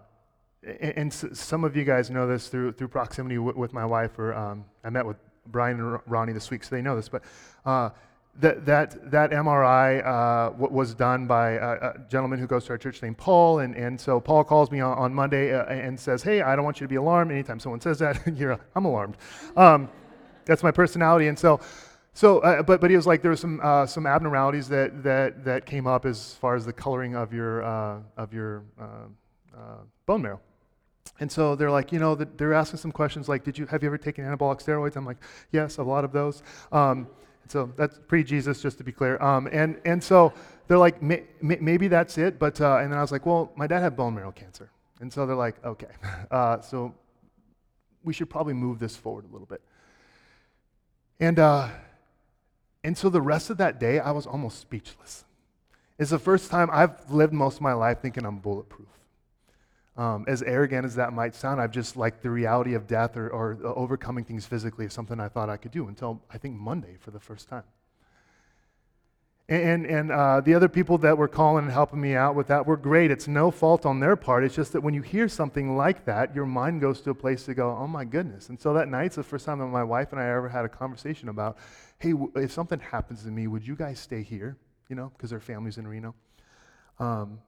and, 0.80 1.12
some 1.12 1.64
of 1.64 1.76
you 1.76 1.84
guys 1.84 2.08
know 2.08 2.28
this 2.28 2.48
through, 2.48 2.72
through 2.72 2.88
proximity 2.88 3.38
with 3.38 3.72
my 3.72 3.84
wife, 3.84 4.16
or 4.18 4.32
um, 4.34 4.64
I 4.84 4.90
met 4.90 5.04
with 5.04 5.16
Brian 5.46 5.80
and 5.80 5.98
Ronnie 6.06 6.32
this 6.32 6.50
week, 6.50 6.62
so 6.62 6.76
they 6.76 6.82
know 6.82 6.94
this. 6.94 7.08
But 7.08 7.22
uh, 7.66 7.90
that, 8.38 8.64
that, 8.66 9.10
that 9.10 9.30
MRI 9.32 10.06
uh, 10.06 10.52
was 10.56 10.94
done 10.94 11.26
by 11.26 11.50
a, 11.52 11.94
gentleman 12.08 12.38
who 12.38 12.46
goes 12.46 12.64
to 12.66 12.70
our 12.70 12.78
church 12.78 13.02
named 13.02 13.18
Paul. 13.18 13.58
And, 13.60 13.74
and 13.74 14.00
so 14.00 14.20
Paul 14.20 14.44
calls 14.44 14.70
me 14.70 14.78
on, 14.78 14.96
on 14.96 15.12
Monday 15.12 15.52
uh, 15.52 15.64
and 15.64 15.98
says, 15.98 16.22
Hey, 16.22 16.42
I 16.42 16.54
don't 16.54 16.64
want 16.64 16.80
you 16.80 16.86
to 16.86 16.88
be 16.88 16.96
alarmed. 16.96 17.32
Anytime 17.32 17.58
someone 17.58 17.80
says 17.80 17.98
that, 17.98 18.20
I'm 18.76 18.84
alarmed. 18.84 19.16
Um, 19.56 19.88
that's 20.44 20.62
my 20.62 20.70
personality. 20.70 21.26
And 21.26 21.38
so, 21.38 21.60
so 22.18 22.40
uh, 22.40 22.64
but, 22.64 22.80
but 22.80 22.90
he 22.90 22.96
was 22.96 23.06
like, 23.06 23.22
there 23.22 23.30
were 23.30 23.36
some, 23.36 23.60
uh, 23.62 23.86
some 23.86 24.04
abnormalities 24.04 24.68
that, 24.70 25.04
that, 25.04 25.44
that 25.44 25.66
came 25.66 25.86
up 25.86 26.04
as 26.04 26.34
far 26.34 26.56
as 26.56 26.66
the 26.66 26.72
coloring 26.72 27.14
of 27.14 27.32
your, 27.32 27.62
uh, 27.62 28.00
of 28.16 28.34
your 28.34 28.64
uh, 28.76 29.06
uh, 29.56 29.60
bone 30.04 30.22
marrow. 30.22 30.40
And 31.20 31.30
so 31.30 31.54
they're 31.54 31.70
like, 31.70 31.92
you 31.92 32.00
know, 32.00 32.16
they're 32.16 32.54
asking 32.54 32.80
some 32.80 32.90
questions 32.90 33.28
like, 33.28 33.44
did 33.44 33.56
you, 33.56 33.66
have 33.66 33.84
you 33.84 33.88
ever 33.88 33.98
taken 33.98 34.24
anabolic 34.24 34.60
steroids? 34.60 34.96
I'm 34.96 35.06
like, 35.06 35.18
yes, 35.52 35.78
a 35.78 35.82
lot 35.84 36.02
of 36.02 36.10
those. 36.10 36.42
Um, 36.72 37.06
so 37.46 37.72
that's 37.76 38.00
pre 38.08 38.24
Jesus, 38.24 38.60
just 38.60 38.78
to 38.78 38.82
be 38.82 38.90
clear. 38.90 39.22
Um, 39.22 39.48
and, 39.52 39.80
and 39.84 40.02
so 40.02 40.32
they're 40.66 40.76
like, 40.76 41.00
may, 41.00 41.22
may, 41.40 41.58
maybe 41.60 41.86
that's 41.86 42.18
it. 42.18 42.40
But, 42.40 42.60
uh, 42.60 42.78
and 42.78 42.90
then 42.90 42.98
I 42.98 43.00
was 43.00 43.12
like, 43.12 43.26
well, 43.26 43.52
my 43.54 43.68
dad 43.68 43.78
had 43.78 43.96
bone 43.96 44.16
marrow 44.16 44.32
cancer. 44.32 44.72
And 45.00 45.12
so 45.12 45.24
they're 45.24 45.36
like, 45.36 45.64
okay. 45.64 45.92
so 46.68 46.96
we 48.02 48.12
should 48.12 48.28
probably 48.28 48.54
move 48.54 48.80
this 48.80 48.96
forward 48.96 49.24
a 49.24 49.32
little 49.32 49.46
bit. 49.46 49.62
And, 51.20 51.38
and 52.84 52.96
so 52.96 53.08
the 53.08 53.20
rest 53.20 53.50
of 53.50 53.56
that 53.58 53.80
day, 53.80 53.98
I 53.98 54.10
was 54.12 54.26
almost 54.26 54.60
speechless. 54.60 55.24
It's 55.98 56.10
the 56.10 56.18
first 56.18 56.50
time 56.50 56.68
I've 56.72 57.10
lived 57.10 57.32
most 57.32 57.56
of 57.56 57.62
my 57.62 57.72
life 57.72 58.00
thinking 58.00 58.24
I'm 58.24 58.38
bulletproof. 58.38 58.88
Um, 59.96 60.24
as 60.28 60.42
arrogant 60.42 60.84
as 60.84 60.94
that 60.94 61.12
might 61.12 61.34
sound, 61.34 61.60
I've 61.60 61.72
just 61.72 61.96
like 61.96 62.22
the 62.22 62.30
reality 62.30 62.74
of 62.74 62.86
death 62.86 63.16
or, 63.16 63.28
or 63.28 63.58
overcoming 63.64 64.24
things 64.24 64.46
physically 64.46 64.86
is 64.86 64.92
something 64.92 65.18
I 65.18 65.28
thought 65.28 65.50
I 65.50 65.56
could 65.56 65.72
do 65.72 65.88
until 65.88 66.22
I 66.30 66.38
think 66.38 66.54
Monday 66.54 66.96
for 67.00 67.10
the 67.10 67.18
first 67.18 67.48
time. 67.48 67.64
And, 69.50 69.86
and 69.86 70.12
uh, 70.12 70.42
the 70.42 70.54
other 70.54 70.68
people 70.68 70.98
that 70.98 71.16
were 71.16 71.26
calling 71.26 71.64
and 71.64 71.72
helping 71.72 72.00
me 72.00 72.14
out 72.14 72.34
with 72.34 72.48
that 72.48 72.66
were 72.66 72.76
great. 72.76 73.10
It's 73.10 73.26
no 73.26 73.50
fault 73.50 73.86
on 73.86 73.98
their 73.98 74.14
part. 74.14 74.44
It's 74.44 74.54
just 74.54 74.74
that 74.74 74.82
when 74.82 74.92
you 74.92 75.00
hear 75.00 75.26
something 75.26 75.74
like 75.74 76.04
that, 76.04 76.34
your 76.34 76.44
mind 76.44 76.82
goes 76.82 77.00
to 77.00 77.10
a 77.10 77.14
place 77.14 77.44
to 77.46 77.54
go, 77.54 77.74
oh 77.74 77.86
my 77.86 78.04
goodness. 78.04 78.50
And 78.50 78.60
so 78.60 78.74
that 78.74 78.88
night's 78.88 79.16
the 79.16 79.22
first 79.22 79.46
time 79.46 79.58
that 79.60 79.66
my 79.66 79.82
wife 79.82 80.12
and 80.12 80.20
I 80.20 80.28
ever 80.28 80.50
had 80.50 80.66
a 80.66 80.68
conversation 80.68 81.30
about, 81.30 81.56
hey, 81.98 82.14
if 82.36 82.52
something 82.52 82.78
happens 82.78 83.24
to 83.24 83.28
me, 83.30 83.46
would 83.46 83.66
you 83.66 83.74
guys 83.74 83.98
stay 83.98 84.22
here? 84.22 84.56
You 84.88 84.96
know, 84.96 85.12
because 85.16 85.30
their 85.30 85.40
family's 85.40 85.78
in 85.78 85.86
Reno. 85.86 86.14
Um, 86.98 87.40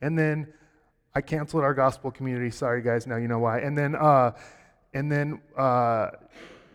and 0.00 0.18
then 0.18 0.52
I 1.14 1.20
canceled 1.20 1.64
our 1.64 1.74
gospel 1.74 2.10
community. 2.10 2.50
Sorry, 2.50 2.82
guys, 2.82 3.06
now 3.06 3.16
you 3.16 3.28
know 3.28 3.38
why. 3.38 3.60
And 3.60 3.76
then, 3.76 3.96
uh, 3.96 4.32
and 4.94 5.10
then 5.10 5.40
uh, 5.56 6.10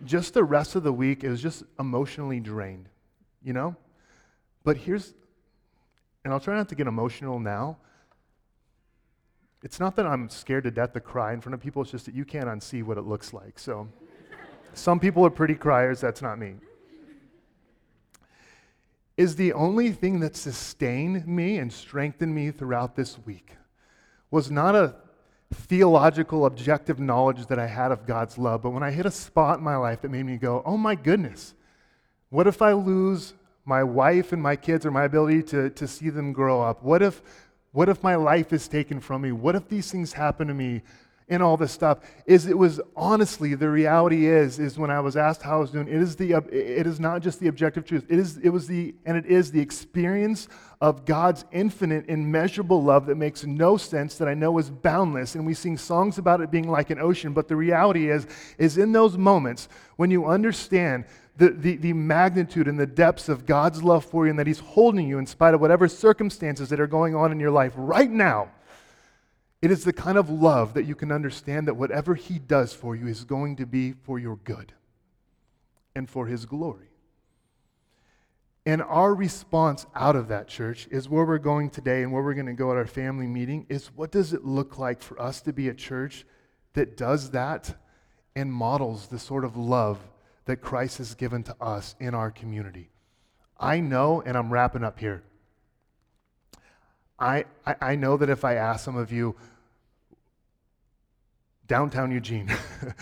just 0.03 0.33
the 0.33 0.43
rest 0.43 0.75
of 0.75 0.83
the 0.83 0.91
week, 0.91 1.23
it 1.23 1.29
was 1.29 1.41
just 1.41 1.63
emotionally 1.79 2.39
drained, 2.39 2.89
you 3.43 3.53
know? 3.53 3.75
But 4.63 4.77
here's, 4.77 5.13
and 6.23 6.33
I'll 6.33 6.39
try 6.39 6.55
not 6.55 6.69
to 6.69 6.75
get 6.75 6.87
emotional 6.87 7.39
now. 7.39 7.77
It's 9.63 9.79
not 9.79 9.95
that 9.95 10.05
I'm 10.05 10.29
scared 10.29 10.65
to 10.65 10.71
death 10.71 10.93
to 10.93 10.99
cry 10.99 11.33
in 11.33 11.41
front 11.41 11.53
of 11.55 11.61
people, 11.61 11.81
it's 11.81 11.91
just 11.91 12.05
that 12.05 12.13
you 12.13 12.25
can't 12.25 12.47
unsee 12.47 12.83
what 12.83 12.97
it 12.97 13.05
looks 13.05 13.33
like. 13.33 13.57
So 13.57 13.87
some 14.73 14.99
people 14.99 15.25
are 15.25 15.29
pretty 15.29 15.55
criers, 15.55 16.01
that's 16.01 16.21
not 16.21 16.37
me. 16.37 16.55
Is 19.17 19.35
the 19.35 19.53
only 19.53 19.91
thing 19.91 20.19
that 20.19 20.35
sustained 20.35 21.25
me 21.27 21.57
and 21.57 21.71
strengthened 21.71 22.35
me 22.35 22.51
throughout 22.51 22.95
this 22.95 23.17
week 23.25 23.51
was 24.29 24.51
not 24.51 24.75
a 24.75 24.95
theological, 25.53 26.45
objective 26.45 26.99
knowledge 26.99 27.45
that 27.47 27.59
I 27.59 27.67
had 27.67 27.91
of 27.91 28.05
God's 28.05 28.37
love, 28.37 28.63
but 28.63 28.71
when 28.71 28.83
I 28.83 28.91
hit 28.91 29.05
a 29.05 29.11
spot 29.11 29.59
in 29.59 29.63
my 29.63 29.77
life 29.77 30.01
that 30.01 30.11
made 30.11 30.25
me 30.25 30.37
go, 30.37 30.61
oh 30.65 30.75
my 30.75 30.95
goodness, 30.95 31.53
what 32.29 32.47
if 32.47 32.61
I 32.61 32.73
lose 32.73 33.33
my 33.63 33.83
wife 33.83 34.33
and 34.33 34.41
my 34.41 34.55
kids 34.55 34.85
or 34.85 34.91
my 34.91 35.05
ability 35.05 35.43
to, 35.43 35.69
to 35.69 35.87
see 35.87 36.09
them 36.09 36.33
grow 36.33 36.61
up? 36.61 36.83
What 36.83 37.01
if, 37.01 37.21
what 37.71 37.87
if 37.87 38.03
my 38.03 38.15
life 38.15 38.51
is 38.51 38.67
taken 38.67 38.99
from 38.99 39.21
me? 39.21 39.31
What 39.31 39.55
if 39.55 39.69
these 39.69 39.89
things 39.89 40.13
happen 40.13 40.47
to 40.47 40.53
me? 40.53 40.81
And 41.27 41.41
all 41.41 41.57
this 41.57 41.71
stuff 41.71 41.99
is 42.27 42.45
it 42.45 42.55
was 42.55 42.79
honestly 42.95 43.55
the 43.55 43.67
reality 43.67 44.27
is 44.27 44.59
is 44.59 44.77
when 44.77 44.91
I 44.91 44.99
was 44.99 45.17
asked 45.17 45.41
how 45.41 45.57
I 45.57 45.59
was 45.59 45.71
doing 45.71 45.87
it 45.87 45.95
is 45.95 46.15
the 46.15 46.33
it 46.33 46.85
is 46.85 46.99
not 46.99 47.23
just 47.23 47.39
the 47.39 47.47
objective 47.47 47.83
truth 47.83 48.05
it 48.09 48.19
is 48.19 48.37
it 48.37 48.49
was 48.49 48.67
the 48.67 48.93
and 49.07 49.17
it 49.17 49.25
is 49.25 49.51
the 49.51 49.59
experience 49.59 50.47
of 50.81 51.03
God's 51.03 51.43
infinite 51.51 52.07
immeasurable 52.09 52.83
love 52.83 53.07
that 53.07 53.15
makes 53.15 53.43
no 53.43 53.75
sense 53.75 54.19
that 54.19 54.27
I 54.27 54.35
know 54.35 54.55
is 54.59 54.69
boundless 54.69 55.33
and 55.33 55.47
we 55.47 55.55
sing 55.55 55.79
songs 55.79 56.19
about 56.19 56.41
it 56.41 56.51
being 56.51 56.69
like 56.69 56.91
an 56.91 56.99
ocean 56.99 57.33
but 57.33 57.47
the 57.47 57.55
reality 57.55 58.11
is 58.11 58.27
is 58.59 58.77
in 58.77 58.91
those 58.91 59.17
moments 59.17 59.67
when 59.95 60.11
you 60.11 60.27
understand 60.27 61.05
the, 61.37 61.49
the, 61.49 61.75
the 61.77 61.93
magnitude 61.93 62.67
and 62.67 62.79
the 62.79 62.85
depths 62.85 63.29
of 63.29 63.45
God's 63.45 63.83
love 63.83 64.05
for 64.05 64.25
you 64.25 64.29
and 64.29 64.39
that 64.39 64.47
He's 64.47 64.59
holding 64.59 65.07
you 65.07 65.17
in 65.17 65.25
spite 65.25 65.53
of 65.53 65.61
whatever 65.61 65.87
circumstances 65.87 66.69
that 66.69 66.79
are 66.79 66.87
going 66.87 67.15
on 67.15 67.31
in 67.31 67.39
your 67.39 67.51
life 67.51 67.73
right 67.75 68.09
now. 68.09 68.49
It 69.65 69.71
is 69.71 69.83
the 69.83 69.93
kind 69.93 70.15
of 70.15 70.29
love 70.29 70.75
that 70.75 70.85
you 70.85 70.93
can 70.93 71.11
understand 71.11 71.67
that 71.67 71.73
whatever 71.73 72.13
He 72.13 72.37
does 72.37 72.71
for 72.71 72.95
you 72.95 73.07
is 73.07 73.23
going 73.23 73.55
to 73.55 73.65
be 73.65 73.93
for 73.93 74.19
your 74.19 74.35
good 74.35 74.73
and 75.95 76.07
for 76.07 76.27
His 76.27 76.45
glory. 76.45 76.91
And 78.63 78.83
our 78.83 79.15
response 79.15 79.87
out 79.95 80.15
of 80.15 80.27
that 80.27 80.47
church 80.47 80.87
is 80.91 81.09
where 81.09 81.25
we're 81.25 81.39
going 81.39 81.71
today 81.71 82.03
and 82.03 82.11
where 82.11 82.21
we're 82.21 82.35
going 82.35 82.45
to 82.45 82.53
go 82.53 82.69
at 82.69 82.77
our 82.77 82.85
family 82.85 83.25
meeting 83.25 83.65
is 83.67 83.87
what 83.87 84.11
does 84.11 84.33
it 84.33 84.45
look 84.45 84.77
like 84.77 85.01
for 85.01 85.19
us 85.19 85.41
to 85.41 85.51
be 85.51 85.67
a 85.67 85.73
church 85.73 86.27
that 86.73 86.95
does 86.95 87.31
that 87.31 87.75
and 88.35 88.53
models 88.53 89.07
the 89.07 89.17
sort 89.17 89.43
of 89.43 89.57
love 89.57 89.97
that 90.45 90.57
Christ 90.57 90.99
has 90.99 91.15
given 91.15 91.41
to 91.41 91.55
us 91.59 91.95
in 91.99 92.13
our 92.13 92.29
community. 92.29 92.91
I 93.59 93.79
know, 93.79 94.21
and 94.21 94.37
I'm 94.37 94.53
wrapping 94.53 94.83
up 94.83 94.99
here. 94.99 95.23
I, 97.17 97.45
I, 97.65 97.95
know 97.95 98.17
that 98.17 98.29
if 98.29 98.43
I 98.43 98.55
ask 98.55 98.83
some 98.83 98.97
of 98.97 99.11
you, 99.11 99.35
downtown 101.67 102.11
Eugene, 102.11 102.51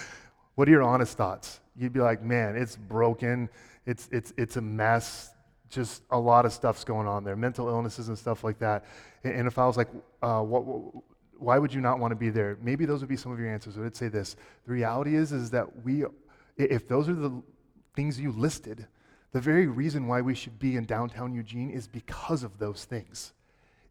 what 0.56 0.68
are 0.68 0.72
your 0.72 0.84
honest 0.84 1.18
thoughts? 1.18 1.60
You'd 1.76 1.94
be 1.94 2.00
like, 2.00 2.22
man, 2.22 2.56
it's 2.56 2.76
broken, 2.76 3.50
it's, 3.86 4.08
it's, 4.12 4.34
it's 4.38 4.58
a 4.58 4.62
mess, 4.62 5.32
just 5.70 6.04
a 6.12 6.20
lot 6.20 6.46
of 6.46 6.54
stuff's 6.54 6.84
going 6.84 7.08
on 7.08 7.24
there, 7.24 7.36
mental 7.36 7.68
illnesses 7.68 8.08
and 8.08 8.18
stuff 8.18 8.44
like 8.44 8.60
that. 8.60 8.86
And, 9.24 9.34
and 9.34 9.48
if 9.48 9.58
I 9.58 9.66
was 9.66 9.78
like, 9.78 9.90
uh, 10.22 10.42
what, 10.42 10.66
what, 10.66 11.04
why 11.44 11.58
would 11.58 11.74
you 11.74 11.82
not 11.82 12.00
want 12.00 12.12
to 12.12 12.16
be 12.16 12.30
there? 12.30 12.58
Maybe 12.62 12.86
those 12.86 13.02
would 13.02 13.10
be 13.10 13.18
some 13.18 13.32
of 13.32 13.40
your 13.40 13.50
answers. 13.50 13.78
I 13.78 13.82
would 13.82 13.96
say 13.96 14.08
this: 14.08 14.36
the 14.66 14.72
reality 14.72 15.16
is, 15.16 15.32
is 15.32 15.50
that 15.52 15.84
we, 15.84 16.06
if 16.58 16.88
those 16.88 17.10
are 17.10 17.14
the 17.16 17.42
things 17.96 18.20
you 18.20 18.32
listed, 18.32 18.88
the 19.34 19.42
very 19.42 19.68
reason 19.68 20.08
why 20.08 20.22
we 20.22 20.36
should 20.36 20.58
be 20.60 20.78
in 20.78 20.86
downtown 20.86 21.34
Eugene 21.34 21.70
is 21.70 21.88
because 21.88 22.44
of 22.44 22.60
those 22.60 22.86
things. 22.86 23.34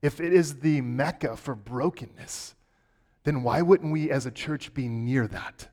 If 0.01 0.21
it 0.21 0.33
is 0.33 0.61
the 0.61 0.81
mecca 0.81 1.37
for 1.37 1.55
brokenness, 1.55 2.55
then 3.25 3.43
why 3.43 3.63
wouldn't 3.63 3.93
we 3.93 4.11
as 4.11 4.27
a 4.27 4.31
church 4.31 4.75
be 4.75 4.89
near 4.89 5.27
that? 5.29 5.69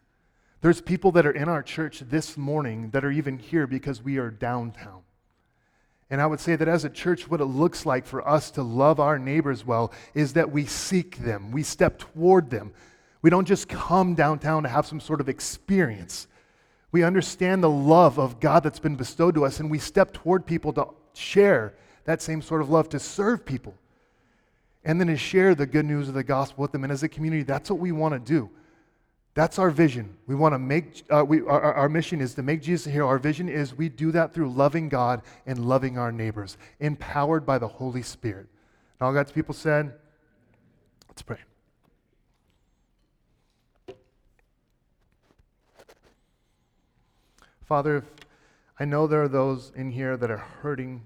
There's 0.62 0.82
people 0.82 1.12
that 1.14 1.26
are 1.26 1.32
in 1.32 1.48
our 1.48 1.64
church 1.64 2.00
this 2.00 2.38
morning 2.38 2.90
that 2.92 3.06
are 3.06 3.12
even 3.12 3.40
here 3.40 3.66
because 3.66 4.04
we 4.04 4.18
are 4.18 4.30
downtown. 4.30 5.02
And 6.10 6.22
I 6.22 6.26
would 6.26 6.40
say 6.40 6.56
that 6.56 6.68
as 6.68 6.86
a 6.86 6.90
church, 6.90 7.30
what 7.30 7.40
it 7.40 7.46
looks 7.46 7.86
like 7.86 8.06
for 8.06 8.28
us 8.28 8.52
to 8.52 8.64
love 8.64 9.00
our 9.00 9.20
neighbors 9.20 9.66
well 9.66 9.94
is 10.14 10.34
that 10.34 10.52
we 10.52 10.66
seek 10.66 11.18
them, 11.18 11.52
we 11.52 11.64
step 11.64 12.00
toward 12.00 12.50
them. 12.50 12.74
We 13.22 13.30
don't 13.30 13.48
just 13.48 13.68
come 13.68 14.16
downtown 14.16 14.64
to 14.64 14.70
have 14.70 14.88
some 14.88 15.00
sort 15.00 15.22
of 15.22 15.30
experience. 15.30 16.28
We 16.92 17.04
understand 17.04 17.62
the 17.62 17.70
love 17.70 18.18
of 18.18 18.40
God 18.40 18.64
that's 18.64 18.80
been 18.80 18.96
bestowed 18.96 19.36
to 19.36 19.46
us, 19.46 19.60
and 19.60 19.70
we 19.70 19.78
step 19.78 20.14
toward 20.14 20.46
people 20.46 20.74
to 20.74 20.88
share 21.14 21.74
that 22.06 22.22
same 22.22 22.42
sort 22.42 22.62
of 22.62 22.70
love, 22.70 22.90
to 22.90 23.00
serve 23.00 23.46
people, 23.46 23.76
and 24.84 25.00
then 25.00 25.08
to 25.08 25.18
share 25.18 25.56
the 25.56 25.66
good 25.66 25.86
news 25.86 26.08
of 26.08 26.14
the 26.14 26.24
gospel 26.24 26.62
with 26.62 26.72
them. 26.72 26.84
And 26.84 26.92
as 26.92 27.04
a 27.04 27.10
community, 27.10 27.44
that's 27.44 27.70
what 27.70 27.80
we 27.80 27.92
want 27.92 28.14
to 28.14 28.20
do. 28.20 28.50
That's 29.36 29.60
our 29.60 29.70
vision. 29.70 30.18
We 30.28 30.36
want 30.36 30.54
to 30.54 30.60
make, 30.60 31.04
uh, 31.10 31.24
we, 31.26 31.42
our, 31.42 31.74
our 31.74 31.90
mission 31.90 32.20
is 32.20 32.34
to 32.34 32.42
make 32.42 32.62
Jesus 32.62 32.88
a 32.88 32.90
hero. 32.90 33.08
Our 33.08 33.20
vision 33.20 33.48
is 33.48 33.74
we 33.74 33.88
do 33.88 34.12
that 34.12 34.34
through 34.34 34.52
loving 34.52 34.90
God 34.90 35.22
and 35.46 35.66
loving 35.66 35.98
our 35.98 36.12
neighbors, 36.12 36.58
empowered 36.80 37.46
by 37.46 37.58
the 37.58 37.68
Holy 37.68 38.02
Spirit. 38.02 38.48
And 39.00 39.08
all 39.08 39.14
God's 39.14 39.32
people 39.32 39.54
said, 39.54 39.94
let's 41.08 41.22
pray. 41.22 41.38
Father, 47.66 48.04
I 48.80 48.86
know 48.86 49.06
there 49.06 49.22
are 49.22 49.28
those 49.28 49.72
in 49.76 49.92
here 49.92 50.18
that 50.18 50.32
are 50.32 50.38
hurting, 50.38 51.06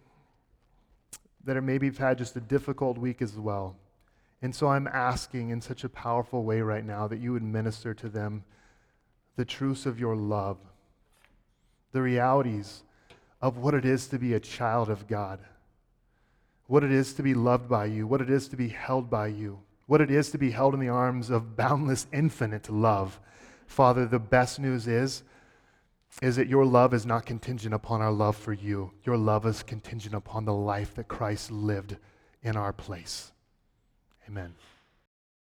that 1.43 1.57
are 1.57 1.61
maybe 1.61 1.87
have 1.87 1.97
had 1.97 2.17
just 2.17 2.35
a 2.35 2.41
difficult 2.41 2.97
week 2.97 3.21
as 3.21 3.37
well. 3.37 3.75
And 4.41 4.53
so 4.53 4.67
I'm 4.67 4.87
asking 4.87 5.49
in 5.49 5.61
such 5.61 5.83
a 5.83 5.89
powerful 5.89 6.43
way 6.43 6.61
right 6.61 6.85
now 6.85 7.07
that 7.07 7.19
you 7.19 7.31
would 7.31 7.43
minister 7.43 7.93
to 7.93 8.09
them 8.09 8.43
the 9.35 9.45
truths 9.45 9.85
of 9.85 9.99
your 9.99 10.15
love, 10.15 10.57
the 11.91 12.01
realities 12.01 12.83
of 13.41 13.57
what 13.57 13.73
it 13.73 13.85
is 13.85 14.07
to 14.07 14.19
be 14.19 14.33
a 14.33 14.39
child 14.39 14.89
of 14.89 15.07
God, 15.07 15.39
what 16.67 16.83
it 16.83 16.91
is 16.91 17.13
to 17.13 17.23
be 17.23 17.33
loved 17.33 17.69
by 17.69 17.85
you, 17.85 18.05
what 18.05 18.21
it 18.21 18.29
is 18.29 18.47
to 18.49 18.55
be 18.55 18.69
held 18.69 19.09
by 19.09 19.27
you, 19.27 19.59
what 19.85 20.01
it 20.01 20.11
is 20.11 20.29
to 20.31 20.37
be 20.37 20.51
held 20.51 20.73
in 20.73 20.79
the 20.79 20.89
arms 20.89 21.29
of 21.29 21.55
boundless, 21.55 22.07
infinite 22.13 22.69
love. 22.69 23.19
Father, 23.65 24.05
the 24.05 24.19
best 24.19 24.59
news 24.59 24.87
is 24.87 25.23
is 26.21 26.35
that 26.35 26.47
your 26.47 26.65
love 26.65 26.93
is 26.93 27.05
not 27.05 27.25
contingent 27.25 27.73
upon 27.73 28.01
our 28.01 28.11
love 28.11 28.35
for 28.35 28.53
you. 28.53 28.91
Your 29.03 29.17
love 29.17 29.45
is 29.45 29.63
contingent 29.63 30.15
upon 30.15 30.45
the 30.45 30.53
life 30.53 30.93
that 30.95 31.07
Christ 31.07 31.51
lived 31.51 31.97
in 32.41 32.55
our 32.55 32.73
place. 32.73 33.31
Amen. 34.27 34.55